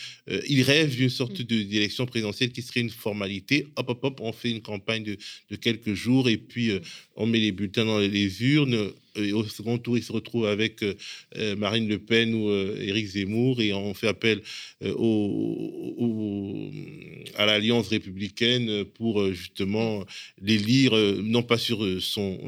il 0.48 0.62
rêve 0.62 0.94
d'une 0.96 1.10
sorte 1.10 1.40
mm. 1.40 1.44
d'élection 1.44 2.06
présidentielle 2.06 2.50
qui 2.50 2.62
serait 2.62 2.80
une 2.80 2.90
formalité. 2.90 3.68
Hop, 3.76 3.90
hop, 3.90 4.04
hop, 4.04 4.20
on 4.20 4.32
fait 4.32 4.50
une 4.50 4.62
campagne 4.62 5.04
de, 5.04 5.16
de 5.50 5.56
quelques 5.56 5.94
jours 5.94 6.28
et 6.28 6.36
puis 6.36 6.70
on 7.16 7.26
met 7.26 7.38
les 7.38 7.52
bulletins 7.52 7.84
dans 7.84 7.98
les 7.98 8.42
urnes 8.42 8.92
au 9.16 9.44
second 9.44 9.78
tour, 9.78 9.96
il 9.96 10.02
se 10.02 10.12
retrouve 10.12 10.46
avec 10.46 10.82
euh, 10.82 10.94
euh, 11.36 11.56
Marine 11.56 11.88
Le 11.88 11.98
Pen 11.98 12.34
ou 12.34 12.48
euh, 12.48 12.76
Éric 12.80 13.06
Zemmour 13.06 13.60
et 13.60 13.72
on 13.72 13.94
fait 13.94 14.08
appel 14.08 14.42
au, 14.84 16.70
à 17.36 17.46
l'Alliance 17.46 17.88
républicaine 17.88 18.84
pour 18.84 19.32
justement 19.32 20.04
les 20.40 20.58
lire, 20.58 20.94
non 21.22 21.42
pas 21.42 21.58
sur 21.58 21.84
son, 22.00 22.38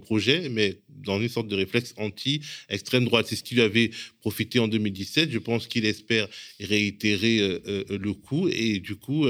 projet, 0.00 0.48
mais 0.50 0.78
dans 0.88 1.20
une 1.20 1.28
sorte 1.28 1.48
de 1.48 1.56
réflexe 1.56 1.94
anti-extrême 1.96 3.04
droite. 3.04 3.26
C'est 3.28 3.36
ce 3.36 3.42
qui 3.42 3.54
lui 3.54 3.62
avait 3.62 3.90
profité 4.20 4.58
en 4.58 4.68
2017. 4.68 5.30
Je 5.30 5.38
pense 5.38 5.66
qu'il 5.66 5.86
espère 5.86 6.28
réitérer 6.60 7.38
le 7.38 8.12
coup 8.12 8.48
et 8.48 8.80
du 8.80 8.96
coup 8.96 9.26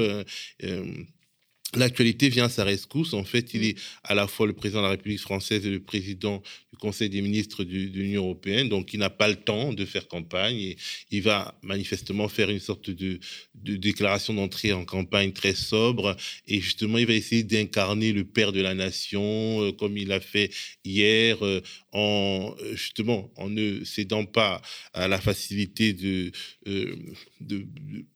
L'actualité 1.75 2.29
vient 2.29 2.45
à 2.45 2.49
sa 2.49 2.63
rescousse. 2.63 3.13
En 3.13 3.25
fait, 3.25 3.53
il 3.53 3.61
mm. 3.61 3.63
est 3.65 3.75
à 4.03 4.15
la 4.15 4.27
fois 4.27 4.47
le 4.47 4.53
président 4.53 4.79
de 4.79 4.85
la 4.85 4.91
République 4.91 5.19
française 5.19 5.65
et 5.65 5.69
le 5.69 5.81
président 5.81 6.41
du 6.71 6.77
Conseil 6.79 7.09
des 7.09 7.21
ministres 7.21 7.65
de 7.65 7.73
l'Union 7.73 8.23
européenne. 8.23 8.69
Donc, 8.69 8.93
il 8.93 8.99
n'a 8.99 9.09
pas 9.09 9.27
le 9.27 9.35
temps 9.35 9.73
de 9.73 9.83
faire 9.83 10.07
campagne 10.07 10.55
et 10.55 10.77
il 11.11 11.21
va 11.21 11.57
manifestement 11.61 12.29
faire 12.29 12.49
une 12.49 12.59
sorte 12.59 12.89
de, 12.89 13.19
déclaration 13.53 14.33
d'entrée 14.33 14.71
en 14.71 14.85
campagne 14.85 15.33
très 15.33 15.53
sobre. 15.53 16.15
Et 16.47 16.61
justement, 16.61 16.99
il 16.99 17.05
va 17.05 17.13
essayer 17.13 17.43
d'incarner 17.43 18.13
le 18.13 18.23
père 18.23 18.53
de 18.53 18.61
la 18.61 18.73
nation, 18.73 19.63
euh, 19.63 19.71
comme 19.73 19.97
il 19.97 20.07
l'a 20.07 20.21
fait 20.21 20.49
hier, 20.85 21.45
euh, 21.45 21.61
en 21.97 22.55
justement 22.73 23.31
en 23.37 23.49
ne 23.49 23.83
cédant 23.83 24.25
pas 24.25 24.61
à 24.93 25.07
la 25.07 25.19
facilité 25.19 25.93
de, 25.93 26.31
euh, 26.67 26.95
de, 27.41 27.65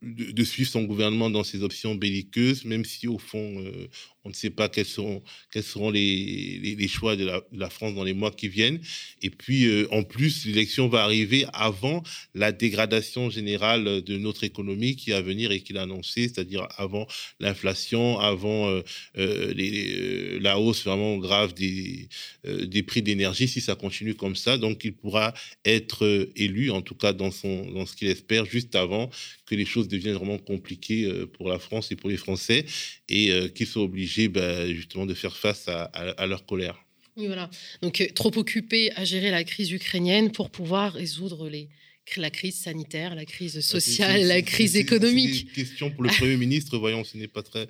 de, 0.02 0.44
suivre 0.44 0.70
son 0.70 0.84
gouvernement 0.84 1.30
dans 1.30 1.44
ses 1.44 1.63
options 1.63 1.96
belliqueuses, 1.96 2.63
même 2.65 2.86
si 2.86 3.08
au 3.08 3.17
fond 3.17 3.60
euh, 3.60 3.88
on 4.24 4.30
ne 4.30 4.34
sait 4.34 4.52
pas 4.52 4.70
quels 4.70 4.86
seront, 4.86 5.24
quels 5.52 5.63
seront 5.63 5.89
les, 5.89 6.76
les, 6.78 6.88
choix 6.88 7.15
de 7.15 7.26
la, 7.52 7.70
France 7.70 7.96
dans 7.96 8.04
les 8.04 8.13
mois 8.13 8.32
qui 8.32 8.50
viennent. 8.50 8.80
Et 9.22 9.32
puis, 9.32 9.65
euh, 9.65 9.88
en 9.91 10.04
plus, 10.04 10.46
l'élection 10.46 10.88
va 10.88 11.04
arriver 11.04 11.46
avant 11.54 12.04
la 12.36 12.52
dégradation 12.52 13.30
générale 13.30 14.02
de 14.02 14.17
notre 14.17 14.44
économie 14.44 14.96
qui 14.96 15.12
est 15.12 15.15
à 15.15 15.22
venir 15.22 15.52
et 15.52 15.62
qu'il 15.62 15.78
a 15.78 15.84
annoncé, 15.84 16.24
c'est-à-dire 16.24 16.67
avant 16.78 17.08
l'inflation, 17.39 18.20
avant 18.20 18.82
euh, 19.17 20.39
la 20.39 20.60
hausse 20.60 20.84
vraiment 20.86 21.17
grave 21.17 21.54
des, 21.54 22.10
des 22.44 22.84
prix 22.84 23.02
d'énergie, 23.02 23.48
si 23.48 23.62
ça 23.62 23.70
continue 23.75 24.15
comme 24.15 24.36
ça. 24.36 24.57
Donc, 24.57 24.84
il 24.84 24.93
pourra 24.93 25.34
être 25.65 26.29
élu, 26.36 26.71
en 26.71 26.81
tout 26.81 26.95
cas 26.95 27.13
dans, 27.13 27.31
son, 27.31 27.69
dans 27.71 27.86
ce 27.86 27.95
qu'il 27.95 28.07
espère, 28.07 28.45
juste 28.45 28.75
avant 28.75 29.10
que 29.45 29.55
les 29.55 29.65
choses 29.65 29.88
deviennent 29.88 30.15
vraiment 30.15 30.38
compliquées 30.38 31.10
pour 31.34 31.49
la 31.49 31.60
France 31.60 31.91
et 31.91 31.95
pour 31.95 32.10
les 32.10 32.17
Français 32.17 32.65
et 33.10 33.31
euh, 33.31 33.47
qu'ils 33.47 33.67
soient 33.67 33.84
obligés 33.84 34.27
bah, 34.27 34.67
justement 34.67 35.05
de 35.05 35.13
faire 35.13 35.36
face 35.36 35.67
à, 35.67 36.25
leur 36.25 36.45
colère. 36.45 36.77
Voilà. 37.15 37.49
Donc, 37.81 38.01
euh, 38.01 38.07
trop 38.15 38.31
occupés 38.38 38.91
à 38.95 39.03
gérer 39.03 39.31
la 39.31 39.43
crise 39.43 39.71
ukrainienne 39.71 40.31
pour 40.31 40.49
pouvoir 40.49 40.93
résoudre 40.93 41.49
les, 41.49 41.69
la 42.18 42.30
crise 42.30 42.56
sanitaire, 42.56 43.16
la 43.16 43.26
crise 43.26 43.58
ah, 43.58 43.62
sociale, 43.62 44.28
la 44.28 44.42
crise 44.42 44.76
économique. 44.76 45.48
C'est 45.48 45.54
question 45.54 45.92
pour 45.92 46.04
le 46.04 46.10
Premier 46.10 46.38
ministre, 46.38 46.78
voyons, 46.78 47.04
ce 47.04 47.18
n'est 47.18 47.28
pas 47.28 47.44
très, 47.44 47.68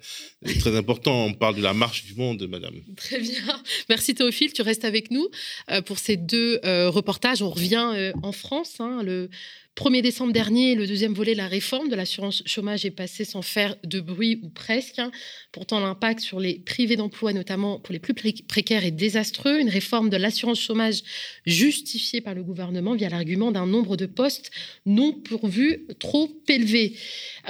très 0.59 0.75
important. 0.75 1.25
On 1.25 1.33
parle 1.33 1.55
de 1.55 1.61
la 1.61 1.73
marche 1.73 2.05
du 2.05 2.15
monde, 2.15 2.47
madame. 2.49 2.75
Très 2.95 3.19
bien. 3.19 3.61
Merci 3.89 4.15
Théophile, 4.15 4.53
tu 4.53 4.61
restes 4.61 4.85
avec 4.85 5.11
nous 5.11 5.29
euh, 5.69 5.81
pour 5.81 5.99
ces 5.99 6.17
deux 6.17 6.59
reportages. 6.63 7.41
On 7.41 7.49
revient 7.49 8.11
en 8.23 8.31
France. 8.31 8.75
Hein, 8.79 9.01
le 9.03 9.29
1er 9.77 10.01
décembre 10.01 10.33
dernier, 10.33 10.75
le 10.75 10.85
deuxième 10.85 11.13
volet 11.13 11.31
de 11.31 11.37
la 11.37 11.47
réforme 11.47 11.87
de 11.87 11.95
l'assurance 11.95 12.43
chômage 12.45 12.85
est 12.85 12.91
passé 12.91 13.23
sans 13.23 13.41
faire 13.41 13.77
de 13.85 14.01
bruit 14.01 14.41
ou 14.43 14.49
presque. 14.49 14.99
Hein. 14.99 15.11
Pourtant, 15.53 15.79
l'impact 15.79 16.19
sur 16.19 16.41
les 16.41 16.55
privés 16.59 16.97
d'emploi, 16.97 17.31
notamment 17.31 17.79
pour 17.79 17.93
les 17.93 17.99
plus 17.99 18.13
précaires, 18.13 18.85
est 18.85 18.91
désastreux. 18.91 19.59
Une 19.59 19.69
réforme 19.69 20.09
de 20.09 20.17
l'assurance 20.17 20.59
chômage 20.59 21.01
justifiée 21.45 22.19
par 22.19 22.35
le 22.35 22.43
gouvernement 22.43 22.95
via 22.95 23.07
l'argument 23.07 23.51
d'un 23.51 23.65
nombre 23.65 23.95
de 23.95 24.05
postes 24.05 24.51
non 24.85 25.13
pourvus 25.13 25.87
trop 25.99 26.29
élevé. 26.49 26.97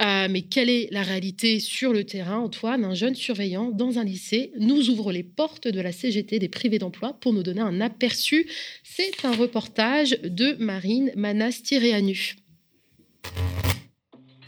Euh, 0.00 0.28
mais 0.30 0.42
quelle 0.42 0.70
est 0.70 0.88
la 0.92 1.02
réalité 1.02 1.58
sur 1.58 1.92
le 1.92 2.04
terrain, 2.04 2.38
Antoine? 2.38 2.84
Un 2.84 2.94
jeune 2.94 3.16
surveillant 3.16 3.72
dans 3.72 3.98
un 3.98 4.04
lycée 4.04 4.52
nous 4.60 4.90
ouvre 4.90 5.12
les 5.12 5.24
portes 5.24 5.66
de 5.66 5.80
la 5.80 5.90
CGT 5.90 6.38
des 6.38 6.48
privés 6.48 6.78
d'emploi 6.78 7.18
pour 7.20 7.32
nous 7.32 7.42
donner 7.42 7.62
un 7.62 7.80
aperçu. 7.80 8.46
C'est 8.84 9.24
un 9.24 9.34
reportage 9.34 10.16
de 10.22 10.54
Marine 10.60 11.10
Manas-Tiréanu. 11.16 12.11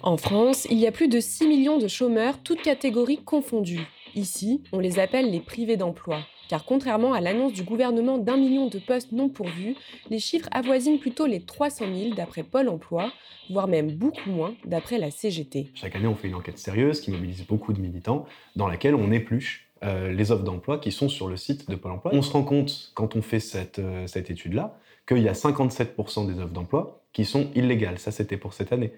En 0.03 0.19
France, 0.19 0.67
il 0.71 0.79
y 0.79 0.87
a 0.87 0.93
plus 0.93 1.09
de 1.09 1.19
6 1.19 1.49
millions 1.49 1.79
de 1.79 1.89
chômeurs, 1.89 2.43
toutes 2.43 2.61
catégories 2.61 3.23
confondues. 3.25 3.87
Ici, 4.15 4.63
on 4.73 4.79
les 4.79 4.99
appelle 4.99 5.31
les 5.31 5.41
privés 5.41 5.79
d'emploi. 5.79 6.21
Car 6.49 6.65
contrairement 6.65 7.15
à 7.15 7.21
l'annonce 7.21 7.55
du 7.55 7.63
gouvernement 7.63 8.19
d'un 8.19 8.37
million 8.37 8.69
de 8.69 8.79
postes 8.79 9.13
non 9.13 9.31
pourvus, 9.31 9.77
les 10.11 10.19
chiffres 10.19 10.49
avoisinent 10.53 10.99
plutôt 10.99 11.27
les 11.27 11.41
300 11.41 11.87
000 11.93 12.15
d'après 12.15 12.43
Pôle 12.43 12.69
Emploi, 12.69 13.11
voire 13.51 13.67
même 13.67 13.93
beaucoup 13.93 14.31
moins 14.31 14.55
d'après 14.67 14.99
la 14.99 15.11
CGT. 15.11 15.71
Chaque 15.75 15.97
année, 15.97 16.07
on 16.07 16.15
fait 16.15 16.29
une 16.29 16.35
enquête 16.35 16.59
sérieuse 16.59 17.01
qui 17.01 17.11
mobilise 17.11 17.47
beaucoup 17.47 17.73
de 17.73 17.81
militants, 17.81 18.27
dans 18.57 18.69
laquelle 18.69 18.95
on 18.95 19.11
épluche 19.11 19.71
euh, 19.83 20.13
les 20.13 20.33
offres 20.33 20.45
d'emploi 20.45 20.79
qui 20.79 20.93
sont 20.93 21.09
sur 21.09 21.29
le 21.29 21.37
site 21.37 21.69
de 21.71 21.77
Pôle 21.77 21.93
Emploi. 21.93 22.13
On 22.15 22.23
se 22.23 22.31
rend 22.31 22.43
compte, 22.43 22.93
quand 22.95 23.17
on 23.17 23.23
fait 23.23 23.41
cette, 23.41 23.79
euh, 23.79 24.07
cette 24.07 24.31
étude-là, 24.31 24.79
qu'il 25.07 25.19
y 25.19 25.29
a 25.29 25.33
57% 25.33 26.27
des 26.27 26.41
offres 26.41 26.53
d'emploi 26.53 27.01
qui 27.13 27.25
sont 27.25 27.51
illégales. 27.55 27.99
Ça, 27.99 28.11
c'était 28.11 28.37
pour 28.37 28.53
cette 28.55 28.73
année. 28.73 28.93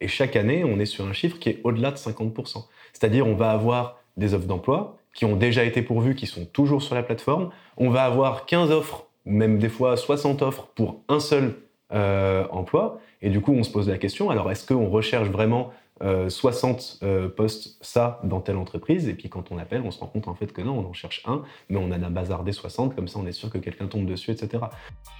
Et 0.00 0.08
chaque 0.08 0.36
année, 0.36 0.64
on 0.64 0.78
est 0.78 0.86
sur 0.86 1.06
un 1.06 1.12
chiffre 1.12 1.38
qui 1.38 1.48
est 1.48 1.60
au-delà 1.64 1.90
de 1.90 1.96
50%. 1.96 2.64
C'est-à-dire, 2.92 3.26
on 3.26 3.34
va 3.34 3.50
avoir 3.50 4.00
des 4.16 4.34
offres 4.34 4.46
d'emploi 4.46 4.98
qui 5.14 5.24
ont 5.24 5.36
déjà 5.36 5.64
été 5.64 5.80
pourvues, 5.82 6.14
qui 6.14 6.26
sont 6.26 6.44
toujours 6.44 6.82
sur 6.82 6.94
la 6.94 7.02
plateforme. 7.02 7.50
On 7.78 7.88
va 7.88 8.04
avoir 8.04 8.44
15 8.44 8.70
offres, 8.70 9.06
même 9.24 9.58
des 9.58 9.70
fois 9.70 9.96
60 9.96 10.42
offres 10.42 10.68
pour 10.74 11.00
un 11.08 11.20
seul 11.20 11.54
euh, 11.92 12.46
emploi. 12.50 13.00
Et 13.22 13.30
du 13.30 13.40
coup, 13.40 13.52
on 13.52 13.62
se 13.62 13.70
pose 13.70 13.88
la 13.88 13.96
question, 13.96 14.28
alors 14.30 14.50
est-ce 14.50 14.66
qu'on 14.66 14.88
recherche 14.88 15.28
vraiment 15.28 15.72
60 16.00 16.98
euh, 17.02 17.06
euh, 17.06 17.28
postes 17.28 17.78
ça 17.80 18.20
dans 18.24 18.40
telle 18.40 18.56
entreprise, 18.56 19.08
et 19.08 19.14
puis 19.14 19.28
quand 19.30 19.50
on 19.50 19.58
appelle, 19.58 19.82
on 19.82 19.90
se 19.90 19.98
rend 19.98 20.06
compte 20.06 20.28
en 20.28 20.34
fait 20.34 20.52
que 20.52 20.60
non, 20.60 20.78
on 20.78 20.86
en 20.86 20.92
cherche 20.92 21.22
un, 21.24 21.42
mais 21.70 21.78
on 21.78 21.86
en 21.86 22.02
a 22.02 22.10
bazardé 22.10 22.52
60, 22.52 22.94
comme 22.94 23.08
ça 23.08 23.18
on 23.18 23.26
est 23.26 23.32
sûr 23.32 23.48
que 23.48 23.58
quelqu'un 23.58 23.86
tombe 23.86 24.04
dessus, 24.06 24.30
etc. 24.30 24.64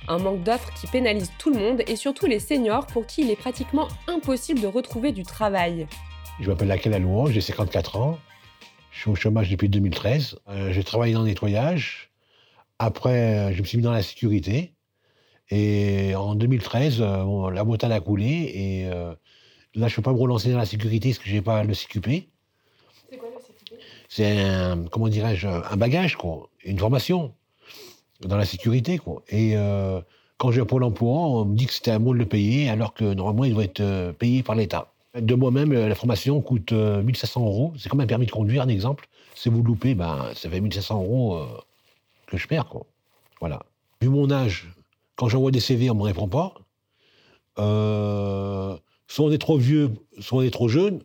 Un 0.08 0.18
manque 0.18 0.42
d'offres 0.42 0.72
qui 0.74 0.86
pénalise 0.86 1.32
tout 1.38 1.50
le 1.50 1.58
monde, 1.58 1.82
et 1.86 1.96
surtout 1.96 2.26
les 2.26 2.38
seniors 2.38 2.86
pour 2.86 3.06
qui 3.06 3.22
il 3.22 3.30
est 3.30 3.36
pratiquement 3.36 3.88
impossible 4.06 4.60
de 4.60 4.66
retrouver 4.66 5.12
du 5.12 5.22
travail. 5.22 5.86
Je 6.40 6.50
m'appelle 6.50 6.68
Laquelle 6.68 7.00
Louange, 7.00 7.30
j'ai 7.30 7.40
54 7.40 7.96
ans, 7.96 8.18
je 8.90 9.00
suis 9.00 9.10
au 9.10 9.14
chômage 9.14 9.50
depuis 9.50 9.70
2013, 9.70 10.38
euh, 10.48 10.72
j'ai 10.72 10.84
travaillé 10.84 11.14
dans 11.14 11.20
le 11.22 11.28
nettoyage, 11.28 12.10
après 12.78 13.54
je 13.54 13.62
me 13.62 13.66
suis 13.66 13.78
mis 13.78 13.84
dans 13.84 13.92
la 13.92 14.02
sécurité, 14.02 14.74
et 15.48 16.14
en 16.16 16.34
2013, 16.34 17.00
la 17.00 17.64
montagne 17.64 17.92
a 17.92 18.00
coulé, 18.00 18.26
et 18.26 18.90
Là, 19.76 19.88
je 19.88 19.92
ne 19.92 19.96
peux 19.96 20.02
pas 20.02 20.12
me 20.12 20.18
relancer 20.18 20.50
dans 20.50 20.58
la 20.58 20.66
sécurité 20.66 21.10
parce 21.10 21.18
que 21.18 21.28
je 21.28 21.34
n'ai 21.34 21.42
pas 21.42 21.62
le 21.62 21.74
CQP. 21.74 22.28
C'est 23.10 23.16
quoi 23.18 23.28
le 23.28 23.40
CQP 23.40 23.80
C'est 24.08 24.40
un, 24.40 24.84
comment 24.90 25.08
dirais-je, 25.08 25.46
un 25.46 25.76
bagage, 25.76 26.16
quoi, 26.16 26.48
une 26.64 26.78
formation 26.78 27.34
dans 28.22 28.36
la 28.36 28.46
sécurité, 28.46 28.96
quoi. 28.96 29.22
Et 29.28 29.56
euh, 29.56 30.00
quand 30.38 30.50
j'ai 30.50 30.64
Pôle 30.64 30.82
emploi, 30.82 31.12
on 31.12 31.44
me 31.44 31.54
dit 31.54 31.66
que 31.66 31.74
c'était 31.74 31.90
à 31.90 31.98
moi 31.98 32.14
de 32.14 32.18
le 32.18 32.26
payer, 32.26 32.70
alors 32.70 32.94
que 32.94 33.04
normalement, 33.04 33.44
il 33.44 33.52
doit 33.52 33.64
être 33.64 33.80
euh, 33.80 34.12
payé 34.12 34.42
par 34.42 34.54
l'État. 34.54 34.92
De 35.14 35.34
moi-même, 35.34 35.72
la 35.72 35.94
formation 35.94 36.40
coûte 36.40 36.72
1500 36.72 37.40
euh, 37.40 37.44
euros. 37.44 37.72
C'est 37.78 37.88
comme 37.88 38.00
un 38.00 38.06
permis 38.06 38.26
de 38.26 38.30
conduire, 38.30 38.62
un 38.62 38.68
exemple. 38.68 39.08
Si 39.34 39.50
vous 39.50 39.62
loupez, 39.62 39.94
ben, 39.94 40.30
ça 40.34 40.48
fait 40.48 40.60
1500 40.60 41.02
euros 41.02 41.46
que 42.26 42.36
je 42.38 42.46
perds, 42.48 42.68
quoi. 42.68 42.86
Voilà. 43.40 43.60
Vu 44.00 44.08
mon 44.08 44.30
âge, 44.30 44.68
quand 45.16 45.28
j'envoie 45.28 45.50
des 45.50 45.60
CV, 45.60 45.90
on 45.90 45.94
ne 45.94 46.00
me 46.00 46.04
répond 46.04 46.28
pas. 46.28 46.54
Euh, 47.58 48.76
soit 49.06 49.26
on 49.26 49.32
est 49.32 49.38
trop 49.38 49.58
vieux, 49.58 49.90
soit 50.18 50.38
on 50.38 50.42
est 50.42 50.50
trop 50.50 50.68
jeune. 50.68 51.00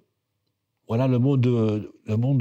Voilà 0.88 1.08
le 1.08 1.20
monde 1.20 1.42
de, 1.42 1.94
le 2.06 2.18
monde 2.18 2.40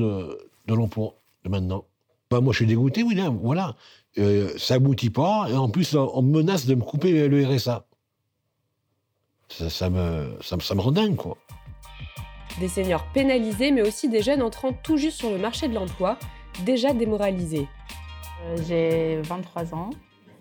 de, 0.67 0.75
l'emploi 0.75 1.15
de 1.45 1.51
maintenant. 1.51 1.85
Ben, 2.31 2.41
moi, 2.41 2.53
je 2.53 2.59
suis 2.59 2.67
dégoûté, 2.67 3.03
William. 3.03 3.39
Voilà. 3.43 3.77
Euh, 4.19 4.53
ça 4.57 4.75
aboutit 4.75 5.11
pas. 5.11 5.47
Et 5.51 5.57
en 5.57 5.69
plus, 5.69 5.95
on 5.95 6.23
me 6.23 6.39
menace 6.39 6.67
de 6.67 6.75
me 6.75 6.83
couper 6.83 7.29
le 7.29 7.47
RSA. 7.47 7.87
ça, 9.49 9.91
me, 9.91 10.37
ça, 10.41 10.57
ça 10.61 10.75
me 10.75 10.81
rend 10.81 10.93
dingue, 10.93 11.17
quoi. 11.17 11.37
Des 12.59 12.69
seniors 12.69 13.05
pénalisés, 13.13 13.71
mais 13.71 13.83
aussi 13.83 14.09
des 14.09 14.23
jeunes 14.23 14.43
entrant 14.43 14.73
tout 14.73 14.97
juste 14.97 15.19
sur 15.19 15.31
le 15.31 15.39
marché 15.39 15.69
de 15.69 15.75
l'emploi, 15.75 16.19
déjà 16.65 16.93
démoralisés. 16.93 17.69
Euh, 18.45 18.57
j'ai 18.67 19.21
23 19.23 19.75
ans. 19.75 19.91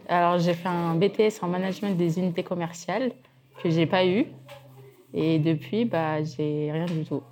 Alors 0.07 0.39
j'ai 0.39 0.55
fait 0.55 0.67
un 0.67 0.95
BTS 0.95 1.43
en 1.43 1.47
management 1.47 1.95
des 1.95 2.17
unités 2.17 2.43
commerciales 2.43 3.11
que 3.61 3.69
j'ai 3.69 3.85
pas 3.85 4.05
eu. 4.05 4.25
Et 5.13 5.39
depuis, 5.39 5.85
bah, 5.85 6.23
j'ai 6.23 6.71
rien 6.71 6.85
du 6.85 7.03
tout. 7.05 7.23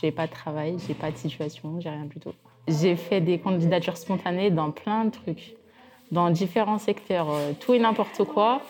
J'ai 0.00 0.10
pas 0.10 0.26
de 0.26 0.32
travail, 0.32 0.76
j'ai 0.86 0.94
pas 0.94 1.10
de 1.10 1.16
situation, 1.16 1.80
j'ai 1.80 1.90
rien 1.90 2.04
du 2.04 2.18
tout. 2.18 2.32
J'ai 2.68 2.96
fait 2.96 3.20
des 3.20 3.38
candidatures 3.38 3.96
spontanées 3.96 4.50
dans 4.50 4.70
plein 4.70 5.04
de 5.04 5.10
trucs, 5.10 5.56
dans 6.10 6.30
différents 6.30 6.78
secteurs, 6.78 7.30
euh, 7.30 7.52
tout 7.58 7.74
et 7.74 7.78
n'importe 7.78 8.24
quoi. 8.24 8.62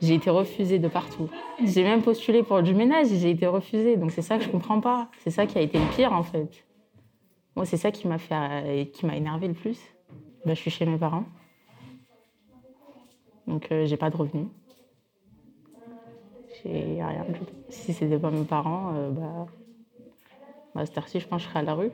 J'ai 0.00 0.14
été 0.14 0.30
refusée 0.30 0.78
de 0.78 0.88
partout. 0.88 1.28
J'ai 1.64 1.82
même 1.82 2.02
postulé 2.02 2.42
pour 2.42 2.62
du 2.62 2.74
ménage 2.74 3.10
et 3.12 3.18
j'ai 3.18 3.30
été 3.30 3.46
refusée. 3.46 3.96
Donc 3.96 4.12
c'est 4.12 4.22
ça 4.22 4.38
que 4.38 4.44
je 4.44 4.48
comprends 4.48 4.80
pas. 4.80 5.08
C'est 5.24 5.30
ça 5.30 5.46
qui 5.46 5.58
a 5.58 5.60
été 5.60 5.78
le 5.78 5.86
pire 5.96 6.12
en 6.12 6.22
fait. 6.22 6.64
Moi, 7.56 7.66
c'est 7.66 7.76
ça 7.76 7.90
qui 7.90 8.06
m'a 8.06 8.18
fait, 8.18 8.34
euh, 8.34 8.84
qui 8.84 9.04
m'a 9.04 9.16
énervé 9.16 9.48
le 9.48 9.54
plus. 9.54 9.80
Bah, 10.46 10.54
je 10.54 10.60
suis 10.60 10.70
chez 10.70 10.86
mes 10.86 10.98
parents. 10.98 11.24
Donc 13.48 13.72
euh, 13.72 13.86
j'ai 13.86 13.96
pas 13.96 14.10
de 14.10 14.16
revenus. 14.16 14.46
Rien. 16.64 17.26
Si 17.68 17.92
c'était 17.92 18.18
pas 18.18 18.30
mes 18.30 18.44
parents, 18.44 18.94
euh, 18.94 19.10
bah, 19.10 19.46
bah 20.74 20.86
cette 20.86 20.98
heure-ci, 20.98 21.20
je 21.20 21.26
pense 21.26 21.42
je 21.42 21.48
serais 21.48 21.60
à 21.60 21.62
la 21.62 21.74
rue. 21.74 21.90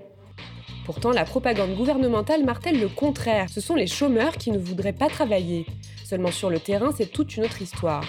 Pourtant, 0.85 1.13
la 1.13 1.25
propagande 1.25 1.75
gouvernementale 1.75 2.45
martèle 2.45 2.79
le 2.79 2.89
contraire. 2.89 3.49
Ce 3.49 3.61
sont 3.61 3.75
les 3.75 3.87
chômeurs 3.87 4.37
qui 4.37 4.51
ne 4.51 4.59
voudraient 4.59 4.93
pas 4.93 5.09
travailler. 5.09 5.65
Seulement 6.05 6.31
sur 6.31 6.51
le 6.51 6.61
terrain, 6.61 6.93
c'est 6.95 7.11
toute 7.11 7.37
une 7.37 7.45
autre 7.45 7.63
histoire. 7.63 8.05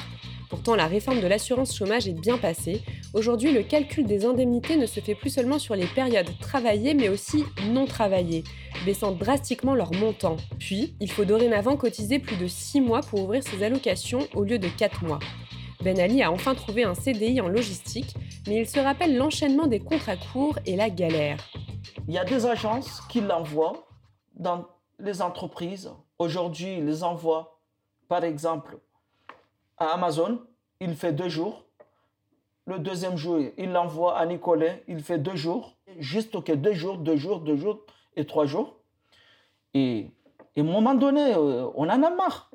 Pourtant, 0.50 0.76
la 0.76 0.86
réforme 0.86 1.22
de 1.22 1.28
l'assurance 1.28 1.76
chômage 1.76 2.08
est 2.08 2.20
bien 2.20 2.38
passée. 2.38 2.82
Aujourd'hui, 3.14 3.52
le 3.52 3.64
calcul 3.64 4.06
des 4.06 4.26
indemnités 4.26 4.76
ne 4.76 4.86
se 4.86 5.00
fait 5.00 5.16
plus 5.16 5.30
seulement 5.30 5.58
sur 5.58 5.76
les 5.76 5.88
périodes 5.88 6.38
travaillées, 6.40 6.94
mais 6.94 7.10
aussi 7.10 7.46
non 7.72 7.86
travaillées, 7.86 8.44
baissant 8.86 9.12
drastiquement 9.12 9.74
leur 9.74 9.94
montant. 9.94 10.38
Puis, 10.60 10.96
il 11.00 11.10
faut 11.10 11.26
dorénavant 11.26 11.78
cotiser 11.78 12.20
plus 12.20 12.38
de 12.38 12.48
6 12.48 12.82
mois 12.82 13.02
pour 13.02 13.24
ouvrir 13.24 13.42
ses 13.42 13.64
allocations 13.64 14.28
au 14.36 14.44
lieu 14.44 14.60
de 14.60 14.68
4 14.68 15.04
mois. 15.06 15.20
Ben 15.86 16.00
Ali 16.00 16.24
a 16.24 16.32
enfin 16.32 16.56
trouvé 16.56 16.84
un 16.84 16.96
CDI 16.96 17.42
en 17.42 17.48
logistique, 17.48 18.16
mais 18.48 18.62
il 18.62 18.68
se 18.68 18.80
rappelle 18.80 19.16
l'enchaînement 19.16 19.68
des 19.68 19.80
contrats 19.80 20.18
courts 20.18 20.58
et 20.66 20.76
la 20.76 20.90
galère. 20.90 21.38
Il 22.08 22.14
y 22.16 22.18
a 22.18 22.26
des 22.26 22.48
agences 22.48 23.02
qui 23.02 23.22
l'envoient 23.22 23.86
dans 24.34 24.66
les 24.98 25.22
entreprises. 25.22 25.92
Aujourd'hui, 26.18 26.80
ils 26.80 26.86
les 26.88 27.04
envoient, 27.04 27.60
par 28.08 28.24
exemple, 28.24 28.80
à 29.78 29.90
Amazon, 29.90 30.42
il 30.80 30.96
fait 30.96 31.14
deux 31.14 31.30
jours. 31.30 31.66
Le 32.66 32.80
deuxième 32.80 33.16
jour, 33.16 33.38
il 33.56 33.72
l'envoie 33.72 34.18
à 34.18 34.26
Nicolet, 34.26 34.84
il 34.88 35.04
fait 35.04 35.20
deux 35.20 35.36
jours. 35.36 35.76
Juste, 36.00 36.34
OK, 36.34 36.52
deux 36.52 36.74
jours, 36.74 36.98
deux 36.98 37.16
jours, 37.16 37.42
deux 37.42 37.58
jours 37.58 37.82
et 38.16 38.26
trois 38.26 38.48
jours. 38.48 38.80
Et, 39.76 40.08
à 40.58 40.62
un 40.62 40.64
moment 40.64 40.96
donné, 40.96 41.36
euh, 41.36 41.68
on 41.76 41.88
en 41.88 42.02
a 42.02 42.10
marre. 42.10 42.50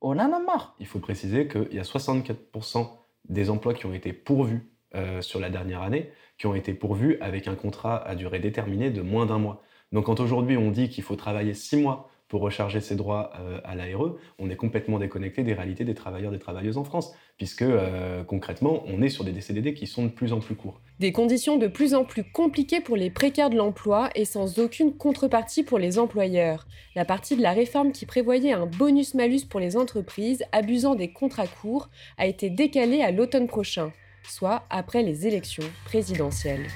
On 0.00 0.18
en 0.18 0.32
a 0.32 0.38
marre. 0.38 0.74
Il 0.80 0.86
faut 0.86 0.98
préciser 0.98 1.46
qu'il 1.46 1.72
y 1.72 1.78
a 1.78 1.82
64% 1.82 2.88
des 3.28 3.50
emplois 3.50 3.74
qui 3.74 3.86
ont 3.86 3.94
été 3.94 4.12
pourvus 4.12 4.70
euh, 4.94 5.20
sur 5.20 5.40
la 5.40 5.50
dernière 5.50 5.82
année, 5.82 6.10
qui 6.38 6.46
ont 6.46 6.54
été 6.54 6.74
pourvus 6.74 7.18
avec 7.20 7.48
un 7.48 7.54
contrat 7.54 7.96
à 7.96 8.14
durée 8.14 8.40
déterminée 8.40 8.90
de 8.90 9.02
moins 9.02 9.26
d'un 9.26 9.38
mois. 9.38 9.62
Donc 9.92 10.06
quand 10.06 10.20
aujourd'hui 10.20 10.56
on 10.56 10.70
dit 10.70 10.88
qu'il 10.88 11.04
faut 11.04 11.16
travailler 11.16 11.54
six 11.54 11.76
mois 11.76 12.09
pour 12.30 12.42
recharger 12.42 12.80
ses 12.80 12.94
droits 12.94 13.32
euh, 13.40 13.60
à 13.64 13.74
l'ARE, 13.74 14.14
on 14.38 14.48
est 14.48 14.56
complètement 14.56 15.00
déconnecté 15.00 15.42
des 15.42 15.52
réalités 15.52 15.84
des 15.84 15.94
travailleurs 15.94 16.32
et 16.32 16.36
des 16.36 16.40
travailleuses 16.40 16.78
en 16.78 16.84
France, 16.84 17.12
puisque 17.36 17.62
euh, 17.62 18.22
concrètement, 18.22 18.84
on 18.86 19.02
est 19.02 19.08
sur 19.08 19.24
des 19.24 19.38
CDD 19.40 19.74
qui 19.74 19.88
sont 19.88 20.04
de 20.04 20.10
plus 20.10 20.32
en 20.32 20.38
plus 20.38 20.54
courts. 20.54 20.80
Des 21.00 21.10
conditions 21.10 21.56
de 21.56 21.66
plus 21.66 21.92
en 21.92 22.04
plus 22.04 22.22
compliquées 22.22 22.80
pour 22.80 22.96
les 22.96 23.10
précaires 23.10 23.50
de 23.50 23.56
l'emploi 23.56 24.10
et 24.14 24.24
sans 24.24 24.60
aucune 24.60 24.94
contrepartie 24.96 25.64
pour 25.64 25.80
les 25.80 25.98
employeurs. 25.98 26.68
La 26.94 27.04
partie 27.04 27.36
de 27.36 27.42
la 27.42 27.50
réforme 27.50 27.90
qui 27.90 28.06
prévoyait 28.06 28.52
un 28.52 28.66
bonus-malus 28.66 29.46
pour 29.50 29.58
les 29.58 29.76
entreprises 29.76 30.44
abusant 30.52 30.94
des 30.94 31.08
contrats 31.08 31.48
courts 31.48 31.88
a 32.16 32.26
été 32.26 32.48
décalée 32.48 33.02
à 33.02 33.10
l'automne 33.10 33.48
prochain, 33.48 33.92
soit 34.22 34.62
après 34.70 35.02
les 35.02 35.26
élections 35.26 35.66
présidentielles. 35.84 36.68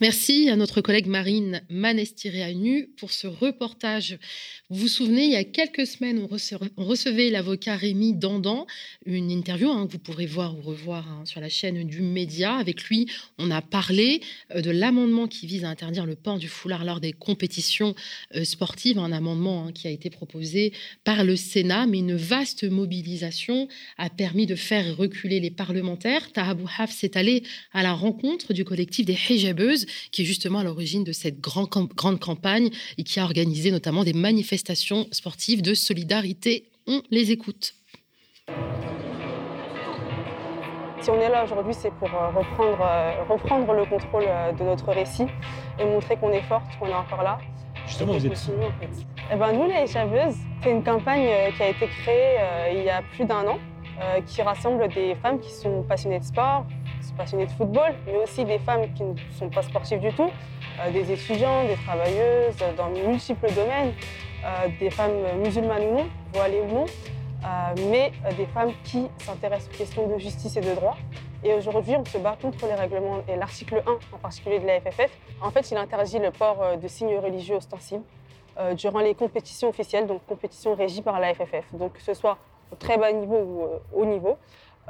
Merci 0.00 0.48
à 0.48 0.56
notre 0.56 0.80
collègue 0.80 1.08
Marine 1.08 1.60
Manestirianu 1.68 2.88
pour 2.96 3.10
ce 3.10 3.26
reportage. 3.26 4.18
Vous 4.70 4.78
vous 4.80 4.88
souvenez, 4.88 5.24
il 5.24 5.32
y 5.32 5.36
a 5.36 5.44
quelques 5.44 5.86
semaines, 5.86 6.26
on 6.78 6.84
recevait, 6.86 7.28
l'avocat 7.28 7.76
Rémi 7.76 8.14
Dandan, 8.14 8.66
une 9.04 9.30
interview 9.30 9.68
hein, 9.68 9.86
que 9.86 9.92
vous 9.92 9.98
pourrez 9.98 10.24
voir 10.24 10.56
ou 10.56 10.62
revoir 10.62 11.06
hein, 11.06 11.26
sur 11.26 11.42
la 11.42 11.50
chaîne 11.50 11.86
du 11.86 12.00
Média. 12.00 12.54
Avec 12.54 12.84
lui, 12.84 13.10
on 13.36 13.50
a 13.50 13.60
parlé 13.60 14.22
euh, 14.54 14.62
de 14.62 14.70
l'amendement 14.70 15.28
qui 15.28 15.46
vise 15.46 15.64
à 15.64 15.68
interdire 15.68 16.06
le 16.06 16.16
port 16.16 16.38
du 16.38 16.48
foulard 16.48 16.86
lors 16.86 17.00
des 17.00 17.12
compétitions 17.12 17.94
euh, 18.34 18.44
sportives, 18.44 18.98
un 18.98 19.12
amendement 19.12 19.66
hein, 19.66 19.72
qui 19.72 19.86
a 19.86 19.90
été 19.90 20.08
proposé 20.08 20.72
par 21.04 21.24
le 21.24 21.36
Sénat, 21.36 21.86
mais 21.86 21.98
une 21.98 22.16
vaste 22.16 22.64
mobilisation 22.64 23.68
a 23.98 24.08
permis 24.08 24.46
de 24.46 24.54
faire 24.54 24.96
reculer 24.96 25.40
les 25.40 25.50
parlementaires. 25.50 26.32
Tahabou 26.32 26.66
Haf 26.78 26.90
s'est 26.90 27.18
allé 27.18 27.42
à 27.74 27.82
la 27.82 27.92
rencontre 27.92 28.54
du 28.54 28.64
collectif 28.64 29.04
des 29.04 29.18
hijabeuses 29.28 29.84
qui 30.12 30.22
est 30.22 30.24
justement 30.24 30.60
à 30.60 30.64
l'origine 30.64 31.04
de 31.04 31.12
cette 31.12 31.40
grande 31.40 32.20
campagne 32.20 32.70
et 32.98 33.02
qui 33.02 33.20
a 33.20 33.24
organisé 33.24 33.70
notamment 33.70 34.04
des 34.04 34.12
manifestations 34.12 35.06
sportives 35.12 35.62
de 35.62 35.74
solidarité. 35.74 36.64
On 36.86 37.02
les 37.10 37.30
écoute. 37.30 37.74
Si 41.00 41.08
on 41.08 41.18
est 41.18 41.30
là 41.30 41.44
aujourd'hui, 41.44 41.72
c'est 41.72 41.92
pour 41.94 42.08
euh, 42.08 42.28
reprendre, 42.28 42.78
euh, 42.82 43.24
reprendre 43.26 43.72
le 43.72 43.86
contrôle 43.86 44.24
euh, 44.26 44.52
de 44.52 44.62
notre 44.64 44.92
récit 44.92 45.26
et 45.78 45.84
montrer 45.84 46.16
qu'on 46.16 46.30
est 46.30 46.42
forte, 46.42 46.66
qu'on 46.78 46.88
est 46.88 46.94
encore 46.94 47.22
là. 47.22 47.38
Justement, 47.86 48.12
vous 48.12 48.26
êtes 48.26 48.32
en 48.32 48.78
fait. 48.78 49.06
Eh 49.32 49.36
ben, 49.36 49.52
nous, 49.52 49.66
les 49.66 49.86
Chaveuses, 49.86 50.36
c'est 50.62 50.70
une 50.70 50.84
campagne 50.84 51.26
qui 51.56 51.62
a 51.62 51.68
été 51.68 51.86
créée 51.86 52.36
il 52.74 52.84
y 52.84 52.90
a 52.90 53.00
plus 53.14 53.24
d'un 53.24 53.46
an, 53.46 53.58
qui 54.26 54.42
rassemble 54.42 54.88
des 54.88 55.14
femmes 55.16 55.40
qui 55.40 55.50
sont 55.50 55.82
passionnées 55.88 56.20
de 56.20 56.24
sport, 56.24 56.66
passionnés 57.20 57.44
de 57.44 57.52
football, 57.52 57.92
mais 58.06 58.16
aussi 58.16 58.46
des 58.46 58.58
femmes 58.58 58.92
qui 58.94 59.02
ne 59.02 59.14
sont 59.38 59.50
pas 59.50 59.62
sportives 59.62 60.00
du 60.00 60.10
tout, 60.14 60.30
euh, 60.80 60.90
des 60.90 61.12
étudiants, 61.12 61.64
des 61.64 61.76
travailleuses 61.86 62.56
dans 62.78 62.88
multiples 62.88 63.52
domaines, 63.52 63.92
euh, 64.42 64.68
des 64.78 64.88
femmes 64.88 65.20
musulmanes 65.44 65.82
ou 65.82 65.94
non, 65.98 66.06
voilées 66.32 66.62
ou 66.62 66.74
non, 66.74 66.86
euh, 66.86 67.90
mais 67.90 68.12
des 68.38 68.46
femmes 68.46 68.72
qui 68.84 69.06
s'intéressent 69.18 69.68
aux 69.68 69.76
questions 69.76 70.06
de 70.08 70.18
justice 70.18 70.56
et 70.56 70.62
de 70.62 70.74
droit. 70.74 70.96
Et 71.44 71.52
aujourd'hui, 71.52 71.94
on 71.96 72.04
se 72.06 72.16
bat 72.16 72.38
contre 72.40 72.66
les 72.66 72.74
règlements 72.74 73.18
et 73.28 73.36
l'article 73.36 73.82
1 73.86 74.16
en 74.16 74.18
particulier 74.18 74.58
de 74.58 74.66
la 74.66 74.80
FFF. 74.80 75.10
En 75.42 75.50
fait, 75.50 75.70
il 75.70 75.76
interdit 75.76 76.18
le 76.18 76.30
port 76.30 76.76
de 76.82 76.88
signes 76.88 77.18
religieux 77.18 77.56
ostensibles 77.56 78.04
durant 78.74 79.00
les 79.00 79.14
compétitions 79.14 79.70
officielles, 79.70 80.06
donc 80.06 80.20
compétitions 80.26 80.74
régies 80.74 81.00
par 81.00 81.18
la 81.18 81.32
FFF. 81.32 81.64
Donc 81.72 81.94
que 81.94 82.02
ce 82.02 82.12
soit 82.12 82.36
au 82.70 82.76
très 82.76 82.98
bas 82.98 83.10
niveau 83.10 83.36
ou 83.36 83.62
au 83.62 84.02
haut 84.02 84.04
niveau. 84.04 84.36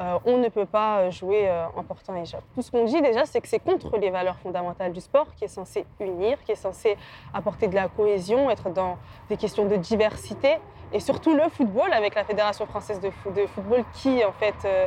Euh, 0.01 0.19
on 0.25 0.39
ne 0.39 0.49
peut 0.49 0.65
pas 0.65 1.11
jouer 1.11 1.47
euh, 1.47 1.67
en 1.77 1.83
portant 1.85 2.17
hijab. 2.17 2.41
Tout 2.55 2.63
ce 2.63 2.71
qu'on 2.71 2.85
dit 2.85 3.03
déjà, 3.03 3.27
c'est 3.27 3.41
que 3.41 3.49
c'est 3.49 3.59
contre 3.59 3.99
les 3.99 4.09
valeurs 4.09 4.39
fondamentales 4.39 4.93
du 4.93 5.01
sport, 5.01 5.27
qui 5.35 5.45
est 5.45 5.49
censé 5.49 5.85
unir, 6.01 6.43
qui 6.43 6.53
est 6.53 6.57
censé 6.57 6.97
apporter 7.35 7.69
de 7.69 7.75
la 7.75 7.89
cohésion, 7.89 8.49
être 8.51 8.71
dans 8.71 8.97
des 9.29 9.37
questions 9.37 9.67
de 9.67 9.77
diversité, 9.77 10.57
et 10.95 11.01
surtout 11.01 11.35
le 11.35 11.49
football, 11.51 11.93
avec 11.93 12.15
la 12.15 12.25
Fédération 12.25 12.65
française 12.65 12.99
de, 13.01 13.11
football, 13.11 13.85
qui 13.93 14.25
en 14.25 14.33
fait 14.33 14.55
euh, 14.65 14.87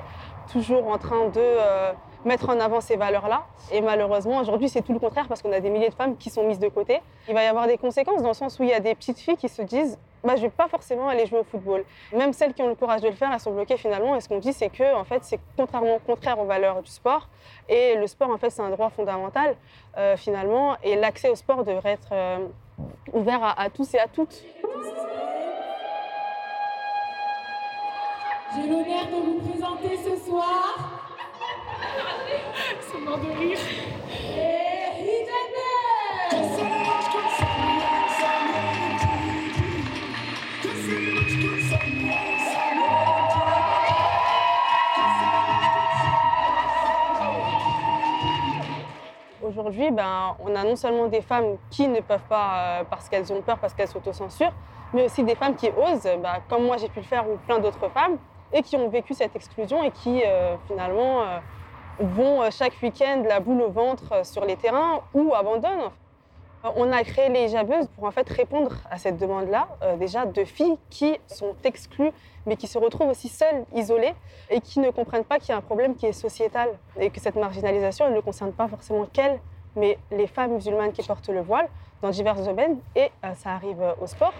toujours 0.52 0.88
en 0.88 0.98
train 0.98 1.30
de 1.30 1.58
mettre 2.26 2.50
en 2.50 2.60
avant 2.60 2.82
ces 2.82 2.96
valeurs-là. 2.96 3.46
Et 3.72 3.82
malheureusement, 3.82 4.40
aujourd'hui, 4.40 4.68
c'est 4.68 4.82
tout 4.82 4.94
le 4.94 5.00
contraire 5.00 5.28
parce 5.28 5.42
qu'on 5.42 5.52
a 5.52 5.60
des 5.60 5.70
milliers 5.70 5.90
de 5.90 5.94
femmes 5.94 6.18
qui 6.18 6.30
sont 6.30 6.46
mises 6.46 6.60
de 6.60 6.70
côté. 6.70 7.02
Il 7.28 7.36
va 7.36 7.44
y 7.44 7.48
avoir 7.48 7.68
des 7.68 7.78
conséquences 7.78 8.22
dans 8.22 8.30
le 8.30 8.34
sens 8.34 8.60
où 8.60 8.64
il 8.64 8.70
y 8.70 8.74
a 8.74 8.80
des 8.80 8.96
petites 8.96 9.20
filles 9.20 9.38
qui 9.38 9.50
se 9.50 9.62
disent 9.62 10.00
bah, 10.24 10.36
je 10.36 10.42
ne 10.42 10.48
vais 10.48 10.50
pas 10.50 10.68
forcément 10.68 11.10
aller 11.10 11.26
jouer 11.26 11.40
au 11.40 11.44
football. 11.44 11.84
Même 12.14 12.34
celles 12.34 12.54
qui 12.54 12.62
ont 12.62 12.70
le 12.70 12.76
courage 12.76 13.02
de 13.02 13.08
le 13.08 13.16
faire, 13.16 13.30
elles 13.34 13.40
sont 13.40 13.52
bloquées 13.52 13.78
finalement. 13.78 14.16
Et 14.16 14.22
ce 14.22 14.30
qu'on 14.30 14.40
dit, 14.40 14.54
c'est 14.54 14.70
que 14.70 14.96
en 14.96 15.04
fait, 15.04 15.24
c'est 15.24 15.40
contrairement 15.58 16.00
contraire 16.00 16.40
aux 16.40 16.46
valeurs 16.46 16.82
du 16.82 16.90
sport. 16.90 17.28
Et 17.68 17.96
le 17.96 18.08
sport, 18.08 18.30
en 18.30 18.38
fait, 18.38 18.50
c'est 18.50 18.62
un 18.62 18.70
droit 18.70 18.90
fondamental 18.90 19.56
euh, 19.98 20.16
finalement. 20.16 20.78
Et 20.84 20.96
l'accès 20.96 21.30
au 21.30 21.36
sport 21.36 21.64
devrait 21.64 21.92
être 21.94 22.10
euh, 22.12 22.48
ouvert 23.12 23.44
à, 23.44 23.62
à 23.62 23.70
tous 23.70 23.94
et 23.94 24.00
à 24.00 24.08
toutes. 24.08 24.44
J'ai 28.56 28.68
l'honneur 28.68 29.08
de 29.08 29.26
vous 29.26 29.40
présenter 29.50 29.98
ce 29.98 30.16
soir 30.30 31.00
c'est 32.82 33.00
mort 33.00 33.18
de 33.18 33.32
rire. 33.40 33.58
Aujourd'hui, 49.56 49.92
ben, 49.92 50.36
on 50.44 50.56
a 50.56 50.64
non 50.64 50.76
seulement 50.76 51.06
des 51.06 51.22
femmes 51.22 51.58
qui 51.70 51.88
ne 51.88 52.00
peuvent 52.00 52.28
pas, 52.28 52.80
euh, 52.80 52.84
parce 52.90 53.08
qu'elles 53.08 53.32
ont 53.32 53.40
peur, 53.44 53.60
parce 53.60 53.76
qu'elles 53.76 53.88
s'autocensurent, 53.88 54.54
mais 54.94 55.06
aussi 55.06 55.24
des 55.24 55.36
femmes 55.36 55.56
qui 55.56 55.70
osent, 55.70 56.10
bah, 56.24 56.38
comme 56.50 56.66
moi 56.66 56.78
j'ai 56.78 56.90
pu 56.90 57.02
le 57.02 57.06
faire 57.06 57.30
ou 57.30 57.38
plein 57.46 57.60
d'autres 57.60 57.88
femmes, 57.90 58.18
et 58.52 58.64
qui 58.64 58.76
ont 58.78 58.90
vécu 58.90 59.14
cette 59.14 59.36
exclusion 59.36 59.84
et 59.84 59.92
qui 59.92 60.24
euh, 60.26 60.56
finalement 60.66 61.22
euh, 61.22 61.38
vont 62.00 62.50
chaque 62.50 62.74
week-end 62.82 63.22
la 63.30 63.40
boule 63.40 63.62
au 63.62 63.70
ventre 63.70 64.26
sur 64.26 64.44
les 64.44 64.56
terrains 64.56 65.02
ou 65.14 65.36
abandonnent. 65.36 65.92
On 66.64 66.94
a 66.94 67.04
créé 67.04 67.28
les 67.28 67.48
hijabeuses 67.48 67.88
pour 67.90 68.06
en 68.06 68.12
fait 68.12 68.30
répondre 68.30 68.72
à 68.90 68.98
cette 68.98 69.18
demande-là, 69.18 69.68
déjà 70.00 70.26
de 70.26 70.46
filles 70.46 70.78
qui 70.90 71.20
sont 71.28 71.56
exclues, 71.66 72.12
mais 72.46 72.56
qui 72.56 72.68
se 72.68 72.78
retrouvent 72.78 73.10
aussi 73.10 73.28
seules, 73.28 73.66
isolées, 73.76 74.14
et 74.50 74.62
qui 74.62 74.80
ne 74.80 74.90
comprennent 74.90 75.26
pas 75.26 75.40
qu'il 75.40 75.50
y 75.50 75.52
a 75.52 75.58
un 75.58 75.62
problème 75.62 75.94
qui 75.96 76.06
est 76.06 76.14
sociétal, 76.14 76.70
et 76.98 77.10
que 77.10 77.20
cette 77.20 77.36
marginalisation, 77.36 78.08
elle 78.08 78.14
ne 78.14 78.22
concerne 78.22 78.54
pas 78.54 78.70
forcément 78.70 79.06
qu'elles, 79.12 79.42
mais 79.76 79.98
les 80.10 80.28
femmes 80.28 80.54
musulmanes 80.54 80.94
qui 80.94 81.04
portent 81.04 81.28
le 81.28 81.42
voile 81.42 81.68
dans 82.02 82.12
divers 82.12 82.36
domaines, 82.36 82.80
et 82.96 83.12
ça 83.36 83.52
arrive 83.52 83.84
au 84.00 84.08
sport. 84.08 84.34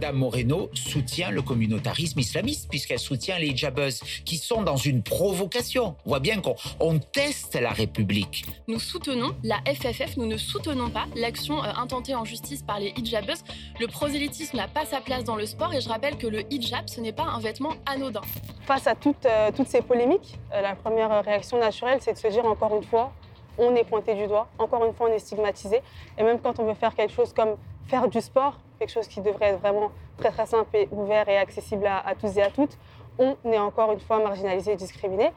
Madame 0.00 0.16
Moreno 0.16 0.70
soutient 0.72 1.30
le 1.30 1.42
communautarisme 1.42 2.20
islamiste 2.20 2.70
puisqu'elle 2.70 2.98
soutient 2.98 3.38
les 3.38 3.48
hijabeuses 3.48 4.00
qui 4.24 4.38
sont 4.38 4.62
dans 4.62 4.78
une 4.78 5.02
provocation. 5.02 5.94
On 6.06 6.08
voit 6.08 6.20
bien 6.20 6.40
qu'on 6.40 6.98
teste 6.98 7.54
la 7.60 7.68
République. 7.68 8.46
Nous 8.66 8.78
soutenons 8.78 9.36
la 9.44 9.58
FFF, 9.66 10.16
nous 10.16 10.24
ne 10.24 10.38
soutenons 10.38 10.88
pas 10.88 11.04
l'action 11.16 11.62
euh, 11.62 11.68
intentée 11.76 12.14
en 12.14 12.24
justice 12.24 12.62
par 12.62 12.80
les 12.80 12.94
hijabeuses. 12.96 13.44
Le 13.78 13.88
prosélytisme 13.88 14.56
n'a 14.56 14.68
pas 14.68 14.86
sa 14.86 15.02
place 15.02 15.22
dans 15.22 15.36
le 15.36 15.44
sport 15.44 15.74
et 15.74 15.82
je 15.82 15.88
rappelle 15.90 16.16
que 16.16 16.26
le 16.26 16.50
hijab, 16.50 16.88
ce 16.88 17.02
n'est 17.02 17.12
pas 17.12 17.24
un 17.24 17.38
vêtement 17.38 17.74
anodin. 17.84 18.22
Face 18.62 18.86
à 18.86 18.94
toutes, 18.94 19.26
euh, 19.26 19.50
toutes 19.54 19.68
ces 19.68 19.82
polémiques, 19.82 20.38
euh, 20.54 20.62
la 20.62 20.76
première 20.76 21.22
réaction 21.22 21.58
naturelle, 21.58 21.98
c'est 22.00 22.14
de 22.14 22.18
se 22.18 22.28
dire 22.28 22.46
encore 22.46 22.74
une 22.74 22.84
fois, 22.84 23.12
on 23.58 23.74
est 23.74 23.84
pointé 23.84 24.14
du 24.14 24.26
doigt, 24.26 24.48
encore 24.58 24.82
une 24.86 24.94
fois, 24.94 25.08
on 25.10 25.12
est 25.12 25.18
stigmatisé. 25.18 25.82
Et 26.16 26.22
même 26.22 26.40
quand 26.40 26.58
on 26.58 26.64
veut 26.64 26.74
faire 26.74 26.94
quelque 26.94 27.12
chose 27.12 27.34
comme 27.34 27.56
faire 27.90 28.08
du 28.08 28.20
sport, 28.20 28.54
quelque 28.78 28.92
chose 28.92 29.08
qui 29.08 29.20
devrait 29.20 29.46
être 29.46 29.60
vraiment 29.60 29.90
très 30.16 30.30
très 30.30 30.46
simple 30.46 30.74
et 30.76 30.88
ouvert 30.92 31.28
et 31.28 31.36
accessible 31.36 31.86
à, 31.86 32.14
tous 32.14 32.36
et 32.38 32.42
à 32.42 32.50
toutes, 32.50 32.78
on 33.18 33.36
est 33.44 33.58
encore 33.58 33.92
une 33.92 34.00
fois 34.00 34.20
marginalisé 34.20 34.72
et 34.72 34.76
discriminé. 34.76 35.32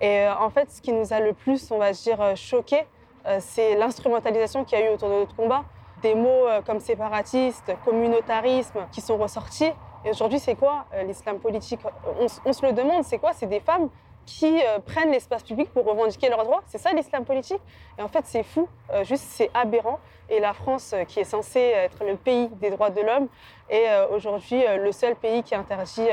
Et 0.00 0.20
euh, 0.20 0.34
en 0.38 0.50
fait, 0.50 0.70
ce 0.70 0.80
qui 0.80 0.92
nous 0.92 1.12
a 1.12 1.20
le 1.20 1.32
plus, 1.32 1.70
on 1.70 1.78
va 1.78 1.92
dire, 1.92 2.20
euh, 2.20 2.34
choqué, 2.36 2.86
euh, 3.26 3.38
c'est 3.40 3.74
l'instrumentalisation 3.74 4.64
qu'il 4.64 4.78
y 4.78 4.82
a 4.82 4.88
eu 4.88 4.94
autour 4.94 5.08
de 5.08 5.14
notre 5.14 5.34
combat. 5.34 5.64
Des 6.02 6.14
mots 6.14 6.44
comme 6.66 6.78
séparatiste, 6.78 7.72
communautarisme 7.82 8.80
qui 8.92 9.00
sont 9.00 9.16
ressortis. 9.16 9.72
Et 10.04 10.10
aujourd'hui, 10.10 10.38
c'est 10.38 10.54
quoi 10.54 10.84
l'islam 11.06 11.38
politique? 11.38 11.80
On, 12.20 12.26
on, 12.44 12.52
se 12.52 12.66
le 12.66 12.74
demande, 12.74 13.02
c'est 13.02 13.16
quoi? 13.16 13.32
C'est 13.32 13.46
des 13.46 13.60
femmes 13.60 13.88
qui 14.26 14.60
prennent 14.84 15.10
l'espace 15.10 15.42
public 15.42 15.72
pour 15.72 15.86
revendiquer 15.86 16.28
leurs 16.28 16.44
droits. 16.44 16.62
C'est 16.66 16.76
ça 16.76 16.92
l'islam 16.92 17.24
politique? 17.24 17.62
Et 17.98 18.02
en 18.02 18.08
fait, 18.08 18.26
c'est 18.26 18.42
fou, 18.42 18.68
juste 19.04 19.24
c'est 19.26 19.50
aberrant. 19.54 19.98
Et 20.28 20.40
la 20.40 20.52
France, 20.52 20.92
euh, 20.92 21.04
qui 21.04 21.20
est 21.20 21.24
censée 21.24 21.60
être 21.60 22.04
le 22.04 22.16
pays 22.16 22.48
des 22.60 22.70
droits 22.70 22.90
de 22.90 23.00
l'homme, 23.00 23.28
est 23.70 23.88
euh, 23.88 24.08
aujourd'hui 24.08 24.64
euh, 24.66 24.76
le 24.76 24.92
seul 24.92 25.14
pays 25.14 25.42
qui 25.42 25.54
interdit 25.54 26.08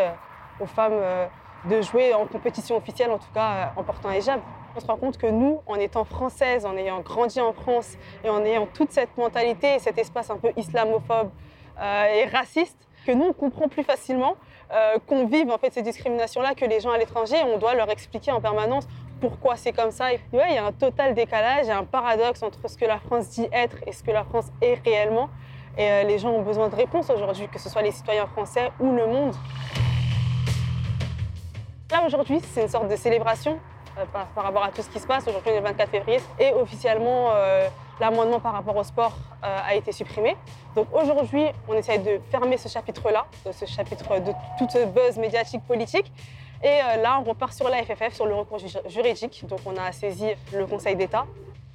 aux 0.60 0.68
femmes 0.68 1.02
de 1.70 1.82
jouer 1.82 2.14
en 2.14 2.28
compétition 2.28 2.78
officielle, 2.78 3.10
en 3.10 3.18
tout 3.18 3.32
cas 3.34 3.74
en 3.76 3.84
portant 3.84 4.10
un 4.10 4.14
hijab. 4.14 4.40
On 4.76 4.80
se 4.80 4.86
rend 4.86 4.98
compte 4.98 5.18
que 5.18 5.28
nous, 5.28 5.62
en 5.66 5.76
étant 5.76 6.04
françaises, 6.04 6.66
en 6.66 6.78
ayant 6.78 7.00
grandi 7.00 7.42
en 7.42 7.54
France 7.54 7.98
et 8.24 8.30
en 8.30 8.44
ayant 8.44 8.68
toute 8.68 8.92
cette 8.92 9.18
mentalité 9.18 9.76
et 9.76 9.80
cet 9.80 9.98
espace 9.98 10.30
un 10.30 10.38
peu 10.38 10.52
islamophobe 10.58 11.32
et 11.80 12.26
raciste, 12.26 12.78
que 13.06 13.12
nous, 13.12 13.26
on 13.26 13.34
comprend 13.34 13.68
plus 13.68 13.84
facilement 13.84 14.36
qu'on 15.08 15.26
vive 15.26 15.50
en 15.50 15.58
fait 15.58 15.74
ces 15.74 15.82
discriminations-là 15.82 16.54
que 16.54 16.66
les 16.66 16.80
gens 16.80 16.92
à 16.92 16.98
l'étranger. 16.98 17.38
On 17.46 17.58
doit 17.58 17.74
leur 17.74 17.90
expliquer 17.90 18.32
en 18.32 18.42
permanence 18.42 18.88
pourquoi 19.24 19.56
c'est 19.56 19.72
comme 19.72 19.92
ça. 19.92 20.12
il 20.12 20.20
y 20.34 20.58
a 20.58 20.66
un 20.66 20.74
total 20.74 21.14
décalage, 21.14 21.62
il 21.64 21.70
y 21.70 21.72
a 21.72 21.78
un 21.78 21.86
paradoxe 21.86 22.44
entre 22.44 22.70
ce 22.70 22.78
que 22.78 22.84
la 22.84 23.00
France 23.00 23.30
dit 23.30 23.48
être 23.54 23.78
et 23.88 23.94
ce 23.94 24.04
que 24.04 24.12
la 24.12 24.26
France 24.26 24.48
est 24.62 24.84
réellement. 24.84 25.30
Et 25.78 25.90
euh, 25.90 26.04
les 26.04 26.20
gens 26.20 26.32
ont 26.32 26.42
besoin 26.42 26.68
de 26.68 26.76
réponses 26.76 27.10
aujourd'hui, 27.10 27.48
que 27.48 27.58
ce 27.58 27.70
soit 27.70 27.82
les 27.82 27.94
citoyens 27.94 28.28
français 28.28 28.70
ou 28.82 28.92
le 28.92 29.08
monde. 29.08 29.34
Là, 31.90 32.04
aujourd'hui, 32.06 32.42
c'est 32.52 32.64
une 32.64 32.68
sorte 32.68 32.90
de 32.90 32.98
célébration 32.98 33.58
euh, 33.98 34.04
par, 34.12 34.44
rapport 34.44 34.66
à 34.66 34.72
tout 34.72 34.82
ce 34.82 34.90
qui 34.90 35.00
se 35.00 35.08
passe. 35.08 35.26
Aujourd'hui, 35.26 35.54
le 35.54 35.62
24 35.62 35.90
février. 35.90 36.20
Et 36.38 36.52
officiellement, 36.52 37.30
euh, 37.34 37.70
l'amendement 38.02 38.42
par 38.42 38.52
rapport 38.52 38.76
au 38.76 38.84
sport 38.84 39.14
a 39.42 39.76
été 39.76 39.92
supprimé. 39.92 40.38
Donc 40.74 40.88
aujourd'hui, 40.94 41.46
on 41.68 41.74
essaye 41.74 42.00
de 42.00 42.20
fermer 42.32 42.58
ce 42.58 42.70
chapitre-là, 42.70 43.26
ce 43.52 43.66
chapitre 43.66 44.20
de 44.20 44.32
toute 44.58 44.78
buzz 44.94 45.18
médiatique 45.18 45.62
politique. 45.68 46.12
Et 46.64 46.68
euh, 46.68 47.02
là, 47.02 47.20
on 47.20 47.24
repart 47.24 47.54
sur 47.54 47.68
la 47.68 47.84
FFF, 47.84 48.14
sur 48.14 48.26
le 48.26 48.36
recours 48.36 48.60
juridique. 48.88 49.46
Donc, 49.48 49.60
on 49.66 49.76
a 49.76 49.92
saisi 49.92 50.28
le 50.54 50.66
Conseil 50.66 50.96
d'État 50.96 51.26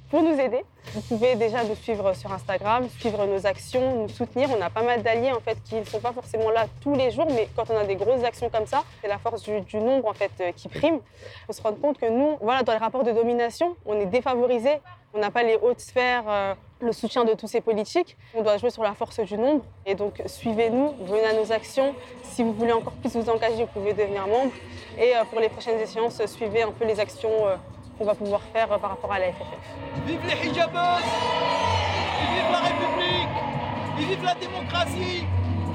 pour 0.09 0.23
nous 0.23 0.39
aider. 0.39 0.65
Vous 0.93 1.01
pouvez 1.01 1.35
déjà 1.35 1.63
nous 1.63 1.75
suivre 1.75 2.13
sur 2.13 2.31
Instagram, 2.33 2.87
suivre 2.99 3.27
nos 3.27 3.45
actions, 3.45 4.01
nous 4.01 4.09
soutenir. 4.09 4.49
On 4.49 4.59
a 4.59 4.71
pas 4.71 4.81
mal 4.81 5.03
d'alliés 5.03 5.31
en 5.31 5.39
fait 5.39 5.61
qui 5.63 5.75
ne 5.75 5.83
sont 5.83 5.99
pas 5.99 6.11
forcément 6.11 6.49
là 6.49 6.65
tous 6.81 6.95
les 6.95 7.11
jours, 7.11 7.27
mais 7.29 7.47
quand 7.55 7.69
on 7.69 7.77
a 7.77 7.83
des 7.83 7.95
grosses 7.95 8.23
actions 8.23 8.49
comme 8.49 8.65
ça, 8.65 8.83
c'est 9.01 9.07
la 9.07 9.19
force 9.19 9.43
du, 9.43 9.77
nombre 9.77 10.13
euh, 10.41 10.51
qui 10.53 10.67
prime. 10.67 10.99
Faut 11.45 11.53
se 11.53 11.61
rendre 11.61 11.79
compte 11.79 11.99
que 11.99 12.09
nous, 12.09 12.37
voilà, 12.41 12.63
dans 12.63 12.73
les 12.73 12.79
rapports 12.79 13.03
de 13.03 13.11
domination, 13.11 13.75
on 13.85 13.99
est 13.99 14.07
défavorisés. 14.07 14.79
On 15.13 15.19
n'a 15.19 15.31
pas 15.31 15.43
les 15.43 15.57
hautes 15.61 15.79
sphères, 15.79 16.23
euh, 16.27 16.53
le 16.81 16.91
soutien 16.91 17.25
de 17.25 17.33
tous 17.33 17.47
ces 17.47 17.61
politiques. 17.61 18.15
On 18.35 18.43
doit 18.43 18.57
jouer 18.57 18.69
sur 18.69 18.83
la 18.83 18.93
force 18.93 19.19
du 19.19 19.37
nombre. 19.37 19.63
Et 19.85 19.95
donc, 19.95 20.21
suivez-nous, 20.25 20.93
venez 21.05 21.25
à 21.25 21.33
nos 21.33 21.51
actions. 21.51 21.95
Si 22.23 22.43
vous 22.43 22.53
voulez 22.53 22.73
encore 22.73 22.93
plus 22.93 23.15
vous 23.15 23.29
engager, 23.29 23.63
vous 23.63 23.79
pouvez 23.79 23.93
devenir 23.93 24.27
membre. 24.27 24.51
Et 24.97 25.15
euh, 25.15 25.23
pour 25.25 25.39
les 25.39 25.49
prochaines 25.49 25.79
échéances, 25.79 26.23
suivez 26.27 26.61
un 26.61 26.71
peu 26.71 26.85
les 26.85 26.99
actions 26.99 27.31
qu'on 27.97 28.05
va 28.05 28.15
pouvoir 28.15 28.41
faire 28.53 28.67
par 28.67 28.91
rapport 28.91 29.11
à 29.11 29.19
la 29.19 29.31
FFF. 29.31 30.05
Vive 30.05 30.21
les 30.25 30.49
hijabos 30.49 31.03
Vive 32.19 32.51
la 32.51 32.59
République 32.59 33.29
Vive 33.97 34.23
la 34.23 34.35
démocratie 34.35 35.25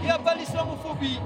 Il 0.01 0.05
n'y 0.05 0.11
a 0.11 0.18
pas 0.18 0.35
l'islamophobie 0.35 1.20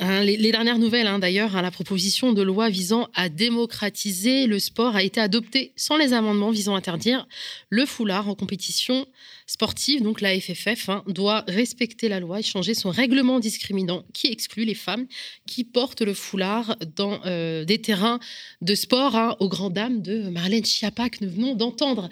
Hein, 0.00 0.24
les, 0.24 0.50
dernières 0.50 0.78
nouvelles, 0.78 1.06
hein, 1.06 1.18
d'ailleurs, 1.18 1.56
hein, 1.56 1.62
la 1.62 1.70
proposition 1.70 2.32
de 2.32 2.42
loi 2.42 2.68
visant 2.68 3.08
à 3.14 3.28
démocratiser 3.28 4.46
le 4.46 4.58
sport 4.58 4.96
a 4.96 5.02
été 5.02 5.20
adoptée 5.20 5.72
sans 5.76 5.96
les 5.96 6.12
amendements 6.12 6.50
visant 6.50 6.74
à 6.74 6.78
interdire 6.78 7.28
le 7.70 7.86
foulard 7.86 8.28
en 8.28 8.34
compétition 8.34 9.06
sportive. 9.46 10.02
Donc 10.02 10.20
la 10.20 10.38
FFF 10.38 10.90
doit 11.06 11.44
respecter 11.46 12.08
la 12.08 12.18
loi 12.18 12.40
et 12.40 12.42
changer 12.42 12.74
son 12.74 12.90
règlement 12.90 13.40
discriminant 13.40 14.04
qui 14.12 14.28
exclut 14.28 14.64
les 14.64 14.74
femmes 14.74 15.06
qui 15.46 15.64
portent 15.64 16.02
le 16.02 16.14
foulard 16.14 16.76
dans 16.96 17.20
euh, 17.26 17.64
des 17.64 17.80
terrains 17.80 18.18
de 18.62 18.74
sport, 18.74 19.36
aux 19.40 19.48
grandes 19.48 19.74
dames 19.74 20.02
de 20.02 20.28
Marlène 20.28 20.64
Schiappa 20.64 21.08
que 21.08 21.24
nous 21.24 21.30
venons 21.30 21.54
d'entendre. 21.54 22.08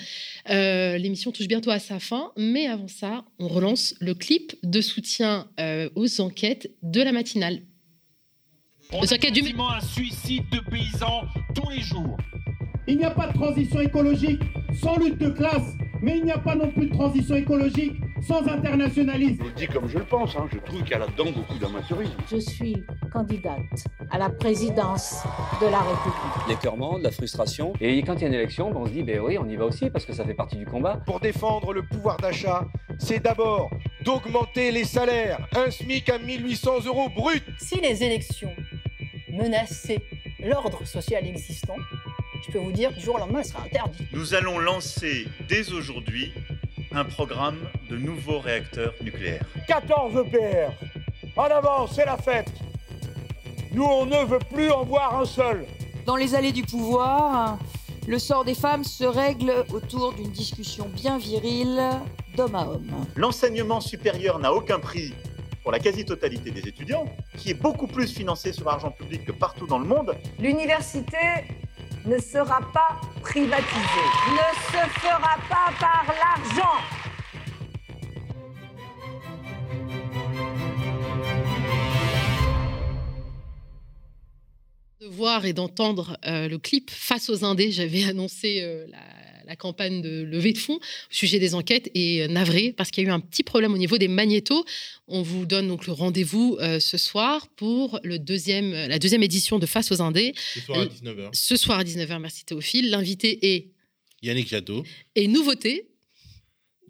Euh, 0.51 0.99
l'émission 0.99 1.33
touche 1.33 1.49
bientôt 1.49 1.71
à 1.71 1.79
sa 1.79 1.99
fin, 1.99 2.33
mais 2.37 2.67
avant 2.67 2.89
ça, 2.89 3.25
on 3.39 3.49
relance 3.49 3.95
le 4.01 4.15
clip 4.15 4.55
de 4.63 4.81
soutien 4.81 5.49
euh, 5.59 5.89
aux 5.97 6.21
enquêtes 6.21 6.71
de 6.83 7.01
la 7.03 7.13
matinale. 7.13 7.63
On 8.95 9.05
a 9.05 9.19
quasiment 9.19 9.71
un 9.71 9.81
suicide 9.81 10.45
de 10.51 10.61
paysans 10.61 11.23
tous 11.55 11.71
les 11.71 11.81
jours. 11.81 12.19
Il 12.87 12.99
n'y 12.99 13.05
a 13.05 13.11
pas 13.11 13.29
de 13.29 13.33
transition 13.33 13.81
écologique 13.81 14.43
sans 14.83 14.97
lutte 14.97 15.17
de 15.17 15.31
classe, 15.31 15.77
mais 16.03 16.19
il 16.19 16.25
n'y 16.25 16.31
a 16.31 16.39
pas 16.39 16.55
non 16.55 16.71
plus 16.71 16.87
de 16.87 16.93
transition 16.93 17.37
écologique 17.37 17.95
sans 18.21 18.47
internationalisme. 18.47 19.43
Je 19.43 19.49
le 19.49 19.55
dis 19.55 19.67
comme 19.67 19.89
je 19.89 19.99
le 19.99 20.05
pense, 20.05 20.37
hein. 20.37 20.47
je 20.53 20.59
trouve 20.59 20.83
qu'il 20.83 20.91
y 20.91 20.95
a 20.95 20.99
là-dedans 20.99 21.31
beaucoup 21.35 21.59
d'amateurisme. 21.59 22.13
Je 22.31 22.37
suis 22.37 22.85
candidate 23.11 23.61
à 24.11 24.19
la 24.19 24.29
présidence 24.29 25.23
de 25.61 25.67
la 25.67 25.79
République. 25.79 26.49
L'écœurement, 26.49 26.99
de 26.99 27.05
la 27.05 27.11
frustration. 27.11 27.73
Et 27.81 28.03
quand 28.03 28.17
il 28.17 28.23
y 28.23 28.25
a 28.25 28.29
une 28.29 28.35
élection, 28.35 28.71
ben, 28.71 28.81
on 28.81 28.87
se 28.87 28.93
dit, 28.93 29.03
ben 29.03 29.21
oui, 29.21 29.39
on 29.39 29.49
y 29.49 29.57
va 29.57 29.65
aussi 29.65 29.89
parce 29.89 30.05
que 30.05 30.13
ça 30.13 30.25
fait 30.25 30.35
partie 30.35 30.57
du 30.57 30.67
combat. 30.67 31.01
Pour 31.07 31.19
défendre 31.19 31.73
le 31.73 31.83
pouvoir 31.83 32.19
d'achat, 32.19 32.67
c'est 32.99 33.23
d'abord 33.23 33.71
d'augmenter 34.05 34.71
les 34.71 34.85
salaires. 34.85 35.39
Un 35.57 35.71
SMIC 35.71 36.09
à 36.11 36.19
1800 36.19 36.85
euros 36.87 37.09
brut. 37.09 37.43
Si 37.59 37.81
les 37.81 38.03
élections 38.05 38.53
menaçaient 39.33 40.03
l'ordre 40.39 40.87
social 40.87 41.27
existant, 41.27 41.77
je 42.47 42.53
peux 42.53 42.59
vous 42.59 42.73
dire, 42.73 42.93
du 42.93 43.01
jour 43.01 43.17
au 43.17 43.19
lendemain, 43.19 43.43
sera 43.43 43.65
interdit. 43.65 44.07
Nous 44.13 44.35
allons 44.35 44.59
lancer 44.59 45.27
dès 45.49 45.73
aujourd'hui 45.73 46.33
un 46.93 47.05
programme 47.05 47.59
de 47.89 47.97
nouveaux 47.97 48.41
réacteurs 48.41 48.95
nucléaires. 49.03 49.45
14 49.67 50.27
EPR 50.27 50.71
En 51.37 51.45
avant, 51.45 51.87
c'est 51.87 52.05
la 52.05 52.17
fête 52.17 52.53
Nous, 53.73 53.85
on 53.85 54.07
ne 54.07 54.25
veut 54.25 54.39
plus 54.53 54.71
en 54.71 54.85
voir 54.85 55.19
un 55.19 55.25
seul 55.25 55.65
Dans 56.05 56.17
les 56.17 56.35
allées 56.35 56.53
du 56.53 56.63
pouvoir, 56.63 57.59
le 58.07 58.19
sort 58.19 58.45
des 58.45 58.55
femmes 58.55 58.85
se 58.85 59.05
règle 59.05 59.53
autour 59.73 60.13
d'une 60.13 60.31
discussion 60.31 60.89
bien 60.89 61.19
virile 61.19 61.81
d'homme 62.37 62.55
à 62.55 62.67
homme. 62.67 63.07
L'enseignement 63.17 63.81
supérieur 63.81 64.39
n'a 64.39 64.53
aucun 64.53 64.79
prix 64.81 65.15
pour 65.63 65.73
la 65.73 65.79
quasi-totalité 65.79 66.51
des 66.51 66.69
étudiants, 66.69 67.07
qui 67.39 67.51
est 67.51 67.55
beaucoup 67.55 67.87
plus 67.87 68.13
financée 68.13 68.53
sur 68.53 68.69
argent 68.69 68.91
public 68.91 69.25
que 69.25 69.33
partout 69.33 69.67
dans 69.67 69.79
le 69.79 69.87
monde. 69.87 70.17
L'université 70.39 71.17
ne 72.05 72.19
sera 72.19 72.61
pas 72.73 73.01
privatisée, 73.21 74.09
ne 74.31 74.57
se 74.67 74.89
fera 75.01 75.37
pas 75.49 75.73
par 75.79 76.05
l'argent. 76.07 76.79
De 85.01 85.07
voir 85.07 85.45
et 85.45 85.53
d'entendre 85.53 86.17
euh, 86.27 86.49
le 86.49 86.59
clip 86.59 86.91
face 86.91 87.31
aux 87.31 87.45
Indés, 87.45 87.71
j'avais 87.71 88.05
annoncé 88.05 88.63
euh, 88.63 88.87
la 88.89 89.22
la 89.47 89.57
campagne 89.57 90.03
de 90.03 90.23
levée 90.23 90.53
de 90.53 90.59
fonds 90.59 90.77
au 90.77 91.15
sujet 91.15 91.39
des 91.39 91.55
enquêtes 91.55 91.91
et 91.95 92.23
euh, 92.23 92.29
navré 92.29 92.73
parce 92.77 92.91
qu'il 92.91 93.05
y 93.05 93.07
a 93.07 93.11
eu 93.11 93.13
un 93.13 93.21
petit 93.21 93.43
problème 93.43 93.73
au 93.75 93.79
niveau 93.79 93.99
des 93.99 94.09
magnétos. 94.09 94.65
On 95.09 95.23
vous 95.23 95.47
donne 95.47 95.69
donc 95.69 95.87
le 95.87 95.93
rendez-vous 95.93 96.57
euh, 96.61 96.81
ce 96.81 96.97
soir 96.99 97.49
pour 97.57 98.01
le 98.03 98.19
deuxième, 98.19 98.73
la 98.73 98.99
deuxième 98.99 99.23
édition 99.23 99.59
de 99.59 99.67
Face 99.67 99.93
aux 99.93 100.01
Indés. 100.03 100.35
Ce 100.55 100.61
soir 100.61 100.81
à 100.81 100.87
19h. 100.87 101.29
Ce 101.33 101.57
soir 101.57 101.79
à 101.79 101.85
19h, 101.85 102.19
merci 102.21 102.45
Théophile. 102.45 102.91
L'invité 102.91 103.55
est 103.55 103.69
Yannick 104.23 104.49
Jadot. 104.49 104.85
et 105.15 105.29
nouveauté. 105.29 105.92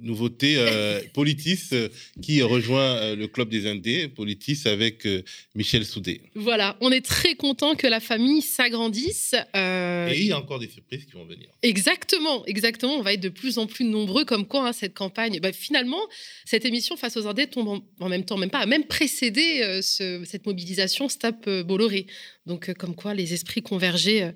Nouveauté, 0.03 0.57
euh, 0.59 1.01
Politis, 1.15 1.61
euh, 1.73 1.89
qui 2.21 2.43
rejoint 2.43 2.97
euh, 2.97 3.17
le 3.17 3.29
Club 3.29 3.49
des 3.49 3.67
Indés, 3.67 4.09
Politis 4.09 4.61
avec 4.67 5.07
euh, 5.07 5.23
Michel 5.55 5.85
Soudé. 5.87 6.21
Voilà, 6.35 6.77
on 6.81 6.91
est 6.91 7.05
très 7.05 7.35
content 7.37 7.75
que 7.77 7.87
la 7.87 8.01
famille 8.01 8.43
s'agrandisse. 8.43 9.35
Et 9.55 10.13
il 10.21 10.27
y 10.27 10.33
a 10.33 10.39
encore 10.39 10.59
des 10.59 10.69
surprises 10.69 11.05
qui 11.05 11.13
vont 11.13 11.25
venir. 11.25 11.49
Exactement, 11.63 12.45
exactement. 12.47 12.97
On 12.99 13.03
va 13.03 13.13
être 13.13 13.21
de 13.21 13.29
plus 13.29 13.59
en 13.59 13.67
plus 13.67 13.85
nombreux, 13.85 14.25
comme 14.25 14.47
quoi 14.47 14.69
hein, 14.69 14.73
cette 14.73 14.95
campagne. 14.95 15.39
bah, 15.41 15.53
finalement, 15.53 16.01
cette 16.45 16.65
émission 16.65 16.97
face 16.97 17.17
aux 17.17 17.27
Indés 17.27 17.47
tombe 17.47 17.69
en, 17.69 17.81
en 18.01 18.09
même 18.09 18.25
temps, 18.25 18.37
même 18.37 18.51
pas, 18.51 18.59
a 18.61 18.67
même 18.67 18.85
précédé 18.85 19.81
ce- 19.83 20.25
cette 20.25 20.47
mobilisation 20.47 21.09
Stop 21.09 21.49
Bolloré. 21.49 22.07
Donc, 22.47 22.73
comme 22.75 22.97
quoi 22.97 23.15
les 23.15 23.35
esprits 23.35 23.63
convergeaient 23.63 24.35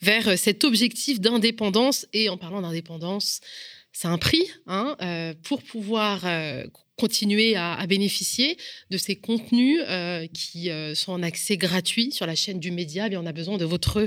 vers 0.00 0.38
cet 0.38 0.62
objectif 0.62 1.20
d'indépendance. 1.20 2.06
Et 2.12 2.28
en 2.28 2.36
parlant 2.36 2.62
d'indépendance, 2.62 3.40
c'est 4.00 4.06
un 4.06 4.18
prix 4.18 4.44
hein, 4.68 4.96
euh, 5.02 5.34
pour 5.42 5.60
pouvoir 5.60 6.20
euh, 6.22 6.62
continuer 6.96 7.56
à, 7.56 7.84
bénéficier 7.88 8.56
de 8.90 8.96
ces 8.96 9.16
contenus 9.16 9.80
euh, 9.88 10.28
qui 10.32 10.70
sont 10.94 11.12
en 11.12 11.22
accès 11.24 11.56
gratuit 11.56 12.12
sur 12.12 12.24
la 12.24 12.36
chaîne 12.36 12.60
du 12.60 12.70
média. 12.70 13.06
Eh 13.06 13.10
bien, 13.10 13.20
on 13.20 13.26
a 13.26 13.32
besoin 13.32 13.56
de 13.56 13.64
votre 13.64 14.06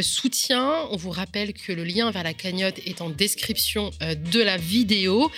soutien. 0.00 0.86
On 0.90 0.96
vous 0.96 1.10
rappelle 1.10 1.54
que 1.54 1.72
le 1.72 1.82
lien 1.82 2.10
vers 2.12 2.22
la 2.22 2.34
cagnotte 2.34 2.78
est 2.86 3.00
en 3.00 3.10
description 3.10 3.90
de 4.00 4.40
la 4.40 4.56
vidéo. 4.56 5.30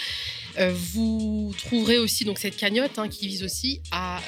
Vous 0.58 1.54
trouverez 1.56 1.98
aussi 1.98 2.24
donc 2.24 2.38
cette 2.38 2.56
cagnotte 2.56 2.98
hein, 2.98 3.08
qui 3.08 3.26
vise 3.26 3.42
aussi 3.42 3.80
à 3.90 4.20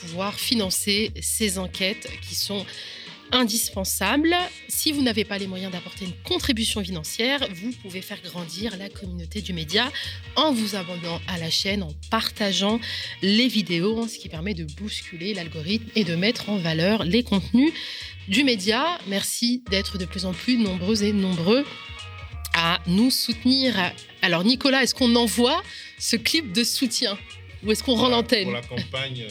pouvoir 0.00 0.34
financer 0.34 1.12
ces 1.20 1.58
enquêtes 1.58 2.08
qui 2.28 2.34
sont 2.34 2.66
indispensables. 3.32 4.34
Si 4.68 4.92
vous 4.92 5.02
n'avez 5.02 5.24
pas 5.24 5.38
les 5.38 5.46
moyens 5.46 5.72
d'apporter 5.72 6.04
une 6.04 6.14
contribution 6.24 6.82
financière, 6.82 7.46
vous 7.52 7.72
pouvez 7.82 8.02
faire 8.02 8.20
grandir 8.22 8.76
la 8.76 8.88
communauté 8.88 9.40
du 9.40 9.52
média 9.52 9.90
en 10.36 10.52
vous 10.52 10.76
abonnant 10.76 11.20
à 11.26 11.38
la 11.38 11.50
chaîne, 11.50 11.82
en 11.82 11.92
partageant 12.10 12.80
les 13.22 13.48
vidéos, 13.48 14.06
ce 14.08 14.18
qui 14.18 14.28
permet 14.28 14.54
de 14.54 14.64
bousculer 14.76 15.34
l'algorithme 15.34 15.88
et 15.94 16.04
de 16.04 16.14
mettre 16.14 16.50
en 16.50 16.56
valeur 16.56 17.04
les 17.04 17.22
contenus 17.22 17.72
du 18.28 18.44
média. 18.44 18.98
Merci 19.06 19.62
d'être 19.70 19.98
de 19.98 20.04
plus 20.04 20.24
en 20.24 20.32
plus 20.32 20.58
nombreux 20.58 21.02
et 21.02 21.12
nombreux 21.12 21.64
à 22.54 22.80
nous 22.86 23.10
soutenir. 23.10 23.74
Alors 24.22 24.44
Nicolas, 24.44 24.82
est-ce 24.82 24.94
qu'on 24.94 25.14
envoie 25.16 25.62
ce 25.98 26.16
clip 26.16 26.52
de 26.52 26.64
soutien 26.64 27.18
ou 27.64 27.72
est-ce 27.72 27.82
qu'on 27.82 27.94
rend 27.94 28.08
l'antenne? 28.08 28.44
Pour 28.44 28.52
la 28.52 28.62
campagne. 28.62 29.26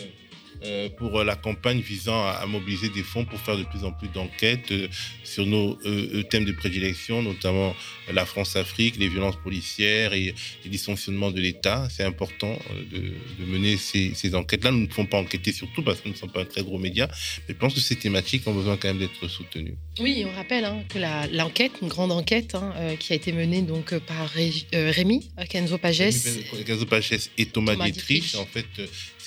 Euh, 0.64 0.89
pour 0.89 1.20
euh, 1.20 1.24
la 1.24 1.36
campagne 1.36 1.80
visant 1.80 2.26
à, 2.26 2.32
à 2.32 2.45
mobiliser 2.45 2.89
des 2.89 3.03
fonds 3.03 3.26
pour 3.26 3.39
faire 3.39 3.58
de 3.58 3.64
plus 3.64 3.84
en 3.84 3.91
plus 3.91 4.08
d'enquêtes 4.10 4.72
euh, 4.72 4.88
sur 5.24 5.45
nos 5.45 5.78
euh, 5.86 6.24
thèmes 6.24 6.45
de 6.45 6.51
prédilection, 6.51 7.22
notamment 7.22 7.76
la 8.12 8.26
France-Afrique, 8.26 8.95
les 8.97 9.10
violences 9.10 9.36
policières 9.43 10.14
et 10.14 10.34
les 10.64 10.70
dysfonctionnements 10.70 11.32
de 11.32 11.41
l'État. 11.41 11.88
C'est 11.91 12.03
important 12.03 12.58
de, 12.91 12.97
de 13.39 13.45
mener 13.45 13.78
ces, 13.78 14.14
ces 14.16 14.34
enquêtes-là. 14.36 14.72
Nous 14.72 14.82
ne 14.82 14.86
pouvons 14.88 15.05
pas 15.08 15.18
enquêter 15.20 15.51
sur 15.51 15.68
tout 15.74 15.84
parce 15.84 15.99
que 16.01 16.08
nous 16.08 16.14
ne 16.14 16.20
sommes 16.20 16.32
pas 16.32 16.41
un 16.41 16.45
très 16.45 16.64
gros 16.64 16.78
média, 16.78 17.08
mais 17.47 17.53
je 17.53 17.60
pense 17.60 17.74
que 17.74 17.80
ces 17.80 17.95
thématiques 17.95 18.47
ont 18.47 18.53
besoin 18.53 18.78
quand 18.78 18.88
même 18.88 18.99
d'être 18.99 19.28
soutenues. 19.28 19.76
Oui, 19.99 20.24
on 20.26 20.32
rappelle 20.36 20.66
hein, 20.66 20.84
que 20.89 20.99
l'enquête, 21.36 21.74
une 21.82 21.88
grande 21.89 22.12
enquête 22.12 22.55
hein, 22.55 22.74
qui 22.99 23.14
a 23.14 23.16
été 23.16 23.32
menée 23.32 23.62
donc 23.62 23.97
par 23.99 24.30
Ré- 24.30 24.53
Rémi 24.74 25.30
Kenzo 25.49 25.78
Pagès. 25.78 26.39
Gazo 26.66 26.86
Pachès 26.86 27.30
et 27.38 27.45
Thomas, 27.45 27.74
Thomas 27.74 27.86
Dietrich. 27.89 28.36
En 28.36 28.45
fait, 28.45 28.66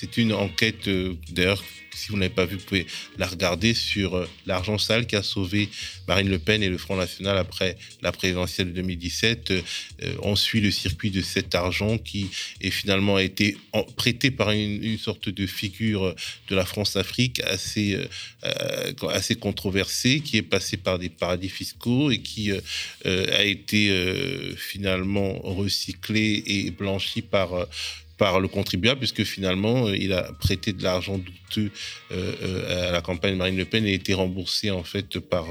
c'est 0.01 0.17
une 0.17 0.33
enquête, 0.33 0.87
euh, 0.87 1.13
d'ailleurs, 1.29 1.63
si 1.93 2.09
vous 2.09 2.17
n'avez 2.17 2.33
pas 2.33 2.45
vu, 2.45 2.55
vous 2.55 2.65
pouvez 2.65 2.87
la 3.19 3.27
regarder 3.27 3.75
sur 3.75 4.15
euh, 4.15 4.27
l'argent 4.47 4.79
sale 4.79 5.05
qui 5.05 5.15
a 5.15 5.21
sauvé 5.21 5.69
Marine 6.07 6.27
Le 6.27 6.39
Pen 6.39 6.63
et 6.63 6.69
le 6.69 6.79
Front 6.79 6.95
National 6.95 7.37
après 7.37 7.77
la 8.01 8.11
présidentielle 8.11 8.69
de 8.69 8.81
2017. 8.81 9.51
Euh, 9.51 9.61
on 10.23 10.35
suit 10.35 10.59
le 10.59 10.71
circuit 10.71 11.11
de 11.11 11.21
cet 11.21 11.53
argent 11.53 11.99
qui 11.99 12.31
est 12.61 12.71
finalement 12.71 13.19
été 13.19 13.57
en- 13.73 13.83
prêté 13.83 14.31
par 14.31 14.49
une, 14.49 14.97
sorte 14.97 15.29
de 15.29 15.45
figure 15.45 16.15
de 16.47 16.55
la 16.55 16.65
France-Afrique 16.65 17.39
assez, 17.41 17.97
assez 19.09 19.35
controversée, 19.35 20.21
qui 20.21 20.37
est 20.37 20.41
passée 20.41 20.77
par 20.77 20.97
des 20.97 21.09
paradis 21.09 21.49
fiscaux 21.49 22.09
et 22.11 22.19
qui 22.19 22.51
a 23.05 23.43
été 23.43 23.91
finalement 24.57 25.39
recyclé 25.39 26.43
et 26.45 26.71
blanchi 26.71 27.21
par 27.21 27.67
par 28.21 28.39
le 28.39 28.47
contribuable, 28.47 28.99
puisque 28.99 29.23
finalement, 29.23 29.87
euh, 29.87 29.97
il 29.97 30.13
a 30.13 30.31
prêté 30.33 30.73
de 30.73 30.83
l'argent 30.83 31.17
douteux 31.17 31.71
euh, 32.11 32.35
euh, 32.43 32.89
à 32.89 32.91
la 32.91 33.01
campagne 33.01 33.35
Marine 33.35 33.57
Le 33.57 33.65
Pen 33.65 33.83
et 33.83 33.89
a 33.89 33.93
été 33.93 34.13
remboursé 34.13 34.69
en 34.69 34.83
fait 34.83 35.17
par, 35.17 35.47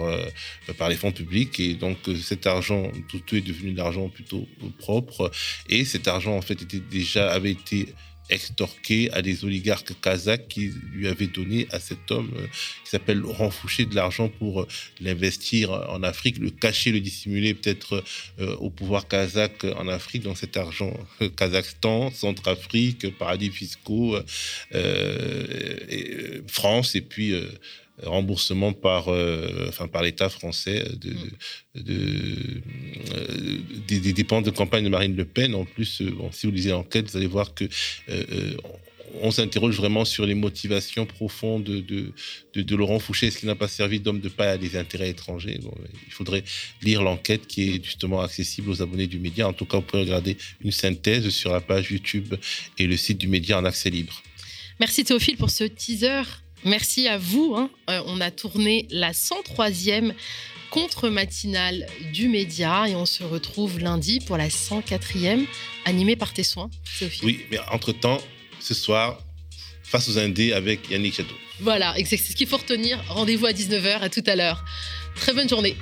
par 0.79 0.89
les 0.89 0.95
fonds 0.95 1.11
publics. 1.11 1.59
Et 1.59 1.75
donc, 1.75 1.97
cet 2.23 2.47
argent 2.47 2.93
douteux 3.11 3.39
est 3.39 3.41
devenu 3.41 3.73
de 3.73 3.79
l'argent 3.79 4.09
plutôt 4.09 4.47
propre. 4.79 5.33
Et 5.69 5.85
cet 5.85 6.07
argent, 6.07 6.37
en 6.37 6.43
fait, 6.43 6.63
était 6.63 6.79
déjà, 6.79 7.33
avait 7.33 7.51
été 7.51 7.89
extorqué 8.31 9.11
à 9.13 9.23
des 9.23 9.45
oligarques 9.45 10.01
kazakhs 10.01 10.49
qui 10.49 10.73
lui 10.93 11.09
avaient 11.09 11.27
donné 11.27 11.67
à 11.71 11.81
cet 11.81 12.11
homme 12.11 12.31
euh, 12.37 12.47
qui 12.85 12.91
s'appelle 12.91 13.19
Laurent 13.19 13.51
Fouché 13.51 13.85
de 13.85 13.95
l'argent 13.95 14.29
pour 14.29 14.63
euh, 14.63 14.69
l'investir 15.01 15.73
en 15.73 16.03
Afrique, 16.03 16.39
le 16.39 16.51
cacher, 16.51 16.93
le 16.93 17.01
dissimuler 17.01 17.55
peut-être 17.55 18.03
euh, 18.41 18.57
au 18.57 18.71
pouvoir 18.71 19.09
kazakh 19.09 19.65
en 19.65 19.89
Afrique, 19.89 20.23
dans 20.23 20.35
cet 20.35 20.57
argent 20.57 20.93
Kazakhstan, 21.37 22.11
Centrafrique, 22.13 23.17
paradis 23.19 23.51
fiscaux, 23.51 24.17
France, 26.47 26.95
et 26.95 27.01
puis 27.01 27.35
remboursement 28.05 28.73
par, 28.73 29.09
euh, 29.09 29.67
enfin, 29.69 29.89
par 29.89 30.03
l'État 30.03 30.29
français 30.29 30.85
de, 31.01 31.11
de- 31.11 31.83
de- 31.83 32.63
euh, 33.15 33.59
des, 33.87 34.01
des 34.01 34.13
dépenses 34.13 34.45
de 34.45 34.51
campagne 34.51 34.85
de 34.85 34.89
Marine 34.89 35.17
Le 35.17 35.25
Pen. 35.25 35.55
En 35.55 35.65
plus, 35.65 36.01
euh, 36.03 36.11
bon, 36.11 36.31
si 36.33 36.47
vous 36.47 36.53
lisez 36.53 36.71
l'enquête, 36.71 37.11
vous 37.11 37.17
allez 37.17 37.27
voir 37.27 37.55
que 37.55 37.65
on 39.23 39.33
s'interroge 39.33 39.75
vraiment 39.77 40.05
sur 40.05 40.25
les 40.25 40.37
motivations 40.37 41.05
profondes 41.05 41.65
de, 41.65 41.81
de, 41.81 42.13
de- 42.55 42.63
de 42.63 42.77
Laurent 42.77 43.01
Fouché. 43.01 43.27
Est-ce 43.27 43.39
qu'il 43.39 43.49
n'a 43.49 43.57
pas 43.57 43.67
servi 43.67 43.99
d'homme 43.99 44.21
de 44.21 44.29
paille 44.29 44.51
à 44.51 44.57
des 44.57 44.77
intérêts 44.77 45.11
étrangers? 45.11 45.59
Bon, 45.63 45.75
Il 46.07 46.13
faudrait 46.13 46.45
lire 46.83 47.03
l'enquête 47.03 47.49
qui 47.49 47.71
est 47.71 47.85
justement 47.85 48.21
accessible 48.21 48.71
aux 48.71 48.83
abonnés 48.83 49.09
du 49.09 49.19
média. 49.19 49.49
En 49.49 49.53
tout 49.53 49.65
cas, 49.65 49.79
vous 49.79 49.83
pouvez 49.83 50.03
regarder 50.03 50.37
une 50.63 50.71
synthèse 50.71 51.29
sur 51.31 51.51
la 51.53 51.61
page 51.61 51.91
YouTube 51.91 52.35
et 52.79 52.87
le 52.87 52.97
site 52.97 53.19
du 53.19 53.27
média 53.27 53.59
en 53.59 53.65
accès 53.65 53.91
libre. 53.91 54.23
Merci 54.79 55.03
Théophile 55.05 55.37
pour 55.37 55.51
ce 55.51 55.65
teaser. 55.65 56.23
Merci 56.65 57.09
à 57.09 57.19
vous. 57.19 57.55
hein. 57.57 57.71
Euh, 57.89 58.03
on 58.07 58.21
a 58.21 58.31
tourné 58.31 58.87
la 58.91 59.13
103e 59.13 60.13
contre-matinale 60.71 61.87
du 62.13 62.29
média 62.29 62.87
et 62.89 62.95
on 62.95 63.07
se 63.07 63.25
retrouve 63.25 63.79
lundi 63.81 64.21
pour 64.21 64.37
la 64.37 64.49
104e 64.49 65.47
animée 65.85 66.17
par 66.17 66.33
tes 66.33 66.45
soins, 66.45 66.71
Théophile. 66.99 67.25
Oui, 67.25 67.47
mais 67.51 67.59
entre-temps, 67.73 68.19
ce 68.61 68.75
soir, 68.75 69.19
face 69.83 70.09
aux 70.09 70.19
Indés 70.19 70.53
avec 70.53 70.89
Yannick 70.91 71.15
Chateau. 71.15 71.35
Voilà, 71.61 71.95
c'est 72.07 72.17
ce 72.17 72.35
qu'il 72.37 72.47
faut 72.47 72.57
retenir. 72.57 73.03
Rendez-vous 73.09 73.47
à 73.47 73.53
19h. 73.53 73.99
À 74.01 74.09
tout 74.09 74.23
à 74.27 74.37
l'heure. 74.37 74.65
Très 75.17 75.35
bonne 75.35 75.49
journée. 75.49 75.77